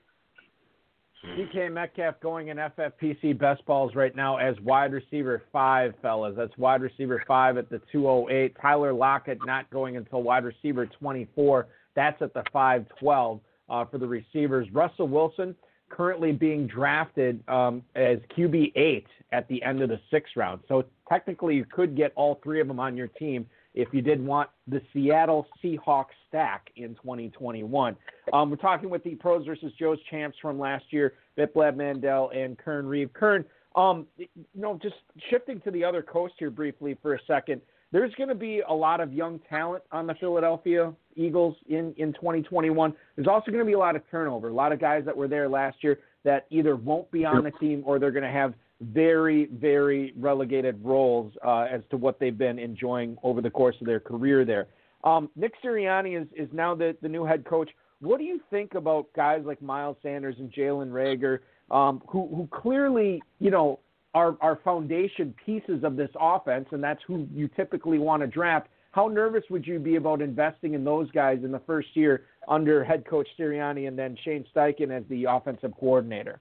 DK 1.26 1.71
Metcalf 1.71 2.19
going 2.19 2.49
in 2.49 2.57
FFPC 2.57 3.39
best 3.39 3.65
balls 3.65 3.95
right 3.95 4.13
now 4.13 4.38
as 4.38 4.59
wide 4.59 4.91
receiver 4.91 5.41
five, 5.53 5.93
fellas. 6.01 6.34
That's 6.36 6.55
wide 6.57 6.82
receiver 6.82 7.24
five 7.26 7.57
at 7.57 7.69
the 7.69 7.82
208. 7.91 8.55
Tyler 8.61 8.91
Lockett 8.91 9.39
not 9.45 9.69
going 9.69 9.95
until 9.95 10.21
wide 10.21 10.43
receiver 10.43 10.86
24. 10.86 11.67
That's 11.95 12.21
at 12.21 12.34
the 12.34 12.43
512 12.51 13.39
uh, 13.69 13.86
for 13.86 13.97
the 13.99 14.07
receivers. 14.07 14.67
Russell 14.74 15.07
Wilson 15.07 15.55
currently 15.95 16.31
being 16.31 16.65
drafted 16.65 17.47
um, 17.47 17.83
as 17.95 18.17
QB 18.35 18.71
eight 18.75 19.07
at 19.31 19.47
the 19.47 19.61
end 19.63 19.81
of 19.81 19.89
the 19.89 19.99
sixth 20.09 20.35
round. 20.35 20.61
So 20.67 20.85
technically, 21.07 21.55
you 21.55 21.65
could 21.65 21.95
get 21.95 22.11
all 22.15 22.39
three 22.43 22.59
of 22.59 22.67
them 22.67 22.79
on 22.79 22.97
your 22.97 23.07
team 23.07 23.45
if 23.75 23.89
you 23.91 24.01
did 24.01 24.23
want 24.23 24.49
the 24.67 24.81
Seattle 24.91 25.47
Seahawks 25.63 26.13
stack 26.27 26.69
in 26.75 26.95
2021. 26.95 27.95
Um, 28.31 28.49
we're 28.49 28.55
talking 28.55 28.89
with 28.89 29.03
the 29.03 29.15
pros 29.15 29.45
versus 29.45 29.71
Joe's 29.79 29.99
champs 30.09 30.37
from 30.41 30.59
last 30.59 30.85
year, 30.89 31.13
Biplab 31.37 31.75
Mandal 31.75 32.35
and 32.35 32.57
Kern 32.57 32.85
Reeve. 32.85 33.11
Kern, 33.13 33.45
um, 33.75 34.07
you 34.17 34.27
know, 34.55 34.79
just 34.81 34.95
shifting 35.29 35.59
to 35.61 35.71
the 35.71 35.83
other 35.83 36.01
coast 36.01 36.35
here 36.37 36.51
briefly 36.51 36.97
for 37.01 37.15
a 37.15 37.19
second. 37.27 37.61
There's 37.93 38.13
going 38.15 38.29
to 38.29 38.35
be 38.35 38.63
a 38.67 38.73
lot 38.73 39.01
of 39.01 39.13
young 39.13 39.39
talent 39.47 39.83
on 39.91 40.07
the 40.07 40.15
Philadelphia 40.15 40.91
Eagles 41.15 41.55
in, 41.69 41.93
in 41.97 42.11
2021. 42.13 42.91
There's 43.15 43.27
also 43.27 43.51
going 43.51 43.63
to 43.63 43.65
be 43.65 43.73
a 43.73 43.77
lot 43.77 43.95
of 43.95 44.01
turnover. 44.09 44.49
A 44.49 44.53
lot 44.53 44.71
of 44.71 44.81
guys 44.81 45.05
that 45.05 45.15
were 45.15 45.27
there 45.27 45.47
last 45.47 45.77
year 45.83 45.99
that 46.23 46.47
either 46.49 46.75
won't 46.75 47.09
be 47.11 47.23
on 47.23 47.43
the 47.43 47.51
team 47.51 47.83
or 47.85 47.99
they're 47.99 48.09
going 48.09 48.23
to 48.23 48.31
have 48.31 48.55
very, 48.81 49.45
very 49.53 50.11
relegated 50.17 50.83
roles 50.83 51.33
uh, 51.45 51.67
as 51.71 51.81
to 51.91 51.97
what 51.97 52.19
they've 52.19 52.37
been 52.37 52.57
enjoying 52.57 53.15
over 53.21 53.41
the 53.41 53.49
course 53.51 53.75
of 53.79 53.85
their 53.85 53.99
career 53.99 54.43
there. 54.43 54.69
Um, 55.03 55.29
Nick 55.35 55.53
Sirianni 55.63 56.19
is, 56.19 56.27
is 56.35 56.49
now 56.51 56.73
the, 56.73 56.97
the 57.03 57.09
new 57.09 57.25
head 57.25 57.45
coach. 57.45 57.69
What 57.99 58.17
do 58.17 58.23
you 58.23 58.41
think 58.49 58.73
about 58.73 59.13
guys 59.15 59.43
like 59.45 59.61
Miles 59.61 59.97
Sanders 60.01 60.35
and 60.39 60.51
Jalen 60.51 60.89
Reagor, 60.89 61.39
um, 61.69 62.01
who, 62.07 62.27
who 62.35 62.49
clearly, 62.51 63.21
you 63.39 63.51
know, 63.51 63.79
are, 64.14 64.38
are 64.41 64.59
foundation 64.64 65.34
pieces 65.45 65.84
of 65.84 65.95
this 65.95 66.09
offense, 66.20 66.68
and 66.72 66.84
that's 66.84 67.01
who 67.07 67.28
you 67.34 67.47
typically 67.55 67.99
want 67.99 68.22
to 68.22 68.28
draft? 68.28 68.68
How 68.91 69.07
nervous 69.07 69.43
would 69.49 69.66
you 69.66 69.80
be 69.80 69.95
about 69.95 70.22
investing 70.22 70.76
in 70.76 70.84
those 70.84 71.09
guys 71.11 71.39
in 71.43 71.51
the 71.51 71.61
first 71.66 71.89
year 71.95 72.26
under 72.47 72.84
head 72.84 73.05
coach 73.07 73.28
Sirianni 73.39 73.88
and 73.88 73.97
then 73.97 74.16
Shane 74.24 74.45
Steichen 74.55 74.91
as 74.91 75.03
the 75.09 75.26
offensive 75.26 75.74
coordinator? 75.80 76.39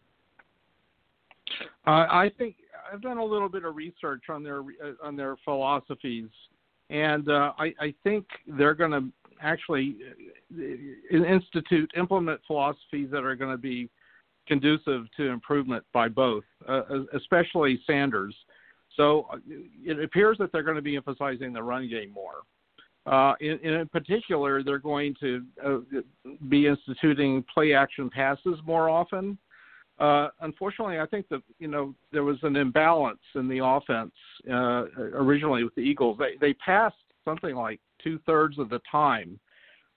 Uh, 1.86 1.90
I 1.90 2.30
think 2.36 2.56
I've 2.92 3.00
done 3.00 3.16
a 3.16 3.24
little 3.24 3.48
bit 3.48 3.64
of 3.64 3.74
research 3.74 4.24
on 4.28 4.42
their 4.42 4.60
uh, 4.60 4.92
on 5.02 5.16
their 5.16 5.36
philosophies, 5.44 6.28
and 6.90 7.28
uh, 7.28 7.52
I, 7.58 7.72
I 7.80 7.94
think 8.04 8.26
they're 8.46 8.74
going 8.74 8.90
to 8.90 9.08
actually 9.40 9.96
uh, 10.56 11.24
institute 11.24 11.90
implement 11.96 12.40
philosophies 12.46 13.08
that 13.10 13.24
are 13.24 13.34
going 13.34 13.50
to 13.50 13.58
be 13.58 13.88
conducive 14.46 15.06
to 15.16 15.28
improvement 15.28 15.84
by 15.92 16.08
both, 16.08 16.44
uh, 16.68 16.82
especially 17.14 17.80
Sanders. 17.86 18.34
So 18.96 19.26
uh, 19.32 19.36
it 19.84 20.02
appears 20.02 20.38
that 20.38 20.52
they're 20.52 20.62
going 20.62 20.76
to 20.76 20.82
be 20.82 20.96
emphasizing 20.96 21.52
the 21.52 21.62
run 21.62 21.88
game 21.88 22.10
more. 22.12 22.42
Uh, 23.04 23.34
in, 23.40 23.58
in, 23.58 23.88
particular, 23.88 24.62
they're 24.62 24.78
going 24.78 25.14
to 25.18 25.44
uh, 25.64 25.78
be 26.48 26.66
instituting 26.68 27.44
play 27.52 27.74
action 27.74 28.08
passes 28.08 28.58
more 28.64 28.88
often. 28.88 29.36
Uh, 29.98 30.28
unfortunately, 30.40 30.98
I 31.00 31.06
think 31.06 31.28
that 31.28 31.42
you 31.58 31.68
know 31.68 31.94
there 32.12 32.24
was 32.24 32.38
an 32.42 32.56
imbalance 32.56 33.20
in 33.34 33.48
the 33.48 33.64
offense 33.64 34.12
uh, 34.48 34.84
originally 35.14 35.64
with 35.64 35.74
the 35.74 35.80
Eagles. 35.80 36.16
They 36.18 36.36
they 36.40 36.54
passed 36.54 36.96
something 37.24 37.54
like 37.54 37.80
two 38.02 38.18
thirds 38.24 38.58
of 38.58 38.68
the 38.68 38.80
time, 38.90 39.38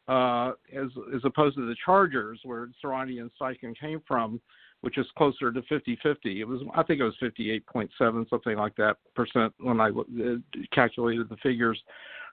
uh, 0.08 0.52
as 0.74 0.90
as 1.16 1.22
opposed 1.24 1.56
to 1.58 1.68
the 1.68 1.76
Chargers, 1.84 2.40
where 2.44 2.70
Sirianni 2.84 3.20
and 3.22 3.32
Steichen 3.40 3.78
came 3.78 4.02
from, 4.08 4.40
which 4.82 4.98
is 4.98 5.06
closer 5.18 5.52
to 5.52 5.62
50-50. 5.62 6.18
It 6.26 6.46
was 6.46 6.62
I 6.76 6.84
think 6.84 7.00
it 7.00 7.04
was 7.04 7.16
58.7 7.22 8.30
something 8.30 8.58
like 8.58 8.76
that 8.76 8.98
percent 9.16 9.54
when 9.60 9.82
I 9.82 9.90
uh, 9.90 10.36
calculated 10.74 11.30
the 11.30 11.38
figures. 11.38 11.82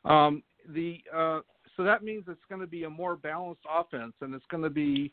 Um, 0.05 0.43
the 0.69 0.99
uh, 1.15 1.41
so 1.77 1.85
that 1.85 2.05
means 2.05 2.25
it's 2.29 2.45
going 2.49 2.61
to 2.61 2.67
be 2.67 2.85
a 2.85 2.91
more 2.91 3.17
balanced 3.17 3.63
offense, 3.71 4.13
and 4.21 4.35
it's 4.35 4.45
going 4.51 4.63
to 4.63 4.71
be 4.71 5.13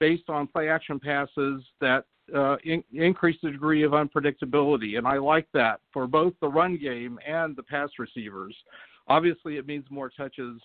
based 0.00 0.28
on 0.28 0.46
play 0.46 0.68
action 0.68 0.98
passes 0.98 1.62
that 1.80 2.04
uh, 2.34 2.56
in, 2.64 2.82
increase 2.92 3.38
the 3.42 3.50
degree 3.50 3.82
of 3.82 3.92
unpredictability. 3.92 4.98
And 4.98 5.06
I 5.06 5.18
like 5.18 5.46
that 5.54 5.80
for 5.92 6.06
both 6.06 6.32
the 6.40 6.48
run 6.48 6.76
game 6.76 7.18
and 7.26 7.56
the 7.56 7.62
pass 7.62 7.90
receivers. 7.98 8.56
Obviously, 9.08 9.56
it 9.56 9.66
means 9.66 9.84
more 9.90 10.10
touches 10.10 10.60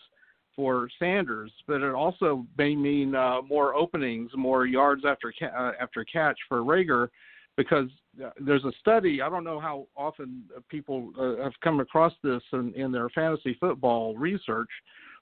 for 0.55 0.87
Sanders, 0.99 1.51
but 1.67 1.81
it 1.81 1.93
also 1.93 2.45
may 2.57 2.75
mean 2.75 3.15
uh, 3.15 3.41
more 3.41 3.75
openings, 3.75 4.31
more 4.35 4.65
yards 4.65 5.03
after 5.05 5.33
ca- 5.37 5.47
uh, 5.47 5.71
after 5.79 6.03
catch 6.05 6.37
for 6.47 6.59
Reagor, 6.59 7.09
because 7.57 7.89
uh, 8.23 8.29
there's 8.39 8.63
a 8.63 8.71
study. 8.79 9.21
I 9.21 9.29
don't 9.29 9.43
know 9.43 9.59
how 9.59 9.87
often 9.95 10.43
people 10.69 11.11
uh, 11.19 11.43
have 11.43 11.53
come 11.63 11.79
across 11.79 12.13
this 12.23 12.41
in, 12.53 12.73
in 12.73 12.91
their 12.91 13.09
fantasy 13.09 13.57
football 13.59 14.15
research, 14.15 14.69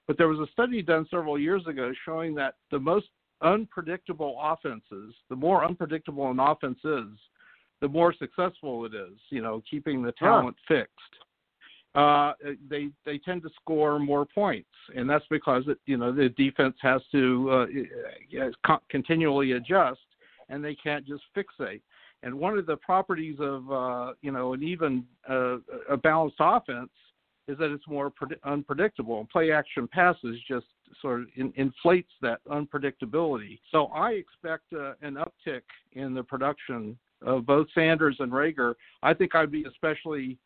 but 0.06 0.18
there 0.18 0.28
was 0.28 0.40
a 0.40 0.52
study 0.52 0.82
done 0.82 1.06
several 1.10 1.38
years 1.38 1.66
ago 1.66 1.92
showing 2.04 2.34
that 2.36 2.54
the 2.70 2.78
most 2.78 3.06
unpredictable 3.42 4.38
offenses, 4.40 5.14
the 5.28 5.36
more 5.36 5.64
unpredictable 5.64 6.30
an 6.30 6.38
offense 6.38 6.78
is, 6.84 7.18
the 7.80 7.88
more 7.88 8.14
successful 8.18 8.84
it 8.86 8.94
is. 8.94 9.18
You 9.30 9.42
know, 9.42 9.62
keeping 9.70 10.02
the 10.02 10.12
talent 10.12 10.56
huh. 10.68 10.76
fixed. 10.76 11.24
Uh, 11.94 12.32
they 12.68 12.88
they 13.04 13.18
tend 13.18 13.42
to 13.42 13.50
score 13.60 13.98
more 14.00 14.26
points, 14.26 14.68
and 14.96 15.08
that's 15.08 15.24
because 15.30 15.62
it, 15.68 15.78
you 15.86 15.96
know 15.96 16.12
the 16.12 16.28
defense 16.30 16.74
has 16.80 17.00
to 17.12 17.68
uh, 18.32 18.70
continually 18.88 19.52
adjust, 19.52 20.00
and 20.48 20.64
they 20.64 20.74
can't 20.74 21.06
just 21.06 21.22
fixate. 21.36 21.82
And 22.24 22.34
one 22.34 22.58
of 22.58 22.66
the 22.66 22.76
properties 22.78 23.36
of 23.38 23.70
uh, 23.70 24.12
you 24.22 24.32
know 24.32 24.54
an 24.54 24.64
even 24.64 25.04
uh, 25.30 25.58
a 25.88 25.96
balanced 25.96 26.38
offense 26.40 26.90
is 27.46 27.58
that 27.58 27.70
it's 27.70 27.86
more 27.86 28.10
pred- 28.10 28.42
unpredictable. 28.44 29.28
Play 29.30 29.52
action 29.52 29.86
passes 29.86 30.36
just 30.48 30.66
sort 31.00 31.20
of 31.20 31.26
in, 31.36 31.52
inflates 31.56 32.10
that 32.22 32.40
unpredictability. 32.46 33.60
So 33.70 33.86
I 33.86 34.12
expect 34.12 34.72
uh, 34.72 34.94
an 35.02 35.16
uptick 35.16 35.62
in 35.92 36.14
the 36.14 36.22
production 36.22 36.98
of 37.22 37.46
both 37.46 37.66
Sanders 37.74 38.16
and 38.18 38.32
Reagor. 38.32 38.74
I 39.02 39.14
think 39.14 39.34
I'd 39.34 39.52
be 39.52 39.64
especially 39.64 40.38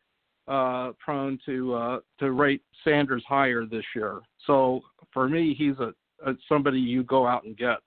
uh, 0.49 0.91
prone 0.99 1.39
to 1.45 1.73
uh, 1.75 1.99
to 2.19 2.31
rate 2.31 2.63
Sanders 2.83 3.23
higher 3.27 3.65
this 3.65 3.85
year. 3.95 4.19
So 4.47 4.81
for 5.13 5.29
me, 5.29 5.53
he's 5.57 5.77
a, 5.79 5.93
a 6.29 6.33
somebody 6.49 6.79
you 6.79 7.03
go 7.03 7.27
out 7.27 7.43
and 7.45 7.55
get. 7.55 7.77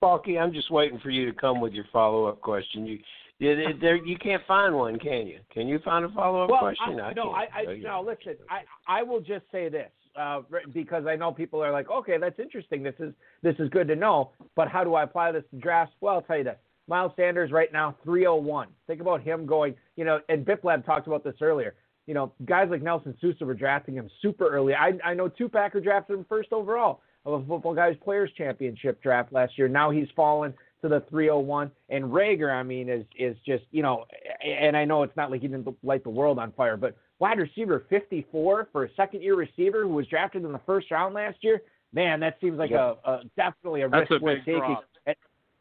Balky, 0.00 0.38
I'm 0.38 0.52
just 0.52 0.70
waiting 0.70 0.98
for 0.98 1.10
you 1.10 1.26
to 1.26 1.32
come 1.32 1.60
with 1.60 1.72
your 1.72 1.86
follow 1.92 2.26
up 2.26 2.40
question. 2.40 2.86
You 2.86 2.98
yeah, 3.38 3.54
there 3.80 3.96
you 3.96 4.16
can't 4.18 4.42
find 4.46 4.74
one, 4.74 4.98
can 4.98 5.26
you? 5.26 5.40
Can 5.52 5.66
you 5.66 5.78
find 5.84 6.04
a 6.04 6.08
follow 6.10 6.44
up 6.44 6.50
well, 6.50 6.60
question? 6.60 7.00
I, 7.00 7.12
no, 7.12 7.30
I, 7.30 7.46
I 7.54 7.76
no. 7.78 8.04
Listen, 8.06 8.36
I 8.50 8.62
I 8.86 9.02
will 9.02 9.20
just 9.20 9.44
say 9.50 9.68
this 9.68 9.90
uh, 10.14 10.42
because 10.72 11.06
I 11.06 11.16
know 11.16 11.32
people 11.32 11.62
are 11.62 11.72
like, 11.72 11.90
okay, 11.90 12.18
that's 12.18 12.38
interesting. 12.38 12.82
This 12.82 12.94
is 13.00 13.14
this 13.42 13.54
is 13.58 13.68
good 13.70 13.88
to 13.88 13.96
know. 13.96 14.32
But 14.54 14.68
how 14.68 14.84
do 14.84 14.94
I 14.94 15.04
apply 15.04 15.32
this 15.32 15.44
to 15.50 15.56
drafts? 15.58 15.94
Well, 16.00 16.16
I'll 16.16 16.22
tell 16.22 16.38
you 16.38 16.44
this. 16.44 16.56
Miles 16.88 17.12
Sanders 17.16 17.52
right 17.52 17.72
now 17.72 17.96
301. 18.04 18.68
Think 18.86 19.00
about 19.00 19.22
him 19.22 19.46
going. 19.46 19.74
You 19.96 20.04
know, 20.04 20.20
and 20.28 20.44
Biplab 20.44 20.84
talked 20.84 21.06
about 21.06 21.24
this 21.24 21.36
earlier. 21.40 21.74
You 22.06 22.14
know, 22.14 22.32
guys 22.44 22.68
like 22.70 22.82
Nelson 22.82 23.16
Sousa 23.20 23.44
were 23.44 23.54
drafting 23.54 23.94
him 23.94 24.10
super 24.20 24.48
early. 24.48 24.74
I 24.74 24.92
I 25.04 25.14
know 25.14 25.28
two 25.28 25.48
Packer 25.48 25.80
drafted 25.80 26.18
him 26.18 26.26
first 26.28 26.52
overall 26.52 27.00
of 27.24 27.40
a 27.40 27.46
Football 27.46 27.74
Guys 27.74 27.96
Players 28.02 28.30
Championship 28.36 29.02
draft 29.02 29.32
last 29.32 29.56
year. 29.56 29.68
Now 29.68 29.90
he's 29.90 30.08
fallen 30.16 30.52
to 30.82 30.88
the 30.88 31.00
301. 31.08 31.70
And 31.88 32.04
Reagor, 32.06 32.52
I 32.52 32.62
mean, 32.62 32.88
is 32.88 33.04
is 33.16 33.36
just 33.46 33.64
you 33.70 33.82
know, 33.82 34.04
and 34.44 34.76
I 34.76 34.84
know 34.84 35.02
it's 35.02 35.16
not 35.16 35.30
like 35.30 35.40
he 35.40 35.48
didn't 35.48 35.68
light 35.82 36.02
the 36.02 36.10
world 36.10 36.38
on 36.38 36.52
fire, 36.52 36.76
but 36.76 36.96
wide 37.18 37.38
receiver 37.38 37.86
54 37.88 38.68
for 38.72 38.84
a 38.84 38.94
second 38.94 39.22
year 39.22 39.36
receiver 39.36 39.82
who 39.82 39.94
was 39.94 40.06
drafted 40.08 40.44
in 40.44 40.52
the 40.52 40.60
first 40.66 40.90
round 40.90 41.14
last 41.14 41.38
year. 41.42 41.62
Man, 41.94 42.20
that 42.20 42.38
seems 42.40 42.58
like 42.58 42.70
yep. 42.70 43.00
a, 43.04 43.10
a 43.10 43.20
definitely 43.36 43.82
a 43.82 43.88
That's 43.88 44.10
risk 44.10 44.22
worth 44.22 44.38
taking. 44.44 44.62
And, 44.62 44.76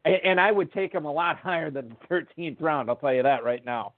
and 0.06 0.40
I 0.40 0.52
would 0.52 0.72
take 0.74 0.94
him 0.94 1.06
a 1.06 1.12
lot 1.12 1.38
higher 1.44 1.72
than 1.72 1.96
the 2.10 2.16
13th 2.38 2.62
round. 2.62 2.90
I'll 2.90 2.96
tell 2.96 3.14
you 3.14 3.24
that 3.24 3.44
right 3.44 3.64
now. 3.66 3.94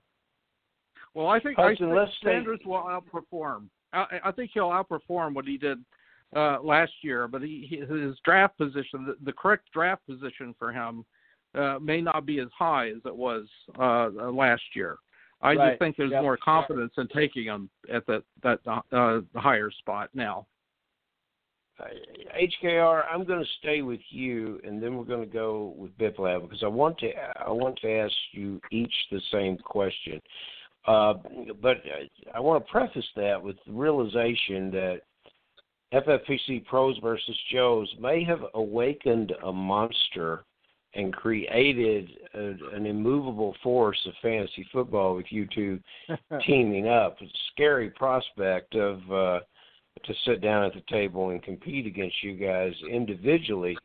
Well, 1.13 1.27
I 1.27 1.39
think, 1.39 1.57
Hudson, 1.57 1.91
I 1.91 2.05
think 2.05 2.15
Sanders 2.23 2.59
will 2.65 2.81
outperform. 2.83 3.67
I, 3.93 4.19
I 4.25 4.31
think 4.31 4.51
he'll 4.53 4.69
outperform 4.69 5.35
what 5.35 5.45
he 5.45 5.57
did 5.57 5.77
uh, 6.35 6.57
last 6.63 6.91
year, 7.03 7.27
but 7.27 7.43
he, 7.43 7.83
his 7.87 8.15
draft 8.25 8.57
position, 8.57 9.05
the, 9.05 9.15
the 9.23 9.33
correct 9.33 9.65
draft 9.71 10.01
position 10.07 10.55
for 10.57 10.71
him, 10.71 11.05
uh, 11.55 11.77
may 11.79 12.01
not 12.01 12.25
be 12.25 12.39
as 12.39 12.47
high 12.57 12.89
as 12.89 13.01
it 13.05 13.15
was 13.15 13.45
uh, 13.79 14.09
last 14.31 14.63
year. 14.75 14.97
I 15.43 15.53
right. 15.53 15.71
just 15.71 15.79
think 15.79 15.97
there's 15.97 16.11
yep. 16.11 16.23
more 16.23 16.37
confidence 16.37 16.93
in 16.97 17.07
taking 17.09 17.43
him 17.43 17.69
at 17.93 18.07
that 18.07 18.23
that 18.41 18.59
uh, 18.91 19.19
higher 19.35 19.69
spot 19.69 20.09
now. 20.13 20.47
HKR, 21.81 23.03
I'm 23.11 23.23
going 23.25 23.39
to 23.43 23.49
stay 23.59 23.81
with 23.81 23.99
you, 24.09 24.59
and 24.63 24.81
then 24.81 24.95
we're 24.95 25.03
going 25.03 25.27
to 25.27 25.33
go 25.33 25.73
with 25.77 25.97
Biplab 25.97 26.43
because 26.43 26.63
I 26.63 26.67
want 26.67 26.97
to 26.99 27.11
I 27.45 27.49
want 27.49 27.77
to 27.81 27.91
ask 27.91 28.13
you 28.31 28.61
each 28.71 28.93
the 29.11 29.21
same 29.31 29.57
question. 29.57 30.21
Uh, 30.85 31.13
but 31.61 31.77
I 32.35 32.39
want 32.39 32.63
to 32.63 32.71
preface 32.71 33.05
that 33.15 33.41
with 33.41 33.55
the 33.65 33.71
realization 33.71 34.69
that 34.71 35.01
FFPC 35.93 36.65
Pros 36.65 36.97
versus 36.99 37.37
Joes 37.51 37.87
may 37.99 38.23
have 38.23 38.41
awakened 38.53 39.31
a 39.43 39.51
monster 39.51 40.43
and 40.95 41.13
created 41.13 42.11
a, 42.33 42.75
an 42.75 42.85
immovable 42.85 43.55
force 43.63 43.99
of 44.05 44.13
fantasy 44.21 44.67
football 44.71 45.15
with 45.15 45.25
you 45.29 45.47
two 45.53 45.79
teaming 46.45 46.87
up. 46.87 47.17
It's 47.21 47.31
a 47.31 47.51
scary 47.53 47.89
prospect 47.89 48.75
of 48.75 49.11
uh, 49.11 49.39
to 50.05 50.13
sit 50.25 50.41
down 50.41 50.65
at 50.65 50.73
the 50.73 50.83
table 50.89 51.29
and 51.29 51.41
compete 51.41 51.85
against 51.85 52.15
you 52.23 52.35
guys 52.35 52.73
individually, 52.89 53.77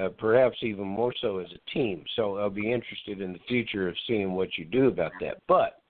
uh, 0.00 0.08
perhaps 0.18 0.56
even 0.62 0.86
more 0.86 1.12
so 1.20 1.38
as 1.38 1.48
a 1.52 1.70
team. 1.70 2.04
So 2.16 2.38
I'll 2.38 2.50
be 2.50 2.72
interested 2.72 3.20
in 3.20 3.32
the 3.32 3.40
future 3.48 3.88
of 3.88 3.94
seeing 4.06 4.32
what 4.32 4.56
you 4.56 4.64
do 4.64 4.88
about 4.88 5.12
that. 5.20 5.38
But 5.48 5.80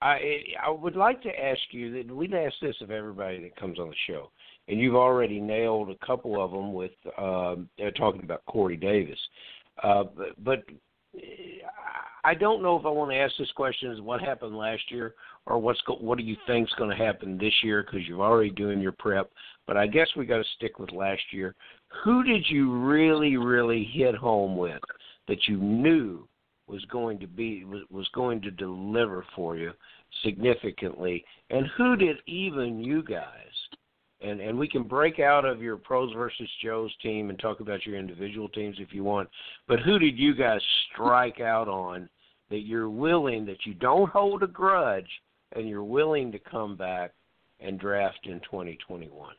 I 0.00 0.42
I 0.64 0.70
would 0.70 0.96
like 0.96 1.22
to 1.22 1.28
ask 1.28 1.60
you 1.70 1.92
that 1.94 2.14
we 2.14 2.32
ask 2.32 2.54
this 2.60 2.76
of 2.80 2.90
everybody 2.90 3.40
that 3.42 3.56
comes 3.56 3.78
on 3.78 3.88
the 3.88 3.94
show, 4.06 4.30
and 4.68 4.78
you've 4.78 4.96
already 4.96 5.40
nailed 5.40 5.90
a 5.90 6.06
couple 6.06 6.42
of 6.42 6.50
them 6.50 6.72
with 6.72 6.92
um, 7.18 7.68
talking 7.96 8.22
about 8.22 8.44
Corey 8.46 8.76
Davis. 8.76 9.18
Uh, 9.82 10.04
but, 10.16 10.44
but 10.44 10.64
I 12.24 12.34
don't 12.34 12.62
know 12.62 12.78
if 12.78 12.86
I 12.86 12.88
want 12.88 13.10
to 13.10 13.16
ask 13.16 13.34
this 13.36 13.50
question 13.52 13.90
as 13.90 14.00
what 14.00 14.20
happened 14.20 14.56
last 14.56 14.82
year 14.90 15.14
or 15.46 15.58
what's 15.58 15.80
go, 15.86 15.94
what 15.94 16.18
do 16.18 16.24
you 16.24 16.36
think 16.46 16.68
is 16.68 16.74
going 16.78 16.90
to 16.90 17.04
happen 17.04 17.36
this 17.36 17.52
year 17.64 17.82
because 17.82 18.06
you're 18.06 18.22
already 18.22 18.50
doing 18.50 18.80
your 18.80 18.92
prep. 18.92 19.30
But 19.66 19.76
I 19.76 19.88
guess 19.88 20.08
we 20.16 20.24
got 20.24 20.38
to 20.38 20.44
stick 20.56 20.78
with 20.78 20.92
last 20.92 21.22
year. 21.32 21.56
Who 22.04 22.22
did 22.22 22.44
you 22.48 22.72
really 22.72 23.36
really 23.36 23.84
hit 23.92 24.14
home 24.14 24.56
with 24.56 24.80
that 25.26 25.48
you 25.48 25.56
knew 25.56 26.28
was 26.68 26.84
going 26.86 27.18
to 27.18 27.26
be 27.26 27.64
was, 27.64 27.82
was 27.90 28.08
going 28.14 28.40
to 28.42 28.50
deliver 28.52 29.24
for 29.34 29.56
you 29.56 29.72
significantly, 30.22 31.24
and 31.50 31.66
who 31.76 31.96
did 31.96 32.16
even 32.26 32.82
you 32.82 33.02
guys 33.02 33.61
and 34.22 34.40
and 34.40 34.58
we 34.58 34.68
can 34.68 34.82
break 34.82 35.18
out 35.18 35.44
of 35.44 35.62
your 35.62 35.76
pros 35.76 36.12
versus 36.14 36.48
Joe's 36.62 36.94
team 37.02 37.30
and 37.30 37.38
talk 37.38 37.60
about 37.60 37.84
your 37.86 37.96
individual 37.96 38.48
teams 38.48 38.76
if 38.78 38.92
you 38.92 39.04
want. 39.04 39.28
But 39.68 39.80
who 39.80 39.98
did 39.98 40.18
you 40.18 40.34
guys 40.34 40.60
strike 40.92 41.40
out 41.40 41.68
on 41.68 42.08
that 42.50 42.60
you're 42.60 42.90
willing 42.90 43.46
that 43.46 43.64
you 43.64 43.74
don't 43.74 44.10
hold 44.10 44.42
a 44.42 44.46
grudge 44.46 45.08
and 45.56 45.68
you're 45.68 45.84
willing 45.84 46.32
to 46.32 46.38
come 46.38 46.76
back 46.76 47.12
and 47.60 47.78
draft 47.78 48.20
in 48.24 48.40
2021? 48.40 49.34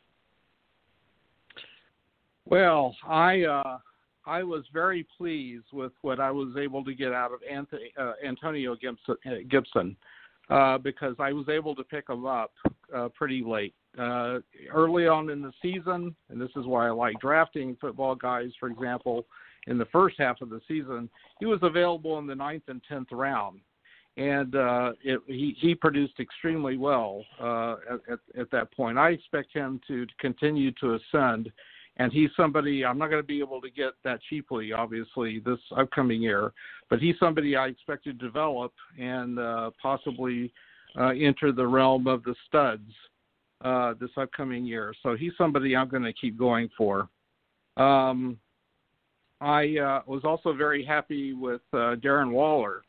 Well, 2.45 2.95
I 3.07 3.43
uh, 3.43 3.77
I 4.25 4.43
was 4.43 4.63
very 4.73 5.05
pleased 5.17 5.65
with 5.71 5.91
what 6.01 6.19
I 6.19 6.31
was 6.31 6.55
able 6.57 6.84
to 6.86 6.93
get 6.93 7.13
out 7.13 7.31
of 7.31 7.39
Anthony, 7.49 7.91
uh, 7.97 8.13
Antonio 8.25 8.75
Gibson, 8.75 9.15
Gibson 9.49 9.95
uh, 10.49 10.77
because 10.77 11.15
I 11.19 11.31
was 11.31 11.47
able 11.49 11.75
to 11.75 11.84
pick 11.84 12.09
him 12.09 12.25
up 12.25 12.51
uh, 12.95 13.09
pretty 13.09 13.43
late 13.45 13.73
uh, 13.98 14.39
early 14.72 15.08
on 15.08 15.30
in 15.30 15.41
the 15.41 15.52
season, 15.62 16.16
and 16.30 16.41
this 16.41 16.50
is 16.56 16.66
why 16.66 16.88
I 16.88 16.91
like 16.91 17.20
drafting 17.20 17.78
football 17.80 18.16
guys. 18.16 18.50
For 18.60 18.70
example, 18.70 19.26
in 19.68 19.78
the 19.78 19.86
first 19.86 20.16
half 20.18 20.41
of 20.41 20.50
the 20.50 20.62
season, 20.68 21.10
he 21.39 21.46
was 21.46 21.60
available 21.62 22.18
in 22.20 22.28
the 22.28 22.36
ninth 22.36 22.64
and 22.68 22.82
tenth 22.88 23.10
round, 23.12 23.60
and 24.18 24.56
uh, 24.56 24.94
it, 25.04 25.20
he 25.28 25.56
he 25.60 25.76
produced 25.76 26.20
extremely 26.20 26.78
well 26.78 27.24
uh, 27.39 27.76
at, 28.10 28.20
at 28.39 28.52
that 28.52 28.72
point. 28.74 28.98
I 28.98 29.10
expect 29.10 29.54
him 29.54 29.80
to 29.88 30.06
continue 30.20 30.72
to 30.82 30.96
ascend, 30.96 31.52
and 31.98 32.12
he's 32.12 32.30
somebody 32.36 32.84
I'm 32.84 32.98
not 32.98 33.10
going 33.10 33.22
to 33.22 33.28
be 33.28 33.39
able 33.39 33.62
to 33.62 33.70
get 33.70 33.94
that 34.04 34.20
cheaply, 34.30 34.74
obviously, 34.74 35.39
this 35.39 35.60
upcoming 35.78 36.22
year. 36.22 36.52
But 36.89 37.00
he's 37.00 37.16
somebody 37.20 37.56
I 37.56 37.68
expect 37.68 38.04
to 38.06 38.14
develop 38.14 38.74
and 39.00 39.39
uh, 39.39 39.72
possibly 39.82 40.52
uh, 41.00 41.10
enter 41.10 41.52
the 41.52 41.66
realm 41.66 42.08
of 42.08 42.24
the 42.24 42.36
studs 42.48 42.91
uh, 43.64 43.93
this 43.99 44.09
upcoming 44.18 44.66
year. 44.66 44.93
So 45.03 45.16
he's 45.16 45.32
somebody 45.38 45.76
I'm 45.76 45.89
going 45.89 46.03
to 46.03 46.14
keep 46.14 46.38
going 46.38 46.70
for. 46.78 47.09
Um, 47.78 48.38
I 49.41 49.78
uh, 49.78 50.01
was 50.05 50.22
also 50.24 50.53
very 50.53 50.86
happy 50.86 51.34
with 51.34 51.61
uh, 51.74 51.95
Darren 51.95 52.32
Waller. 52.32 52.84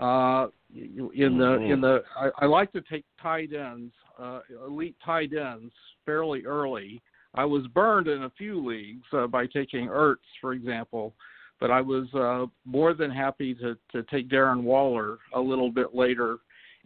Uh, 0.00 0.48
in 0.74 1.38
the 1.38 1.60
in 1.60 1.80
the 1.80 2.02
I, 2.16 2.30
I 2.38 2.46
like 2.46 2.72
to 2.72 2.80
take 2.90 3.04
tight 3.22 3.52
ends, 3.52 3.92
uh, 4.18 4.40
elite 4.66 4.96
tight 5.04 5.32
ends, 5.32 5.72
fairly 6.04 6.44
early. 6.44 7.02
I 7.34 7.44
was 7.44 7.66
burned 7.68 8.08
in 8.08 8.24
a 8.24 8.30
few 8.30 8.64
leagues 8.64 9.06
uh, 9.12 9.26
by 9.26 9.46
taking 9.46 9.88
Ertz, 9.88 10.16
for 10.40 10.52
example, 10.54 11.14
but 11.60 11.70
I 11.70 11.80
was 11.80 12.12
uh, 12.14 12.46
more 12.64 12.94
than 12.94 13.10
happy 13.10 13.54
to 13.56 13.76
to 13.92 14.02
take 14.04 14.28
Darren 14.28 14.62
Waller 14.62 15.18
a 15.34 15.40
little 15.40 15.70
bit 15.70 15.94
later 15.94 16.38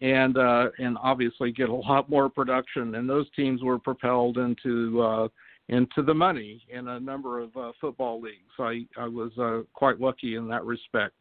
and 0.02 0.36
uh, 0.36 0.68
and 0.78 0.96
obviously 1.02 1.52
get 1.52 1.68
a 1.68 1.74
lot 1.74 2.10
more 2.10 2.28
production. 2.28 2.94
And 2.94 3.08
those 3.08 3.26
teams 3.34 3.62
were 3.62 3.78
propelled 3.78 4.38
into 4.38 5.00
uh, 5.00 5.28
into 5.68 6.02
the 6.02 6.14
money 6.14 6.62
in 6.68 6.88
a 6.88 7.00
number 7.00 7.40
of 7.40 7.56
uh, 7.56 7.72
football 7.80 8.20
leagues. 8.20 8.52
I 8.58 8.86
I 8.96 9.08
was 9.08 9.32
uh, 9.38 9.62
quite 9.72 10.00
lucky 10.00 10.36
in 10.36 10.48
that 10.48 10.64
respect. 10.64 11.16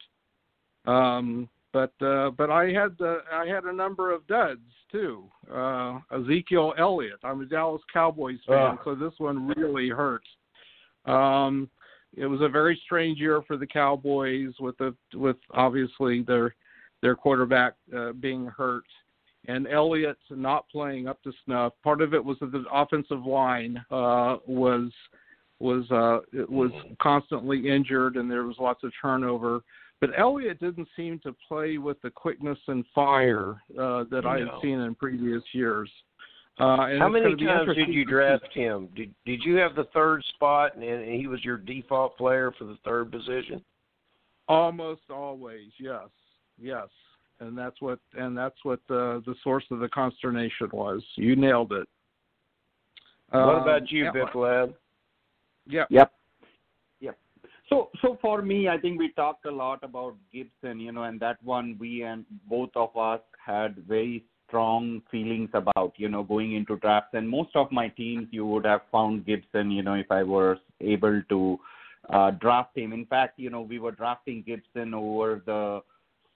Um, 0.86 1.50
but 1.74 1.92
uh, 2.02 2.30
but 2.32 2.50
I 2.50 2.72
had 2.72 2.96
uh, 3.02 3.18
I 3.34 3.46
had 3.48 3.66
a 3.66 3.74
number 3.74 4.14
of 4.14 4.26
duds 4.28 4.62
too. 4.92 5.26
Uh, 5.54 6.00
Ezekiel 6.12 6.74
Elliott. 6.78 7.20
I'm 7.24 7.42
a 7.42 7.46
Dallas 7.46 7.82
Cowboys 7.92 8.40
fan, 8.48 8.78
so 8.86 8.96
this 8.96 9.14
one 9.18 9.54
really 9.58 9.90
hurts. 9.90 10.28
Um, 11.06 11.70
it 12.16 12.26
was 12.28 12.40
a 12.42 12.48
very 12.48 12.80
strange 12.86 13.20
year 13.20 13.42
for 13.46 13.58
the 13.58 13.68
Cowboys 13.68 14.54
with 14.60 14.78
the 14.78 14.96
with 15.14 15.36
obviously 15.52 16.22
their 16.22 16.56
their 17.02 17.16
quarterback 17.16 17.74
uh, 17.96 18.12
being 18.14 18.48
hurt, 18.48 18.86
and 19.48 19.68
Elliott 19.68 20.18
not 20.30 20.68
playing 20.70 21.08
up 21.08 21.22
to 21.24 21.32
snuff. 21.46 21.74
Part 21.84 22.02
of 22.02 22.14
it 22.14 22.24
was 22.24 22.38
that 22.42 22.52
the 22.52 22.64
offensive 22.72 23.26
line 23.26 23.84
uh, 23.92 24.38
was 24.46 24.92
was 25.60 25.90
uh, 25.92 26.20
it 26.38 26.50
was 26.50 26.72
constantly 27.02 27.70
injured, 27.70 28.18
and 28.18 28.30
there 28.30 28.44
was 28.44 28.58
lots 28.60 28.84
of 28.84 28.92
turnover. 29.02 29.62
But 30.02 30.12
Elliott 30.18 30.60
didn't 30.60 30.88
seem 30.96 31.20
to 31.20 31.34
play 31.48 31.78
with 31.78 32.02
the 32.02 32.10
quickness 32.10 32.60
and 32.68 32.84
fire 32.94 33.62
uh, 33.80 34.04
that 34.12 34.22
no. 34.24 34.30
I 34.30 34.40
had 34.40 34.50
seen 34.62 34.80
in 34.80 34.94
previous 34.96 35.44
years. 35.54 35.90
Uh, 36.58 36.98
How 37.00 37.10
many 37.10 37.36
times 37.36 37.76
did 37.76 37.90
you 37.90 38.06
draft 38.06 38.48
him? 38.54 38.90
Did 38.96 39.14
Did 39.26 39.44
you 39.44 39.56
have 39.56 39.76
the 39.76 39.86
third 39.94 40.24
spot, 40.36 40.76
and, 40.76 40.84
and 40.84 41.20
he 41.20 41.28
was 41.28 41.44
your 41.44 41.58
default 41.58 42.18
player 42.18 42.52
for 42.58 42.66
the 42.66 42.78
third 42.84 43.12
position? 43.12 43.64
Almost 44.48 45.02
always, 45.10 45.72
yes 45.80 46.10
yes, 46.60 46.88
and 47.40 47.58
that's 47.58 47.82
what 47.82 48.00
and 48.18 48.38
that's 48.38 48.58
what 48.64 48.80
the 48.88 49.22
the 49.26 49.36
source 49.44 49.66
of 49.72 49.80
the 49.80 49.90
consternation 49.90 50.70
was. 50.72 51.04
You 51.16 51.36
nailed 51.36 51.72
it. 51.72 51.88
What 53.30 53.42
um, 53.42 53.62
about 53.62 53.92
you, 53.92 54.10
Biff 54.14 54.36
Lab? 54.36 54.76
Yep. 55.68 55.88
Yep. 55.90 56.12
Yep. 57.00 57.18
So 57.70 57.90
so 58.02 58.18
for 58.22 58.42
me, 58.42 58.70
I 58.70 58.78
think 58.78 59.00
we 59.00 59.12
talked 59.14 59.46
a 59.46 59.52
lot 59.52 59.84
about 59.84 60.16
Gibson, 60.32 60.80
you 60.80 60.92
know, 60.92 61.04
and 61.04 61.20
that 61.20 61.44
one 61.44 61.76
we 61.80 62.04
and 62.04 62.26
both 62.48 62.70
of 62.76 62.96
us 62.96 63.22
had 63.44 63.76
very 63.88 64.26
strong 64.48 65.02
feelings 65.12 65.50
about, 65.54 65.94
you 65.98 66.08
know, 66.08 66.24
going 66.24 66.54
into 66.54 66.78
drafts. 66.78 67.14
And 67.14 67.28
most 67.28 67.50
of 67.56 67.72
my 67.72 67.88
teams, 67.90 68.28
you 68.32 68.46
would 68.46 68.66
have 68.66 68.82
found 68.92 69.26
Gibson, 69.26 69.72
you 69.72 69.84
know, 69.84 69.96
if 69.96 70.12
I 70.12 70.24
was 70.24 70.58
able 70.82 71.22
to 71.30 71.60
uh, 72.10 72.32
draft 72.32 72.78
him. 72.78 72.94
In 72.94 73.06
fact, 73.06 73.40
you 73.40 73.50
know, 73.50 73.62
we 73.62 73.80
were 73.80 73.92
drafting 73.92 74.44
Gibson 74.46 74.94
over 74.94 75.42
the 75.46 75.82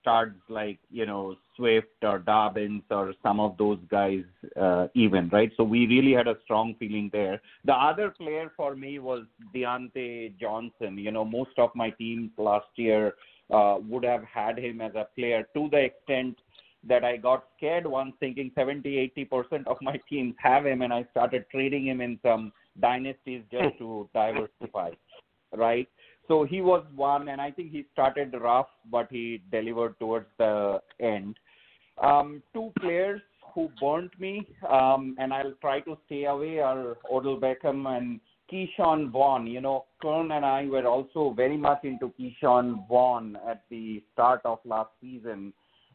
studs 0.01 0.35
like 0.49 0.79
you 0.89 1.05
know 1.05 1.35
Swift 1.55 2.03
or 2.03 2.19
Dobbins 2.19 2.83
or 2.89 3.13
some 3.21 3.39
of 3.39 3.57
those 3.57 3.79
guys 3.89 4.23
uh, 4.59 4.87
even 4.93 5.29
right. 5.29 5.51
So 5.57 5.63
we 5.63 5.87
really 5.87 6.13
had 6.13 6.27
a 6.27 6.37
strong 6.43 6.75
feeling 6.79 7.09
there. 7.11 7.41
The 7.65 7.73
other 7.73 8.11
player 8.11 8.51
for 8.55 8.75
me 8.75 8.99
was 8.99 9.23
Diontae 9.53 10.37
Johnson. 10.39 10.97
You 10.97 11.11
know 11.11 11.25
most 11.25 11.57
of 11.57 11.69
my 11.75 11.89
teams 11.91 12.31
last 12.37 12.69
year 12.75 13.13
uh, 13.51 13.77
would 13.87 14.03
have 14.03 14.23
had 14.23 14.57
him 14.57 14.81
as 14.81 14.93
a 14.95 15.07
player 15.15 15.47
to 15.53 15.69
the 15.71 15.77
extent 15.77 16.37
that 16.87 17.03
I 17.03 17.17
got 17.17 17.45
scared 17.57 17.85
once 17.85 18.13
thinking 18.19 18.51
70 18.55 19.11
80% 19.17 19.67
of 19.67 19.77
my 19.81 19.99
teams 20.09 20.33
have 20.39 20.65
him 20.65 20.81
and 20.81 20.93
I 20.93 21.05
started 21.11 21.45
trading 21.51 21.87
him 21.87 21.99
in 21.99 22.19
some 22.23 22.53
dynasties 22.79 23.43
just 23.51 23.77
to 23.79 24.09
diversify 24.13 24.91
right 25.53 25.89
so 26.29 26.43
he 26.43 26.61
was 26.61 26.85
one, 26.95 27.27
and 27.29 27.41
I 27.41 27.49
think 27.49 27.71
he 27.71 27.85
started 27.91 28.35
rough, 28.39 28.67
but 28.89 29.07
he 29.09 29.41
delivered 29.51 29.99
towards 29.99 30.27
the 30.37 30.79
end. 30.99 31.35
Um, 32.01 32.43
two 32.53 32.71
players 32.79 33.19
who 33.53 33.69
burnt 33.81 34.11
me, 34.19 34.47
um, 34.69 35.15
and 35.19 35.33
I'll 35.33 35.55
try 35.59 35.79
to 35.81 35.97
stay 36.05 36.25
away 36.25 36.59
are 36.59 36.97
Odell 37.11 37.39
Beckham 37.39 37.87
and 37.97 38.19
Ke'Shawn 38.51 39.09
Vaughn. 39.09 39.47
You 39.47 39.59
know, 39.59 39.85
Kern 40.03 40.31
and 40.31 40.45
I 40.45 40.67
were 40.67 40.85
also 40.85 41.33
very 41.35 41.57
much 41.57 41.83
into 41.83 42.13
Ke'Shawn 42.19 42.87
Vaughn 42.87 43.35
at 43.49 43.63
the 43.71 44.03
start 44.13 44.41
of 44.45 44.59
last 44.65 44.91
season, 45.01 45.51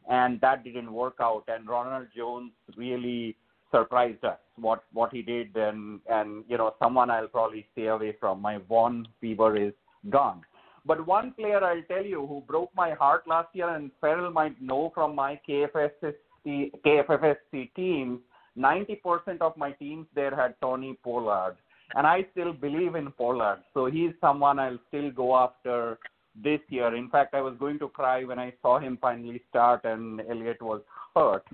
and 0.09 0.41
that 0.41 0.65
didn't 0.65 0.91
work 0.91 1.15
out. 1.21 1.45
And 1.47 1.65
Ronald 1.65 2.07
Jones 2.15 2.51
really 2.75 3.37
surprised 3.71 4.25
us 4.25 4.39
what 4.57 4.83
what 4.91 5.13
he 5.13 5.21
did, 5.21 5.55
and 5.55 6.01
and 6.09 6.43
you 6.49 6.57
know, 6.57 6.75
someone 6.77 7.09
I'll 7.09 7.29
probably 7.29 7.65
stay 7.71 7.87
away 7.87 8.17
from. 8.19 8.41
My 8.41 8.57
Vaughn 8.57 9.07
fever 9.21 9.55
is 9.55 9.73
gone. 10.09 10.41
But 10.85 11.05
one 11.07 11.33
player 11.33 11.63
I'll 11.63 11.81
tell 11.83 12.05
you 12.05 12.27
who 12.27 12.43
broke 12.45 12.69
my 12.75 12.91
heart 12.91 13.27
last 13.27 13.49
year, 13.53 13.69
and 13.69 13.91
Ferrell 13.99 14.31
might 14.31 14.61
know 14.61 14.91
from 14.93 15.15
my 15.15 15.39
KFS 15.47 16.13
KFC, 16.45 16.71
KFFSC 16.85 17.73
teams, 17.75 18.19
90% 18.57 19.41
of 19.41 19.57
my 19.57 19.71
teams 19.71 20.07
there 20.15 20.35
had 20.35 20.55
Tony 20.61 20.97
Pollard. 21.03 21.57
And 21.93 22.07
I 22.07 22.25
still 22.31 22.53
believe 22.53 22.95
in 22.95 23.11
Pollard. 23.11 23.59
So 23.73 23.85
he's 23.85 24.11
someone 24.21 24.59
I'll 24.59 24.79
still 24.87 25.11
go 25.11 25.35
after 25.37 25.97
this 26.43 26.59
year. 26.69 26.95
In 26.95 27.09
fact, 27.09 27.33
I 27.33 27.41
was 27.41 27.55
going 27.59 27.79
to 27.79 27.89
cry 27.89 28.23
when 28.23 28.39
I 28.39 28.53
saw 28.61 28.79
him 28.79 28.97
finally 28.99 29.41
start 29.49 29.85
and 29.85 30.21
Elliott 30.29 30.61
was 30.61 30.81
hurt. 31.15 31.45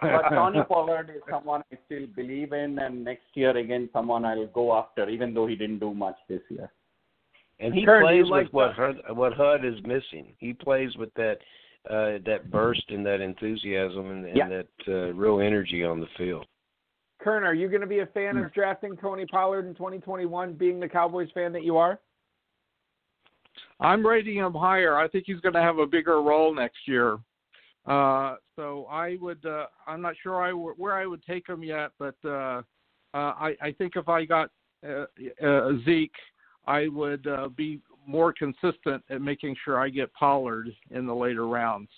But 0.00 0.28
Tony 0.30 0.60
Pollard 0.66 1.10
is 1.14 1.22
someone 1.30 1.62
I 1.72 1.78
still 1.86 2.06
believe 2.06 2.52
in, 2.52 2.78
and 2.78 3.04
next 3.04 3.26
year 3.34 3.56
again, 3.56 3.90
someone 3.92 4.24
I'll 4.24 4.46
go 4.46 4.76
after, 4.76 5.08
even 5.08 5.34
though 5.34 5.46
he 5.46 5.56
didn't 5.56 5.80
do 5.80 5.92
much 5.92 6.16
this 6.28 6.40
year. 6.48 6.70
And 7.60 7.74
he 7.74 7.84
Kern, 7.84 8.02
plays 8.02 8.26
like 8.28 8.44
with 8.46 8.52
what 8.52 8.74
HUD, 8.74 8.96
what 9.16 9.32
HUD 9.34 9.64
is 9.64 9.74
missing. 9.84 10.34
He 10.38 10.52
plays 10.52 10.96
with 10.96 11.12
that 11.14 11.38
uh, 11.88 12.18
that 12.26 12.50
burst 12.50 12.84
and 12.88 13.04
that 13.06 13.20
enthusiasm 13.20 14.10
and, 14.10 14.26
and 14.26 14.36
Yeah. 14.36 14.48
that 14.48 14.68
uh, 14.86 15.12
real 15.14 15.40
energy 15.40 15.84
on 15.84 16.00
the 16.00 16.06
field. 16.16 16.46
Kern, 17.20 17.42
are 17.44 17.54
you 17.54 17.68
going 17.68 17.80
to 17.80 17.86
be 17.86 18.00
a 18.00 18.06
fan 18.06 18.36
of 18.36 18.52
drafting 18.52 18.96
Tony 18.96 19.26
Pollard 19.26 19.66
in 19.66 19.74
2021, 19.74 20.52
being 20.52 20.78
the 20.78 20.88
Cowboys 20.88 21.28
fan 21.34 21.52
that 21.52 21.64
you 21.64 21.76
are? 21.76 21.98
I'm 23.80 24.06
rating 24.06 24.36
him 24.36 24.54
higher. 24.54 24.96
I 24.96 25.08
think 25.08 25.24
he's 25.26 25.40
going 25.40 25.54
to 25.54 25.62
have 25.62 25.78
a 25.78 25.86
bigger 25.86 26.22
role 26.22 26.54
next 26.54 26.86
year. 26.86 27.18
Uh, 27.86 28.36
so 28.54 28.86
I 28.90 29.16
would. 29.20 29.44
Uh, 29.44 29.66
I'm 29.86 30.00
not 30.02 30.14
sure 30.22 30.42
I 30.42 30.50
w- 30.50 30.74
where 30.76 30.94
I 30.94 31.06
would 31.06 31.24
take 31.24 31.48
him 31.48 31.64
yet, 31.64 31.90
but 31.98 32.14
uh, 32.24 32.28
uh, 32.28 32.62
I, 33.14 33.56
I 33.62 33.72
think 33.72 33.94
if 33.96 34.08
I 34.08 34.24
got 34.24 34.50
uh, 34.86 35.06
uh, 35.44 35.70
Zeke, 35.84 36.12
I 36.68 36.88
would 36.88 37.26
uh, 37.26 37.48
be 37.48 37.80
more 38.06 38.32
consistent 38.32 39.02
at 39.08 39.22
making 39.22 39.56
sure 39.64 39.80
I 39.80 39.88
get 39.88 40.12
Pollard 40.12 40.68
in 40.90 41.06
the 41.06 41.14
later 41.14 41.46
rounds. 41.46 41.88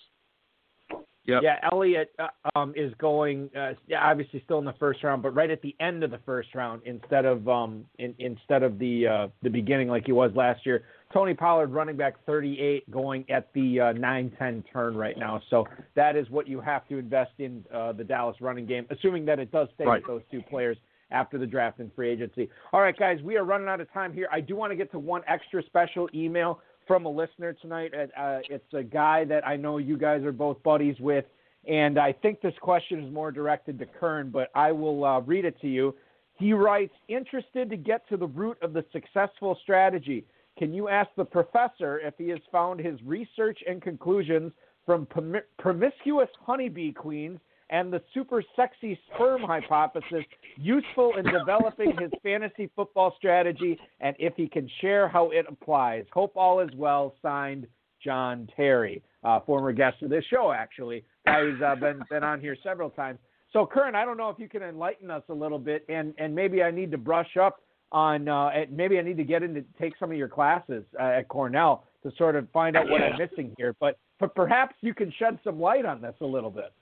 Yep. 1.24 1.42
Yeah, 1.42 1.56
Elliott 1.70 2.12
uh, 2.18 2.28
um, 2.58 2.72
is 2.74 2.92
going. 2.98 3.50
Uh, 3.56 3.72
obviously 4.00 4.40
still 4.44 4.58
in 4.58 4.64
the 4.64 4.74
first 4.80 5.04
round, 5.04 5.22
but 5.22 5.34
right 5.34 5.50
at 5.50 5.60
the 5.60 5.76
end 5.78 6.02
of 6.02 6.10
the 6.10 6.18
first 6.24 6.54
round 6.54 6.82
instead 6.86 7.24
of 7.24 7.46
um, 7.46 7.84
in, 7.98 8.14
instead 8.18 8.62
of 8.62 8.78
the 8.78 9.06
uh, 9.06 9.28
the 9.42 9.50
beginning 9.50 9.88
like 9.88 10.06
he 10.06 10.12
was 10.12 10.30
last 10.34 10.64
year. 10.64 10.84
Tony 11.12 11.34
Pollard, 11.34 11.72
running 11.72 11.96
back 11.96 12.14
38, 12.24 12.88
going 12.88 13.24
at 13.28 13.52
the 13.52 13.80
uh, 13.80 13.84
9-10 13.94 14.62
turn 14.72 14.96
right 14.96 15.18
now. 15.18 15.42
So 15.50 15.66
that 15.96 16.14
is 16.14 16.30
what 16.30 16.46
you 16.46 16.60
have 16.60 16.86
to 16.86 16.98
invest 16.98 17.32
in 17.38 17.64
uh, 17.74 17.92
the 17.92 18.04
Dallas 18.04 18.36
running 18.40 18.64
game, 18.64 18.86
assuming 18.90 19.24
that 19.24 19.40
it 19.40 19.50
does 19.50 19.66
stay 19.74 19.84
Right. 19.84 20.00
with 20.02 20.06
those 20.06 20.22
two 20.30 20.40
players 20.48 20.76
after 21.10 21.38
the 21.38 21.46
draft 21.46 21.78
and 21.80 21.92
free 21.94 22.10
agency. 22.10 22.48
All 22.72 22.80
right, 22.80 22.96
guys, 22.96 23.18
we 23.22 23.36
are 23.36 23.44
running 23.44 23.68
out 23.68 23.80
of 23.80 23.92
time 23.92 24.12
here. 24.12 24.28
I 24.32 24.40
do 24.40 24.56
want 24.56 24.72
to 24.72 24.76
get 24.76 24.90
to 24.92 24.98
one 24.98 25.22
extra 25.26 25.62
special 25.64 26.08
email 26.14 26.60
from 26.86 27.06
a 27.06 27.10
listener 27.10 27.52
tonight. 27.52 27.92
Uh, 27.94 28.20
uh, 28.20 28.40
it's 28.48 28.74
a 28.74 28.82
guy 28.82 29.24
that 29.24 29.46
I 29.46 29.56
know 29.56 29.78
you 29.78 29.96
guys 29.96 30.22
are 30.24 30.32
both 30.32 30.62
buddies 30.62 30.96
with, 31.00 31.24
and 31.68 31.98
I 31.98 32.12
think 32.12 32.40
this 32.40 32.54
question 32.60 33.04
is 33.04 33.12
more 33.12 33.30
directed 33.30 33.78
to 33.78 33.86
Kern, 33.86 34.30
but 34.30 34.50
I 34.54 34.72
will 34.72 35.04
uh, 35.04 35.20
read 35.20 35.44
it 35.44 35.60
to 35.60 35.68
you. 35.68 35.94
He 36.34 36.52
writes, 36.52 36.94
interested 37.08 37.68
to 37.70 37.76
get 37.76 38.08
to 38.08 38.16
the 38.16 38.26
root 38.26 38.56
of 38.62 38.72
the 38.72 38.84
successful 38.92 39.58
strategy. 39.62 40.24
Can 40.58 40.72
you 40.72 40.88
ask 40.88 41.10
the 41.16 41.24
professor 41.24 42.00
if 42.00 42.14
he 42.18 42.28
has 42.30 42.40
found 42.50 42.80
his 42.80 42.98
research 43.04 43.58
and 43.68 43.82
conclusions 43.82 44.52
from 44.86 45.06
prom- 45.06 45.42
promiscuous 45.58 46.28
honeybee 46.40 46.92
queens 46.92 47.38
and 47.70 47.92
the 47.92 48.02
super 48.12 48.42
sexy 48.56 48.98
sperm 49.14 49.42
hypothesis 49.42 50.24
useful 50.56 51.14
in 51.16 51.24
developing 51.24 51.92
his 51.98 52.10
fantasy 52.22 52.68
football 52.74 53.14
strategy 53.16 53.78
and 54.00 54.14
if 54.18 54.34
he 54.36 54.48
can 54.48 54.68
share 54.80 55.08
how 55.08 55.30
it 55.30 55.46
applies. 55.48 56.04
Hope 56.12 56.32
all 56.36 56.60
is 56.60 56.70
well. 56.76 57.14
Signed, 57.22 57.66
John 58.02 58.48
Terry, 58.56 59.02
uh, 59.24 59.40
former 59.40 59.72
guest 59.72 60.02
of 60.02 60.10
this 60.10 60.24
show, 60.30 60.52
actually. 60.52 61.04
Guy 61.26 61.40
who's 61.42 61.62
uh, 61.62 61.76
been, 61.76 62.00
been 62.10 62.24
on 62.24 62.40
here 62.40 62.56
several 62.62 62.90
times. 62.90 63.18
So, 63.52 63.66
Kern, 63.66 63.94
I 63.94 64.04
don't 64.04 64.16
know 64.16 64.30
if 64.30 64.38
you 64.38 64.48
can 64.48 64.62
enlighten 64.62 65.10
us 65.10 65.22
a 65.28 65.34
little 65.34 65.58
bit, 65.58 65.84
and, 65.88 66.14
and 66.18 66.34
maybe 66.34 66.62
I 66.62 66.70
need 66.70 66.90
to 66.92 66.98
brush 66.98 67.36
up 67.40 67.60
on, 67.92 68.28
uh, 68.28 68.50
maybe 68.70 68.98
I 68.98 69.02
need 69.02 69.16
to 69.16 69.24
get 69.24 69.42
in 69.42 69.54
to 69.54 69.64
take 69.80 69.94
some 69.98 70.10
of 70.10 70.16
your 70.16 70.28
classes 70.28 70.84
uh, 70.98 71.04
at 71.04 71.28
Cornell 71.28 71.84
to 72.04 72.12
sort 72.16 72.36
of 72.36 72.48
find 72.50 72.76
out 72.76 72.88
what 72.88 73.02
I'm 73.02 73.18
missing 73.18 73.52
here. 73.58 73.74
But, 73.78 73.98
but 74.18 74.34
perhaps 74.34 74.76
you 74.80 74.94
can 74.94 75.12
shed 75.18 75.38
some 75.44 75.60
light 75.60 75.84
on 75.84 76.00
this 76.00 76.14
a 76.20 76.26
little 76.26 76.50
bit. 76.50 76.72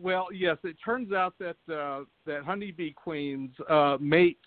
Well, 0.00 0.28
yes, 0.32 0.56
it 0.64 0.76
turns 0.84 1.12
out 1.12 1.34
that 1.38 1.56
uh, 1.72 2.04
that 2.26 2.44
honeybee 2.44 2.92
queens 2.92 3.50
uh, 3.68 3.98
mate 4.00 4.38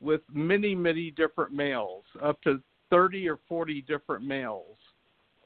with 0.00 0.22
many, 0.32 0.74
many 0.74 1.10
different 1.12 1.52
males, 1.52 2.04
up 2.22 2.40
to 2.42 2.60
thirty 2.90 3.28
or 3.28 3.38
forty 3.48 3.82
different 3.82 4.24
males. 4.24 4.76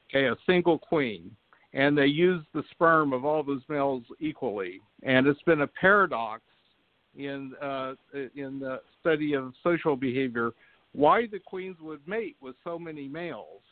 Okay, 0.09 0.27
a 0.27 0.37
single 0.47 0.79
queen, 0.79 1.31
and 1.73 1.97
they 1.97 2.07
use 2.07 2.43
the 2.55 2.63
sperm 2.71 3.13
of 3.13 3.25
all 3.25 3.43
those 3.43 3.63
males 3.69 4.05
equally. 4.21 4.81
And 5.03 5.27
it's 5.27 5.43
been 5.43 5.63
a 5.63 5.67
paradox 5.67 6.43
in 7.17 7.53
uh, 7.61 7.95
in 8.35 8.59
the 8.61 8.81
study 9.01 9.35
of 9.35 9.53
social 9.63 9.97
behavior 9.97 10.53
why 10.93 11.27
the 11.27 11.41
queens 11.41 11.77
would 11.81 12.07
mate 12.07 12.37
with 12.41 12.55
so 12.63 12.79
many 12.79 13.09
males. 13.09 13.63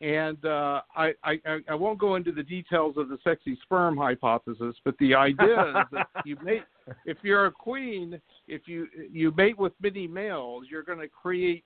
And 0.00 0.42
uh, 0.44 0.82
I, 0.94 1.12
I, 1.24 1.38
I 1.68 1.74
won't 1.74 1.98
go 1.98 2.14
into 2.14 2.30
the 2.30 2.42
details 2.42 2.96
of 2.96 3.08
the 3.08 3.18
sexy 3.24 3.58
sperm 3.64 3.96
hypothesis, 3.96 4.76
but 4.84 4.96
the 4.98 5.14
idea 5.14 5.70
is 5.70 5.86
that 5.90 6.06
you 6.24 6.36
mate, 6.42 6.62
if 7.04 7.18
you're 7.22 7.46
a 7.46 7.52
queen, 7.52 8.20
if 8.46 8.62
you 8.66 8.86
you 9.10 9.32
mate 9.36 9.58
with 9.58 9.72
many 9.82 10.06
males, 10.06 10.66
you're 10.70 10.84
going 10.84 11.00
to 11.00 11.08
create 11.08 11.64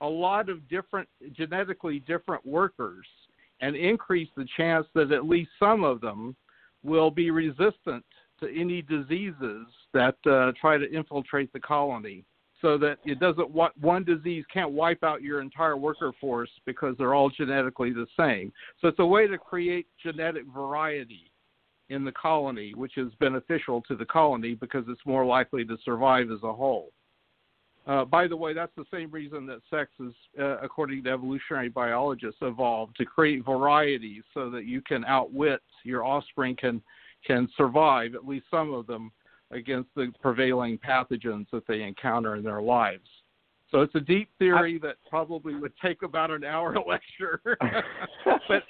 a 0.00 0.06
lot 0.06 0.48
of 0.48 0.68
different 0.68 1.08
genetically 1.32 1.98
different 2.00 2.46
workers 2.46 3.06
and 3.60 3.74
increase 3.74 4.28
the 4.36 4.46
chance 4.56 4.86
that 4.94 5.10
at 5.10 5.26
least 5.26 5.50
some 5.58 5.82
of 5.82 6.00
them 6.00 6.36
will 6.84 7.10
be 7.10 7.30
resistant 7.30 8.04
to 8.40 8.48
any 8.54 8.82
diseases 8.82 9.66
that 9.92 10.16
uh, 10.26 10.52
try 10.60 10.76
to 10.76 10.90
infiltrate 10.92 11.52
the 11.52 11.60
colony 11.60 12.24
so 12.64 12.78
that 12.78 12.96
it 13.04 13.20
doesn't 13.20 13.50
one 13.50 14.04
disease 14.04 14.42
can't 14.50 14.70
wipe 14.70 15.04
out 15.04 15.20
your 15.20 15.42
entire 15.42 15.76
worker 15.76 16.12
force 16.18 16.48
because 16.64 16.94
they're 16.96 17.12
all 17.12 17.28
genetically 17.28 17.92
the 17.92 18.06
same. 18.18 18.50
So 18.80 18.88
it's 18.88 18.98
a 19.00 19.06
way 19.06 19.26
to 19.26 19.36
create 19.36 19.86
genetic 20.02 20.44
variety 20.46 21.30
in 21.90 22.06
the 22.06 22.12
colony, 22.12 22.72
which 22.74 22.96
is 22.96 23.12
beneficial 23.20 23.82
to 23.82 23.94
the 23.94 24.06
colony 24.06 24.54
because 24.54 24.86
it's 24.88 25.04
more 25.04 25.26
likely 25.26 25.66
to 25.66 25.76
survive 25.84 26.30
as 26.30 26.42
a 26.42 26.52
whole. 26.54 26.90
Uh, 27.86 28.02
by 28.02 28.26
the 28.26 28.36
way, 28.36 28.54
that's 28.54 28.72
the 28.78 28.86
same 28.90 29.10
reason 29.10 29.44
that 29.44 29.60
sex 29.68 29.90
is, 30.00 30.14
uh, 30.40 30.56
according 30.62 31.04
to 31.04 31.10
evolutionary 31.10 31.68
biologists, 31.68 32.40
evolved 32.40 32.96
to 32.96 33.04
create 33.04 33.44
variety 33.44 34.22
so 34.32 34.48
that 34.48 34.64
you 34.64 34.80
can 34.80 35.04
outwit 35.04 35.60
your 35.84 36.02
offspring 36.02 36.56
can 36.56 36.80
can 37.26 37.48
survive 37.56 38.14
at 38.14 38.26
least 38.26 38.44
some 38.50 38.74
of 38.74 38.86
them 38.86 39.10
against 39.54 39.88
the 39.94 40.12
prevailing 40.20 40.78
pathogens 40.78 41.46
that 41.52 41.66
they 41.66 41.82
encounter 41.82 42.36
in 42.36 42.42
their 42.42 42.62
lives. 42.62 43.08
So 43.70 43.80
it's 43.80 43.94
a 43.94 44.00
deep 44.00 44.30
theory 44.38 44.78
that 44.80 44.96
probably 45.08 45.54
would 45.54 45.72
take 45.82 46.02
about 46.02 46.30
an 46.30 46.44
hour 46.44 46.76
lecture. 46.86 47.40
but, 48.48 48.62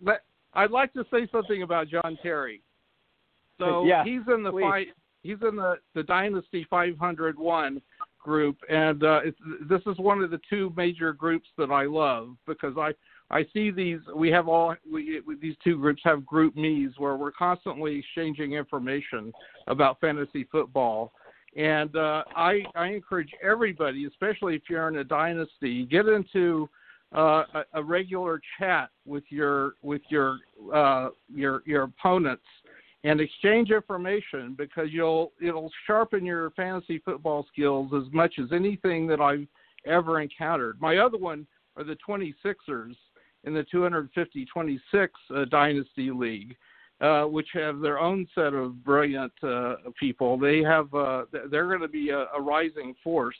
but 0.00 0.22
I'd 0.54 0.70
like 0.70 0.92
to 0.94 1.04
say 1.12 1.28
something 1.30 1.62
about 1.62 1.88
John 1.88 2.18
Terry. 2.22 2.62
So 3.58 3.84
Yeah, 3.84 4.04
he's 4.04 4.22
in 4.32 4.42
the 4.42 4.50
please. 4.50 4.62
fight. 4.62 4.86
He's 5.22 5.38
in 5.46 5.56
the 5.56 5.76
the 5.94 6.02
Dynasty 6.02 6.66
501 6.68 7.80
group, 8.18 8.56
and 8.68 9.04
uh, 9.04 9.20
it's, 9.24 9.38
this 9.68 9.80
is 9.86 9.98
one 9.98 10.22
of 10.22 10.30
the 10.30 10.40
two 10.50 10.72
major 10.76 11.12
groups 11.12 11.48
that 11.56 11.70
I 11.70 11.84
love 11.84 12.36
because 12.46 12.74
I 12.76 12.92
I 13.34 13.44
see 13.52 13.72
these. 13.72 13.98
We 14.14 14.30
have 14.30 14.46
all 14.46 14.76
we, 14.90 15.20
these 15.42 15.56
two 15.64 15.76
groups 15.76 16.00
have 16.04 16.20
GroupMe's 16.20 16.94
where 16.98 17.16
we're 17.16 17.32
constantly 17.32 17.96
exchanging 17.98 18.52
information 18.52 19.32
about 19.66 20.00
fantasy 20.00 20.46
football, 20.52 21.12
and 21.56 21.94
uh, 21.96 22.22
I 22.36 22.62
I 22.76 22.86
encourage 22.86 23.30
everybody, 23.42 24.06
especially 24.06 24.54
if 24.54 24.62
you're 24.70 24.86
in 24.86 24.98
a 24.98 25.04
dynasty, 25.04 25.84
get 25.84 26.06
into 26.06 26.70
uh, 27.12 27.42
a, 27.54 27.64
a 27.74 27.82
regular 27.82 28.40
chat 28.56 28.90
with 29.04 29.24
your 29.30 29.72
with 29.82 30.02
your 30.10 30.38
uh, 30.72 31.08
your 31.28 31.64
your 31.66 31.82
opponents 31.82 32.46
and 33.02 33.20
exchange 33.20 33.70
information 33.70 34.54
because 34.56 34.90
you'll 34.92 35.32
it'll 35.44 35.72
sharpen 35.88 36.24
your 36.24 36.50
fantasy 36.50 37.00
football 37.04 37.44
skills 37.52 37.90
as 37.96 38.12
much 38.12 38.34
as 38.38 38.52
anything 38.52 39.08
that 39.08 39.20
I've 39.20 39.48
ever 39.86 40.20
encountered. 40.20 40.80
My 40.80 40.98
other 40.98 41.18
one 41.18 41.48
are 41.76 41.82
the 41.82 41.96
26ers 42.08 42.94
in 43.44 43.54
the 43.54 43.64
250-26 43.72 45.08
uh, 45.34 45.44
dynasty 45.46 46.10
league, 46.10 46.56
uh, 47.00 47.24
which 47.24 47.48
have 47.52 47.80
their 47.80 47.98
own 47.98 48.26
set 48.34 48.54
of 48.54 48.82
brilliant 48.84 49.32
uh, 49.42 49.76
people. 49.98 50.38
They 50.38 50.62
have 50.62 50.92
uh, 50.94 51.24
they're 51.50 51.68
going 51.68 51.80
to 51.80 51.88
be 51.88 52.10
a, 52.10 52.26
a 52.36 52.40
rising 52.40 52.94
force 53.02 53.36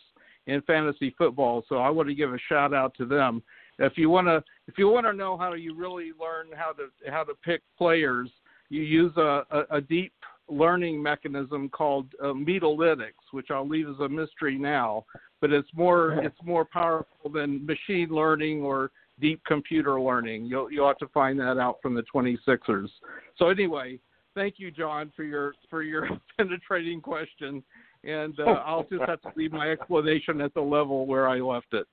in 0.47 0.61
fantasy 0.63 1.15
football. 1.17 1.65
So 1.69 1.77
I 1.77 1.89
want 1.91 2.09
to 2.09 2.15
give 2.15 2.33
a 2.33 2.39
shout 2.49 2.75
out 2.75 2.95
to 2.99 3.07
them. 3.07 3.43
If 3.79 3.97
you 3.97 4.11
want 4.11 4.27
to 4.27 4.43
if 4.67 4.79
you 4.79 4.89
want 4.89 5.07
to 5.07 5.13
know 5.13 5.37
how 5.37 5.55
you 5.55 5.75
really 5.75 6.11
learn 6.21 6.49
how 6.55 6.73
to 6.73 6.89
how 7.11 7.25
to 7.25 7.35
pick 7.45 7.63
players, 7.77 8.31
you 8.69 8.83
use 8.83 9.13
a, 9.17 9.43
a, 9.51 9.77
a 9.77 9.81
deep 9.81 10.13
learning 10.49 11.03
mechanism 11.03 11.69
called 11.71 12.07
uh, 12.23 12.27
metalytics, 12.27 13.33
which 13.33 13.51
I'll 13.51 13.67
leave 13.67 13.89
as 13.89 13.99
a 14.01 14.09
mystery 14.09 14.59
now. 14.59 15.07
But 15.41 15.53
it's 15.53 15.69
more 15.75 16.13
it's 16.25 16.39
more 16.45 16.65
powerful 16.65 17.31
than 17.33 17.67
machine 17.67 18.11
learning 18.11 18.63
or 18.63 18.91
deep 19.21 19.41
computer 19.47 20.01
learning. 20.01 20.47
You'll 20.47 20.71
you'll 20.71 20.89
have 20.89 20.99
to 20.99 21.09
find 21.09 21.39
that 21.41 21.59
out 21.59 21.79
from 21.83 21.95
the 21.95 22.05
26ers. 22.15 22.89
So 23.37 23.49
anyway, 23.49 23.99
thank 24.35 24.55
you, 24.59 24.71
John, 24.71 25.13
for 25.15 25.25
your 25.25 25.55
for 25.71 25.83
your 25.83 26.09
penetrating 26.37 27.01
question, 27.01 27.63
and 28.03 28.39
uh, 28.41 28.63
I'll 28.65 28.87
just 28.91 29.03
have 29.07 29.21
to 29.23 29.33
leave 29.37 29.53
my 29.53 29.71
explanation 29.71 30.41
at 30.41 30.55
the 30.55 30.61
level 30.61 31.07
where 31.07 31.29
I 31.29 31.39
left 31.39 31.73
it. 31.73 31.87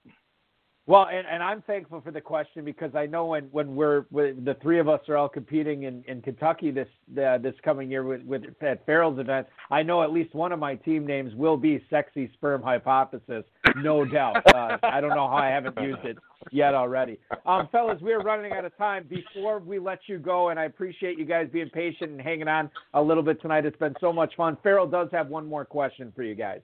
Well, 0.92 1.08
and, 1.10 1.26
and 1.26 1.42
I'm 1.42 1.62
thankful 1.62 2.02
for 2.02 2.12
the 2.12 2.20
question 2.20 2.66
because 2.66 2.96
I 2.96 3.06
know 3.06 3.28
when 3.28 3.46
when 3.46 3.78
we're 3.78 4.02
when 4.10 4.44
the 4.44 4.58
three 4.62 4.78
of 4.78 4.90
us 4.90 5.00
are 5.08 5.16
all 5.16 5.30
competing 5.30 5.84
in, 5.84 6.04
in 6.06 6.22
Kentucky 6.22 6.70
this 6.70 6.90
uh, 7.18 7.38
this 7.38 7.54
coming 7.64 7.90
year 7.90 8.04
with, 8.04 8.24
with 8.24 8.44
at 8.62 8.86
Ferrell's 8.86 9.18
event, 9.18 9.48
I 9.70 9.84
know 9.84 10.04
at 10.04 10.12
least 10.12 10.36
one 10.36 10.52
of 10.52 10.60
my 10.60 10.76
team 10.76 11.08
names 11.08 11.34
will 11.34 11.56
be 11.56 11.82
Sexy 11.90 12.30
Sperm 12.34 12.62
Hypothesis, 12.62 13.46
no 13.78 14.04
doubt. 14.04 14.46
Uh, 14.54 14.78
I 14.84 15.00
don't 15.00 15.12
know 15.12 15.30
how 15.30 15.38
I 15.38 15.48
haven't 15.48 15.80
used 15.82 16.04
it 16.04 16.18
yet 16.52 16.74
already. 16.74 17.18
Um, 17.46 17.70
fellas, 17.72 18.00
we're 18.02 18.20
running 18.20 18.52
out 18.52 18.66
of 18.66 18.76
time. 18.78 19.08
Before 19.08 19.60
we 19.60 19.80
let 19.80 20.00
you 20.08 20.18
go, 20.18 20.50
and 20.50 20.60
I 20.60 20.66
appreciate 20.66 21.18
you 21.18 21.24
guys 21.24 21.48
being 21.54 21.70
patient 21.70 22.12
and 22.12 22.20
hanging 22.20 22.50
on 22.50 22.70
a 22.96 23.02
little 23.02 23.24
bit 23.24 23.42
tonight. 23.42 23.66
It's 23.66 23.78
been 23.78 23.96
so 24.02 24.12
much 24.12 24.36
fun. 24.36 24.58
Farrell 24.62 24.88
does 24.88 25.08
have 25.14 25.30
one 25.30 25.48
more 25.48 25.64
question 25.64 26.12
for 26.14 26.24
you 26.24 26.36
guys. 26.36 26.60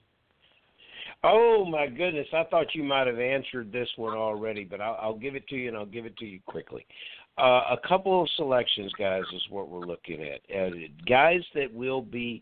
Oh 1.24 1.66
my 1.66 1.88
goodness! 1.88 2.28
I 2.32 2.44
thought 2.44 2.76
you 2.76 2.84
might 2.84 3.08
have 3.08 3.20
answered 3.20 3.72
this 3.72 3.90
one 3.96 4.16
already, 4.16 4.64
but 4.64 4.82
I'll, 4.82 4.98
I'll 5.02 5.18
give 5.18 5.36
it 5.36 5.48
to 5.48 5.56
you, 5.56 5.68
and 5.68 5.78
I'll 5.78 5.86
give 5.86 6.06
it 6.06 6.16
to 6.18 6.26
you 6.26 6.40
quickly. 6.46 6.86
Uh, 7.38 7.62
a 7.72 7.78
couple 7.88 8.22
of 8.22 8.30
selections, 8.36 8.92
guys, 8.98 9.24
is 9.36 9.42
what 9.50 9.70
we're 9.70 9.86
looking 9.86 10.24
at. 10.24 10.42
Uh, 10.56 10.70
guys 11.08 11.42
that 11.56 11.74
will 11.74 12.02
be 12.02 12.42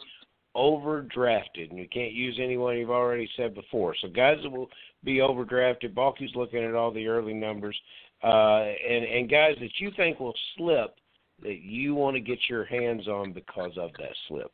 overdrafted, 0.55 1.69
and 1.69 1.77
you 1.77 1.87
can't 1.89 2.13
use 2.13 2.39
anyone 2.41 2.77
you've 2.77 2.89
already 2.89 3.29
said 3.35 3.53
before. 3.53 3.95
So 4.01 4.07
guys 4.09 4.37
that 4.43 4.49
will 4.49 4.69
be 5.03 5.17
overdrafted. 5.17 5.93
Balky's 5.93 6.35
looking 6.35 6.63
at 6.63 6.75
all 6.75 6.91
the 6.91 7.07
early 7.07 7.33
numbers, 7.33 7.77
uh, 8.23 8.63
and 8.87 9.05
and 9.05 9.29
guys 9.29 9.55
that 9.59 9.71
you 9.79 9.91
think 9.95 10.19
will 10.19 10.35
slip 10.57 10.95
that 11.43 11.61
you 11.61 11.95
want 11.95 12.15
to 12.15 12.21
get 12.21 12.39
your 12.49 12.65
hands 12.65 13.07
on 13.07 13.33
because 13.33 13.71
of 13.77 13.91
that 13.99 14.15
slip. 14.27 14.51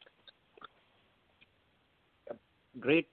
Great 2.80 3.08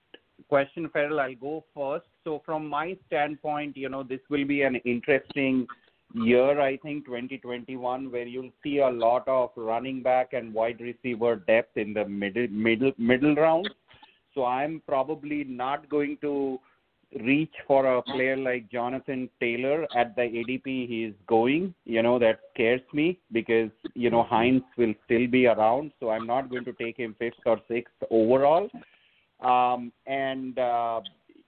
question, 0.49 0.89
Ferrell. 0.91 1.19
I'll 1.19 1.35
go 1.35 1.63
first. 1.73 2.07
So 2.23 2.41
from 2.45 2.67
my 2.67 2.97
standpoint, 3.07 3.77
you 3.77 3.89
know, 3.89 4.03
this 4.03 4.19
will 4.29 4.45
be 4.45 4.63
an 4.63 4.75
interesting 4.77 5.67
year, 6.13 6.59
I 6.59 6.77
think, 6.77 7.05
2021, 7.05 8.11
where 8.11 8.25
you'll 8.25 8.51
see 8.63 8.79
a 8.79 8.89
lot 8.89 9.27
of 9.27 9.51
running 9.55 10.01
back 10.01 10.33
and 10.33 10.53
wide 10.53 10.81
receiver 10.81 11.35
depth 11.35 11.77
in 11.77 11.93
the 11.93 12.05
middle 12.05 12.47
middle 12.49 12.91
middle 12.97 13.35
rounds. 13.35 13.69
So 14.33 14.45
I'm 14.45 14.81
probably 14.87 15.43
not 15.43 15.87
going 15.89 16.17
to 16.21 16.59
reach 17.21 17.53
for 17.65 17.85
a 17.97 18.01
player 18.03 18.37
like 18.37 18.69
Jonathan 18.71 19.29
Taylor 19.39 19.87
at 19.95 20.15
the 20.15 20.21
ADP 20.21 20.87
he's 20.87 21.13
going. 21.27 21.73
You 21.85 22.03
know, 22.03 22.19
that 22.19 22.39
scares 22.53 22.81
me 22.93 23.19
because, 23.31 23.71
you 23.95 24.11
know, 24.11 24.23
Hines 24.23 24.61
will 24.77 24.93
still 25.05 25.27
be 25.27 25.47
around. 25.47 25.91
So 25.99 26.11
I'm 26.11 26.27
not 26.27 26.49
going 26.49 26.65
to 26.65 26.73
take 26.73 26.97
him 26.97 27.15
fifth 27.17 27.45
or 27.45 27.59
sixth 27.67 27.95
overall 28.11 28.69
um, 29.41 29.91
and 30.07 30.57
uh, 30.57 31.01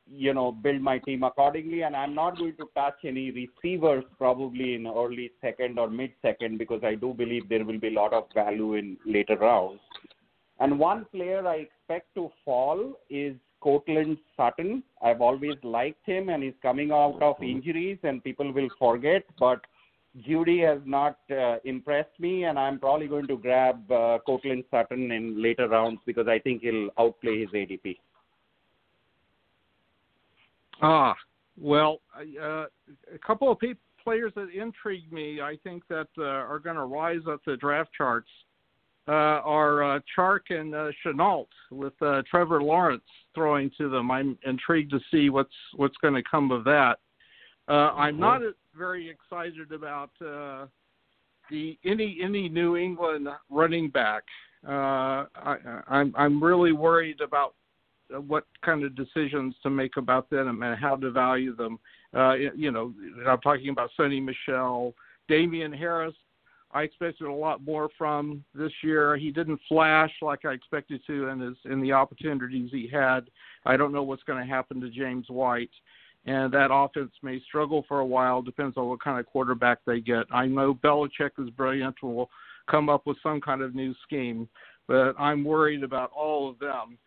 you 0.08 0.34
know 0.34 0.52
build 0.52 0.82
my 0.82 0.98
team 1.00 1.24
accordingly. 1.24 1.82
And 1.84 1.96
I'm 1.96 2.14
not 2.16 2.38
going 2.38 2.56
to 2.58 2.70
touch 2.76 2.96
any 3.06 3.32
receivers 3.32 4.04
probably 4.18 4.76
in 4.76 4.88
early 4.88 5.32
second 5.42 5.80
or 5.80 5.90
mid 5.90 6.12
second 6.22 6.58
because 6.58 6.82
I 6.84 6.96
do 6.96 7.14
believe 7.14 7.50
there 7.50 7.66
will 7.66 7.80
be 7.80 7.90
a 7.90 8.00
lot 8.00 8.14
of 8.14 8.26
value 8.34 8.76
in 8.76 8.98
later 9.06 9.38
rounds. 9.38 9.80
And 10.60 10.78
one 10.78 11.06
player 11.12 11.48
I 11.48 11.56
expect 11.56 12.14
to 12.16 12.30
fall 12.46 12.94
is 13.10 13.36
Courtland 13.62 14.18
Sutton. 14.38 14.84
I've 15.02 15.22
always 15.22 15.56
liked 15.64 16.06
him, 16.06 16.30
and 16.30 16.44
he's 16.44 16.54
coming 16.62 16.92
out 16.92 17.20
of 17.22 17.42
injuries, 17.42 17.98
and 18.04 18.24
people 18.24 18.52
will 18.52 18.70
forget. 18.78 19.24
But 19.40 19.62
Jeudy 20.20 20.68
has 20.68 20.82
not 20.86 21.18
uh, 21.32 21.58
impressed 21.64 22.20
me, 22.20 22.44
and 22.44 22.60
I'm 22.60 22.80
probably 22.80 23.08
going 23.08 23.28
to 23.28 23.38
grab 23.38 23.90
uh, 23.90 24.18
Courtland 24.26 24.66
Sutton 24.70 25.12
in 25.12 25.42
later 25.42 25.70
rounds 25.70 26.00
because 26.06 26.28
I 26.28 26.40
think 26.40 26.64
he'll 26.64 26.90
outplay 27.00 27.40
his 27.42 27.50
ADP. 27.50 27.98
Ah, 30.82 31.16
well, 31.58 32.02
uh, 32.20 32.66
a 33.14 33.20
couple 33.26 33.52
of 33.52 33.60
pe- 33.60 33.74
players 34.04 34.34
that 34.36 34.50
intrigue 34.50 35.12
me, 35.14 35.40
I 35.40 35.58
think 35.64 35.84
that 35.88 36.08
uh, 36.18 36.24
are 36.24 36.60
going 36.60 36.76
to 36.76 36.86
rise 36.86 37.22
up 37.30 37.42
the 37.46 37.56
draft 37.56 37.92
charts 37.98 38.30
uh, 39.08 39.12
are 39.12 39.96
uh, 39.96 40.00
Chark 40.18 40.42
and 40.50 40.76
uh, 40.76 40.92
Shenault 41.04 41.48
with 41.72 41.94
uh, 42.02 42.22
Trevor 42.30 42.62
Lawrence 42.62 43.04
throwing 43.34 43.72
to 43.78 43.90
them. 43.90 44.12
I'm 44.12 44.38
intrigued 44.46 44.92
to 44.92 45.00
see 45.12 45.30
what's 45.30 45.54
what's 45.76 45.98
going 45.98 46.14
to 46.14 46.24
come 46.30 46.52
of 46.52 46.64
that. 46.66 46.98
Uh, 47.68 47.94
I'm 47.94 48.20
not 48.20 48.42
very 48.78 49.10
excited 49.10 49.72
about 49.72 50.12
uh, 50.26 50.66
the 51.50 51.78
any 51.86 52.20
any 52.24 52.50
New 52.50 52.78
England 52.78 53.28
running 53.50 53.90
back. 53.90 54.24
Uh, 54.68 55.26
I, 55.36 55.58
I'm 55.88 56.14
I'm 56.18 56.44
really 56.44 56.72
worried 56.72 57.22
about 57.22 57.56
what 58.28 58.46
kind 58.64 58.84
of 58.84 58.96
decisions 58.96 59.56
to 59.64 59.70
make 59.70 59.98
about 59.98 60.30
them 60.30 60.64
and 60.64 60.78
how 60.78 60.96
to 60.98 61.12
value 61.12 61.56
them. 61.56 61.80
Uh, 62.14 62.34
you 62.34 62.72
know, 62.72 62.94
I'm 63.28 63.40
talking 63.40 63.70
about 63.70 63.90
Sony 63.98 64.24
Michel, 64.24 64.94
Damien 65.28 65.72
Harris. 65.72 66.16
I 66.74 66.84
expected 66.84 67.28
a 67.28 67.34
lot 67.34 67.64
more 67.64 67.90
from 67.98 68.44
this 68.56 68.72
year. 68.82 69.18
He 69.18 69.32
didn't 69.32 69.60
flash 69.68 70.12
like 70.22 70.46
I 70.46 70.54
expected 70.54 71.02
to 71.08 71.28
in 71.28 71.40
his 71.40 71.56
in 71.66 71.82
the 71.82 71.92
opportunities 71.92 72.70
he 72.72 72.88
had. 72.88 73.30
I 73.66 73.78
don't 73.78 73.92
know 73.92 74.04
what's 74.04 74.24
going 74.24 74.40
to 74.40 74.50
happen 74.50 74.80
to 74.82 74.90
James 74.90 75.26
White 75.30 75.70
and 76.26 76.54
that 76.54 76.70
offense 76.72 77.12
may 77.24 77.40
struggle 77.42 77.84
for 77.88 78.00
a 78.00 78.06
while. 78.06 78.42
Depends 78.42 78.78
on 78.78 78.88
what 78.88 79.04
kind 79.04 79.20
of 79.20 79.26
quarterback 79.26 79.80
they 79.86 80.00
get. 80.00 80.26
I 80.32 80.46
know 80.46 80.76
Belichick 80.76 81.32
is 81.40 81.50
brilliant 81.52 81.96
and 82.02 82.16
will 82.16 82.30
come 82.70 82.90
up 82.90 83.08
with 83.08 83.18
some 83.24 83.42
kind 83.42 83.62
of 83.62 83.74
new 83.74 83.94
scheme, 84.04 84.48
but 84.88 85.14
I'm 85.20 85.44
worried 85.44 85.84
about 85.84 86.12
all 86.12 86.50
of 86.50 86.60
them. 86.60 86.98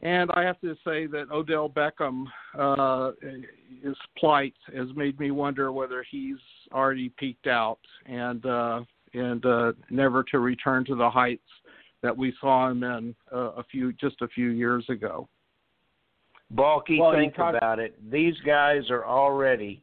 And 0.00 0.30
I 0.32 0.42
have 0.42 0.60
to 0.62 0.74
say 0.84 1.06
that 1.06 1.30
Odell 1.30 1.68
Beckham, 1.68 2.24
uh, 2.58 3.12
his 3.82 3.96
plight 4.18 4.54
has 4.74 4.88
made 4.96 5.18
me 5.20 5.30
wonder 5.30 5.70
whether 5.70 6.04
he's 6.10 6.38
already 6.72 7.10
peaked 7.18 7.46
out 7.46 7.78
and 8.06 8.44
uh, 8.44 8.80
and 9.14 9.44
uh, 9.44 9.72
never 9.90 10.24
to 10.24 10.38
return 10.40 10.84
to 10.86 10.96
the 10.96 11.08
heights 11.08 11.42
that 12.02 12.16
we 12.16 12.34
saw 12.40 12.68
him 12.68 12.82
in 12.82 13.14
uh, 13.32 13.52
a 13.52 13.64
few 13.70 13.92
just 13.92 14.20
a 14.22 14.28
few 14.28 14.48
years 14.48 14.84
ago. 14.88 15.28
Balky, 16.52 17.00
Well, 17.00 17.12
think 17.12 17.34
talk- 17.34 17.54
about 17.54 17.78
it. 17.78 17.94
These 18.10 18.36
guys 18.44 18.90
are 18.90 19.04
already 19.04 19.82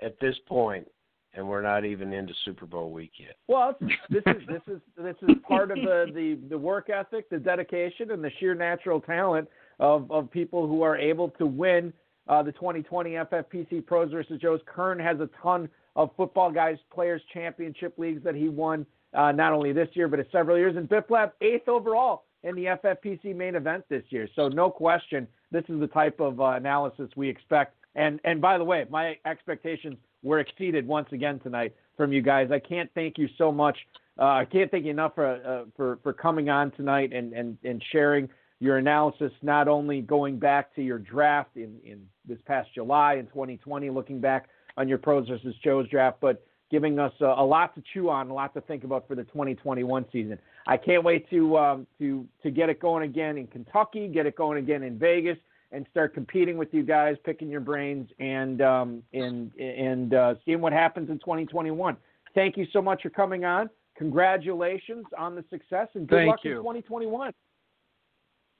at 0.00 0.18
this 0.20 0.36
point, 0.46 0.86
and 1.34 1.48
we're 1.48 1.62
not 1.62 1.84
even 1.84 2.12
into 2.12 2.34
Super 2.44 2.66
Bowl 2.66 2.90
week 2.90 3.12
yet. 3.18 3.36
Well, 3.46 3.76
this 4.10 4.22
is 4.26 4.42
this 4.48 4.62
is 4.66 4.80
this 4.96 5.16
is 5.22 5.36
part 5.46 5.70
of 5.70 5.78
the, 5.78 6.06
the 6.12 6.38
the 6.48 6.58
work 6.58 6.90
ethic, 6.90 7.30
the 7.30 7.38
dedication, 7.38 8.10
and 8.10 8.22
the 8.22 8.30
sheer 8.40 8.54
natural 8.54 9.00
talent 9.00 9.48
of 9.78 10.10
of 10.10 10.30
people 10.30 10.66
who 10.66 10.82
are 10.82 10.96
able 10.96 11.30
to 11.30 11.46
win 11.46 11.92
uh, 12.28 12.42
the 12.42 12.52
2020 12.52 13.10
FFPC 13.12 13.86
Pros 13.86 14.10
versus 14.10 14.40
Joe's. 14.40 14.60
Kern 14.66 14.98
has 14.98 15.20
a 15.20 15.28
ton 15.40 15.68
of 15.96 16.10
football 16.16 16.50
guys 16.50 16.78
players 16.92 17.22
championship 17.32 17.94
leagues 17.96 18.22
that 18.24 18.34
he 18.34 18.48
won 18.48 18.84
uh, 19.14 19.32
not 19.32 19.52
only 19.52 19.72
this 19.72 19.88
year 19.94 20.08
but 20.08 20.20
several 20.30 20.58
years. 20.58 20.76
And 20.76 20.88
Biplab 20.88 21.32
eighth 21.40 21.68
overall 21.68 22.24
in 22.42 22.54
the 22.54 22.64
FFPC 22.64 23.34
main 23.34 23.54
event 23.54 23.84
this 23.88 24.04
year. 24.10 24.28
So 24.36 24.48
no 24.48 24.70
question, 24.70 25.26
this 25.50 25.64
is 25.68 25.80
the 25.80 25.86
type 25.86 26.20
of 26.20 26.40
uh, 26.40 26.50
analysis 26.50 27.10
we 27.16 27.28
expect. 27.28 27.74
And 27.94 28.20
and 28.24 28.40
by 28.40 28.58
the 28.58 28.64
way, 28.64 28.86
my 28.90 29.16
expectations 29.26 29.96
were 30.22 30.40
exceeded 30.40 30.86
once 30.86 31.08
again 31.12 31.40
tonight 31.40 31.74
from 31.96 32.12
you 32.12 32.22
guys. 32.22 32.50
I 32.50 32.58
can't 32.58 32.90
thank 32.94 33.18
you 33.18 33.28
so 33.38 33.50
much. 33.50 33.76
Uh, 34.18 34.24
I 34.24 34.44
can't 34.44 34.70
thank 34.70 34.84
you 34.84 34.90
enough 34.90 35.14
for 35.14 35.26
uh, 35.26 35.64
for 35.76 35.98
for 36.02 36.12
coming 36.12 36.48
on 36.48 36.70
tonight 36.72 37.12
and 37.12 37.32
and 37.32 37.58
and 37.64 37.82
sharing 37.92 38.28
your 38.60 38.78
analysis, 38.78 39.32
not 39.42 39.68
only 39.68 40.00
going 40.00 40.38
back 40.38 40.74
to 40.74 40.82
your 40.82 40.98
draft 40.98 41.56
in 41.56 41.78
in 41.84 42.06
this 42.26 42.38
past 42.46 42.68
July 42.74 43.14
in 43.14 43.26
2020, 43.26 43.90
looking 43.90 44.20
back 44.20 44.48
on 44.76 44.88
your 44.88 44.98
pros 44.98 45.28
versus 45.28 45.54
Joe's 45.62 45.88
draft, 45.88 46.18
but 46.20 46.44
giving 46.70 46.98
us 46.98 47.12
a, 47.20 47.26
a 47.26 47.44
lot 47.44 47.74
to 47.74 47.82
chew 47.92 48.10
on, 48.10 48.30
a 48.30 48.34
lot 48.34 48.54
to 48.54 48.60
think 48.62 48.84
about 48.84 49.06
for 49.08 49.14
the 49.14 49.24
2021 49.24 50.04
season. 50.12 50.38
I 50.66 50.76
can't 50.76 51.02
wait 51.04 51.28
to 51.30 51.56
um, 51.56 51.86
to 51.98 52.26
to 52.42 52.50
get 52.50 52.68
it 52.68 52.80
going 52.80 53.04
again 53.04 53.38
in 53.38 53.46
Kentucky, 53.46 54.08
get 54.08 54.26
it 54.26 54.36
going 54.36 54.58
again 54.58 54.82
in 54.82 54.98
Vegas, 54.98 55.38
and 55.72 55.86
start 55.90 56.14
competing 56.14 56.56
with 56.56 56.72
you 56.72 56.82
guys, 56.82 57.16
picking 57.24 57.48
your 57.48 57.60
brains, 57.60 58.08
and 58.18 58.60
um, 58.62 59.02
and 59.12 59.52
and 59.56 60.14
uh, 60.14 60.34
seeing 60.44 60.60
what 60.60 60.72
happens 60.72 61.10
in 61.10 61.18
2021. 61.18 61.96
Thank 62.34 62.56
you 62.56 62.66
so 62.72 62.82
much 62.82 63.02
for 63.02 63.10
coming 63.10 63.44
on. 63.44 63.70
Congratulations 63.96 65.06
on 65.16 65.34
the 65.34 65.44
success, 65.50 65.88
and 65.94 66.06
good 66.06 66.16
Thank 66.16 66.28
luck 66.28 66.40
you. 66.44 66.52
in 66.52 66.56
2021. 66.58 67.32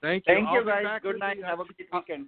Thank 0.01 0.23
you. 0.27 0.33
Thank 0.33 0.47
I'll 0.47 0.55
you, 0.55 0.61
be 0.61 0.67
guys. 0.67 0.99
Good 1.01 1.19
night. 1.19 1.37
Have 1.45 1.59
a 1.59 1.63
good 1.65 1.75
weekend. 1.93 2.27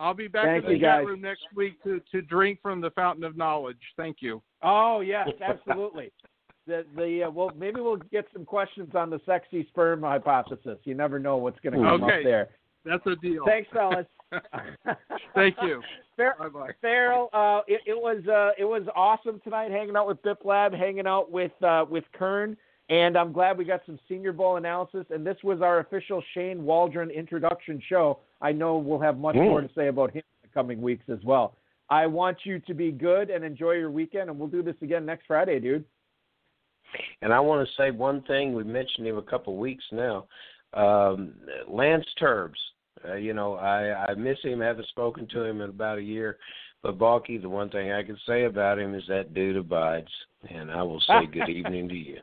I'll 0.00 0.14
be 0.14 0.26
back 0.28 0.46
Thank 0.46 0.64
in 0.64 0.72
the 0.72 0.78
chat 0.80 1.00
guys. 1.00 1.06
room 1.06 1.20
next 1.20 1.42
week 1.54 1.80
to, 1.84 2.00
to 2.10 2.22
drink 2.22 2.58
from 2.62 2.80
the 2.80 2.90
fountain 2.90 3.22
of 3.22 3.36
knowledge. 3.36 3.78
Thank 3.96 4.16
you. 4.20 4.42
Oh 4.62 5.00
yes, 5.00 5.28
absolutely. 5.40 6.10
The 6.66 6.84
the 6.94 7.24
uh, 7.24 7.30
well 7.30 7.50
maybe 7.56 7.80
we'll 7.80 7.96
get 7.96 8.26
some 8.34 8.44
questions 8.44 8.90
on 8.94 9.08
the 9.08 9.18
sexy 9.24 9.66
sperm 9.70 10.02
hypothesis. 10.02 10.78
You 10.84 10.94
never 10.94 11.18
know 11.18 11.36
what's 11.38 11.58
going 11.60 11.72
to 11.72 11.78
come 11.78 12.04
Okay. 12.04 12.18
up 12.18 12.22
there. 12.22 12.48
That's 12.84 13.04
a 13.06 13.16
deal. 13.16 13.44
Thanks, 13.46 13.68
fellas. 13.72 14.06
Thank 15.34 15.56
you. 15.62 15.80
Fer- 16.16 16.36
Bye 16.38 16.48
bye. 16.48 16.70
Ferrell, 16.80 17.30
uh, 17.32 17.62
it, 17.66 17.80
it 17.86 17.94
was 17.96 18.22
uh, 18.28 18.50
it 18.58 18.64
was 18.64 18.82
awesome 18.94 19.40
tonight, 19.42 19.70
hanging 19.70 19.96
out 19.96 20.06
with 20.06 20.22
Biplab, 20.22 20.76
hanging 20.78 21.06
out 21.06 21.30
with 21.32 21.52
uh, 21.62 21.86
with 21.88 22.04
Kern, 22.12 22.56
and 22.90 23.16
I'm 23.16 23.32
glad 23.32 23.56
we 23.56 23.64
got 23.64 23.80
some 23.86 23.98
Senior 24.08 24.32
Bowl 24.32 24.56
analysis. 24.56 25.06
And 25.10 25.26
this 25.26 25.38
was 25.42 25.62
our 25.62 25.80
official 25.80 26.22
Shane 26.34 26.62
Waldron 26.62 27.10
introduction 27.10 27.80
show. 27.88 28.20
I 28.40 28.52
know 28.52 28.78
we'll 28.78 28.98
have 29.00 29.18
much 29.18 29.36
Mm. 29.36 29.48
more 29.48 29.60
to 29.60 29.70
say 29.74 29.88
about 29.88 30.10
him 30.12 30.22
in 30.42 30.48
the 30.48 30.54
coming 30.54 30.80
weeks 30.80 31.08
as 31.08 31.22
well. 31.24 31.56
I 31.88 32.06
want 32.06 32.38
you 32.44 32.60
to 32.60 32.74
be 32.74 32.92
good 32.92 33.30
and 33.30 33.44
enjoy 33.44 33.72
your 33.72 33.90
weekend, 33.90 34.30
and 34.30 34.38
we'll 34.38 34.48
do 34.48 34.62
this 34.62 34.80
again 34.80 35.04
next 35.04 35.26
Friday, 35.26 35.58
dude. 35.58 35.84
And 37.22 37.32
I 37.32 37.40
want 37.40 37.66
to 37.66 37.74
say 37.74 37.90
one 37.90 38.22
thing. 38.22 38.54
We 38.54 38.64
mentioned 38.64 39.06
him 39.06 39.18
a 39.18 39.22
couple 39.22 39.52
of 39.52 39.58
weeks 39.58 39.84
now. 39.92 40.26
Um, 40.74 41.34
Lance 41.68 42.06
Turbs. 42.18 42.58
Uh, 43.08 43.14
you 43.14 43.32
know, 43.32 43.54
I 43.54 44.10
I 44.10 44.14
miss 44.14 44.38
him. 44.42 44.60
I 44.62 44.66
Haven't 44.66 44.88
spoken 44.88 45.26
to 45.28 45.42
him 45.42 45.60
in 45.60 45.70
about 45.70 45.98
a 45.98 46.02
year. 46.02 46.38
But 46.82 46.98
Balky, 46.98 47.38
the 47.38 47.48
one 47.48 47.68
thing 47.70 47.92
I 47.92 48.02
can 48.02 48.16
say 48.26 48.44
about 48.44 48.78
him 48.78 48.94
is 48.94 49.04
that 49.08 49.34
dude 49.34 49.56
abides. 49.56 50.10
And 50.48 50.70
I 50.70 50.82
will 50.82 51.00
say 51.00 51.26
good 51.26 51.48
evening 51.58 51.88
to 51.88 51.94
you. 51.94 52.18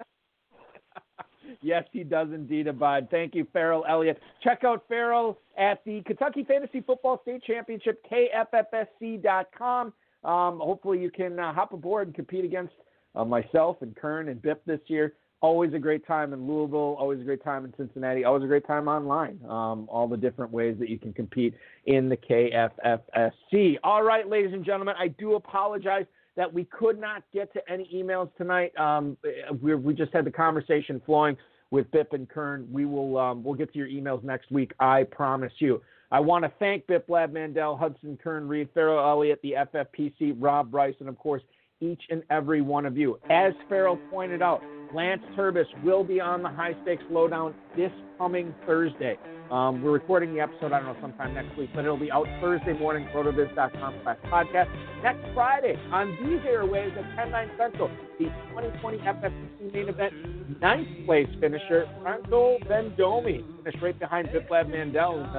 Yes, 1.61 1.83
he 1.91 2.03
does 2.03 2.29
indeed 2.33 2.67
abide. 2.67 3.09
Thank 3.09 3.35
you, 3.35 3.47
Ferrell 3.53 3.85
Elliott. 3.87 4.19
Check 4.43 4.63
out 4.63 4.83
Ferrell 4.87 5.37
at 5.57 5.83
the 5.85 6.01
Kentucky 6.01 6.43
Fantasy 6.43 6.81
Football 6.81 7.19
State 7.23 7.43
Championship, 7.43 8.03
kffsc.com. 8.11 9.93
Um, 10.23 10.59
hopefully, 10.59 10.99
you 10.99 11.11
can 11.11 11.39
uh, 11.39 11.53
hop 11.53 11.73
aboard 11.73 12.07
and 12.07 12.15
compete 12.15 12.45
against 12.45 12.73
uh, 13.15 13.25
myself 13.25 13.77
and 13.81 13.95
Kern 13.95 14.29
and 14.29 14.41
Bip 14.41 14.63
this 14.65 14.79
year. 14.87 15.13
Always 15.39 15.71
a 15.75 15.79
great 15.79 16.05
time 16.07 16.33
in 16.33 16.47
Louisville, 16.47 16.97
always 16.99 17.21
a 17.21 17.23
great 17.23 17.43
time 17.43 17.63
in 17.63 17.71
Cincinnati, 17.77 18.25
always 18.25 18.43
a 18.43 18.47
great 18.47 18.65
time 18.65 18.87
online. 18.87 19.39
Um, 19.47 19.87
all 19.87 20.07
the 20.07 20.17
different 20.17 20.51
ways 20.51 20.77
that 20.79 20.89
you 20.89 20.97
can 20.97 21.13
compete 21.13 21.53
in 21.85 22.09
the 22.09 22.17
KFFSC. 22.17 23.77
All 23.83 24.01
right, 24.01 24.27
ladies 24.27 24.53
and 24.53 24.65
gentlemen, 24.65 24.95
I 24.97 25.09
do 25.09 25.35
apologize 25.35 26.07
that 26.37 26.53
we 26.53 26.63
could 26.65 27.01
not 27.01 27.23
get 27.33 27.51
to 27.53 27.61
any 27.69 27.89
emails 27.93 28.29
tonight. 28.37 28.71
Um, 28.79 29.17
we, 29.61 29.75
we 29.75 29.93
just 29.93 30.13
had 30.13 30.23
the 30.23 30.31
conversation 30.31 31.01
flowing 31.05 31.35
with 31.71 31.91
Bip 31.91 32.13
and 32.13 32.29
Kern. 32.29 32.67
We 32.71 32.85
will 32.85 33.17
um, 33.17 33.43
we'll 33.43 33.55
get 33.55 33.73
to 33.73 33.79
your 33.79 33.89
emails 33.89 34.23
next 34.23 34.49
week. 34.51 34.71
I 34.79 35.03
promise 35.03 35.51
you. 35.57 35.81
I 36.09 36.21
want 36.21 36.45
to 36.45 36.51
thank 36.57 36.87
Biplab 36.87 37.31
Mandal, 37.31 37.77
Hudson 37.77 38.17
Kern, 38.23 38.47
Reeve, 38.47 38.69
Ferrell 38.73 39.05
Elliott, 39.05 39.41
the 39.43 39.55
FFPC, 39.73 40.37
Rob 40.39 40.71
Bryce, 40.71 40.95
and 41.01 41.09
of 41.09 41.17
course 41.17 41.41
each 41.81 42.01
and 42.09 42.23
every 42.29 42.61
one 42.61 42.85
of 42.85 42.97
you. 42.97 43.19
As 43.29 43.53
Ferrell 43.67 43.99
pointed 44.09 44.41
out, 44.41 44.63
Lance 44.93 45.21
Turbis 45.35 45.67
will 45.83 46.03
be 46.03 46.19
on 46.19 46.41
the 46.41 46.49
High 46.49 46.75
Stakes 46.83 47.03
Lowdown 47.11 47.53
this 47.75 47.91
coming 48.17 48.53
Thursday. 48.65 49.17
Um, 49.51 49.81
we're 49.81 49.91
recording 49.91 50.33
the 50.33 50.41
episode, 50.41 50.73
I 50.73 50.79
don't 50.79 50.87
know, 50.87 50.97
sometime 50.99 51.33
next 51.33 51.57
week, 51.57 51.69
but 51.73 51.85
it'll 51.85 51.95
be 51.95 52.11
out 52.11 52.27
Thursday 52.41 52.73
morning, 52.73 53.07
rotoviz.com 53.15 53.95
slash 54.03 54.17
podcast. 54.25 54.67
Next 55.01 55.23
Friday 55.33 55.79
on 55.91 56.17
these 56.21 56.41
airways 56.45 56.91
at 56.97 57.15
10, 57.15 57.31
9 57.31 57.51
Central, 57.57 57.89
the 58.19 58.25
2020 58.25 58.97
FFPC 58.97 59.73
main 59.73 59.89
event, 59.89 60.61
ninth 60.61 61.05
place 61.05 61.29
finisher, 61.39 61.87
Franco 62.01 62.57
Vendomi, 62.65 63.43
finished 63.63 63.81
right 63.81 63.97
behind 63.97 64.27
Biplab 64.29 64.69
Mandal 64.69 65.31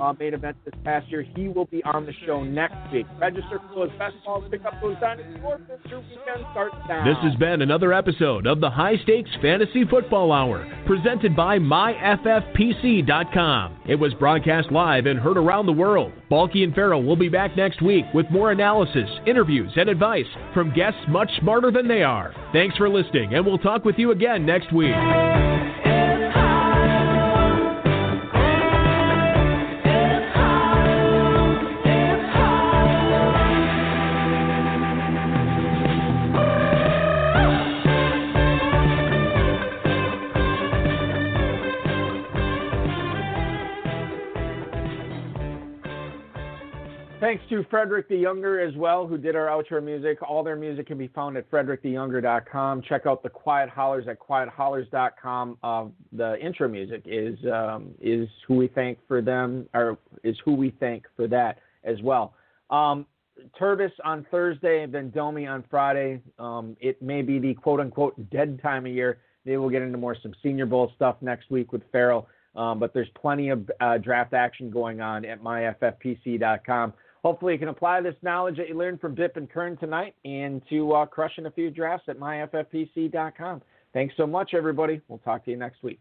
uh, 0.00 0.12
main 0.18 0.34
event 0.34 0.56
this 0.64 0.74
past 0.84 1.08
year. 1.10 1.24
He 1.34 1.48
will 1.48 1.64
be 1.66 1.82
on 1.84 2.06
the 2.06 2.12
show 2.26 2.42
next 2.44 2.76
week. 2.92 3.06
Register 3.18 3.60
for 3.68 3.86
those 3.86 3.90
best 3.98 4.14
balls, 4.24 4.44
pick 4.50 4.64
up 4.64 4.74
those 4.80 4.96
dynasty 5.00 5.28
Mr. 5.38 5.98
Weekend 6.08 6.46
starts 6.52 6.76
now. 6.88 7.04
This 7.04 7.16
has 7.22 7.34
been 7.36 7.62
another 7.62 7.92
episode 7.92 8.46
of 8.46 8.60
the 8.60 8.70
High 8.70 8.96
Stakes 9.02 9.30
Fantasy 9.42 9.84
Football 9.84 10.30
Hour, 10.32 10.66
presented 10.86 11.36
by 11.36 11.58
MyFFPC.com. 11.58 13.78
It 13.86 13.96
was 13.96 14.14
broadcast 14.14 14.70
live 14.70 15.06
and 15.06 15.18
heard 15.18 15.36
around 15.36 15.66
the 15.66 15.72
world. 15.72 16.12
Balky 16.28 16.62
and 16.64 16.74
Ferrell 16.74 17.02
will 17.02 17.16
be 17.16 17.28
back 17.28 17.56
next 17.56 17.82
week 17.82 18.04
with 18.14 18.30
more 18.30 18.52
analysis, 18.52 19.08
interviews, 19.26 19.72
and 19.76 19.88
advice 19.88 20.26
from 20.54 20.72
guests 20.74 21.00
much 21.08 21.30
smarter 21.40 21.70
than 21.70 21.88
they 21.88 22.02
are. 22.02 22.34
Thanks 22.52 22.76
for 22.76 22.88
listening, 22.88 23.34
and 23.34 23.44
we'll 23.44 23.58
talk 23.58 23.84
with 23.84 23.98
you 23.98 24.12
again 24.12 24.46
next 24.46 24.72
week. 24.72 24.94
Thanks 47.28 47.44
to 47.50 47.62
Frederick 47.68 48.08
the 48.08 48.16
Younger 48.16 48.58
as 48.58 48.74
well, 48.74 49.06
who 49.06 49.18
did 49.18 49.36
our 49.36 49.48
outro 49.48 49.84
music. 49.84 50.22
All 50.22 50.42
their 50.42 50.56
music 50.56 50.86
can 50.86 50.96
be 50.96 51.08
found 51.08 51.36
at 51.36 51.50
fredericktheyounger.com. 51.50 52.80
Check 52.88 53.04
out 53.04 53.22
the 53.22 53.28
Quiet 53.28 53.68
Hollers 53.68 54.08
at 54.08 54.18
quiethollers.com. 54.18 55.58
Uh, 55.62 55.84
the 56.10 56.40
intro 56.40 56.68
music 56.68 57.02
is 57.04 57.38
um, 57.52 57.90
is 58.00 58.30
who 58.46 58.54
we 58.54 58.68
thank 58.68 58.96
for 59.06 59.20
them, 59.20 59.68
or 59.74 59.98
is 60.24 60.38
who 60.42 60.54
we 60.54 60.74
thank 60.80 61.04
for 61.16 61.28
that 61.28 61.58
as 61.84 62.00
well. 62.02 62.32
Um, 62.70 63.04
Turbis 63.58 63.92
on 64.06 64.26
Thursday, 64.30 64.86
then 64.86 65.10
Domi 65.10 65.46
on 65.46 65.64
Friday. 65.70 66.22
Um, 66.38 66.78
it 66.80 67.02
may 67.02 67.20
be 67.20 67.38
the 67.38 67.52
quote 67.52 67.80
unquote 67.80 68.14
dead 68.30 68.58
time 68.62 68.86
of 68.86 68.92
year. 68.92 69.18
Maybe 69.44 69.58
we'll 69.58 69.68
get 69.68 69.82
into 69.82 69.98
more 69.98 70.16
some 70.22 70.32
Senior 70.42 70.64
Bowl 70.64 70.90
stuff 70.96 71.16
next 71.20 71.50
week 71.50 71.72
with 71.72 71.82
Ferrell. 71.92 72.26
Um, 72.56 72.78
but 72.78 72.94
there's 72.94 73.10
plenty 73.20 73.50
of 73.50 73.70
uh, 73.80 73.98
draft 73.98 74.32
action 74.32 74.70
going 74.70 75.02
on 75.02 75.26
at 75.26 75.42
myffpc.com. 75.42 76.94
Hopefully, 77.22 77.52
you 77.52 77.58
can 77.58 77.68
apply 77.68 78.00
this 78.00 78.14
knowledge 78.22 78.56
that 78.58 78.68
you 78.68 78.76
learned 78.76 79.00
from 79.00 79.14
Bip 79.14 79.36
and 79.36 79.50
Kern 79.50 79.76
tonight 79.76 80.14
into 80.24 80.92
uh, 80.92 81.06
crushing 81.06 81.46
a 81.46 81.50
few 81.50 81.70
drafts 81.70 82.08
at 82.08 82.18
myffpc.com. 82.18 83.62
Thanks 83.92 84.14
so 84.16 84.26
much, 84.26 84.54
everybody. 84.54 85.00
We'll 85.08 85.18
talk 85.18 85.44
to 85.46 85.50
you 85.50 85.56
next 85.56 85.82
week. 85.82 85.98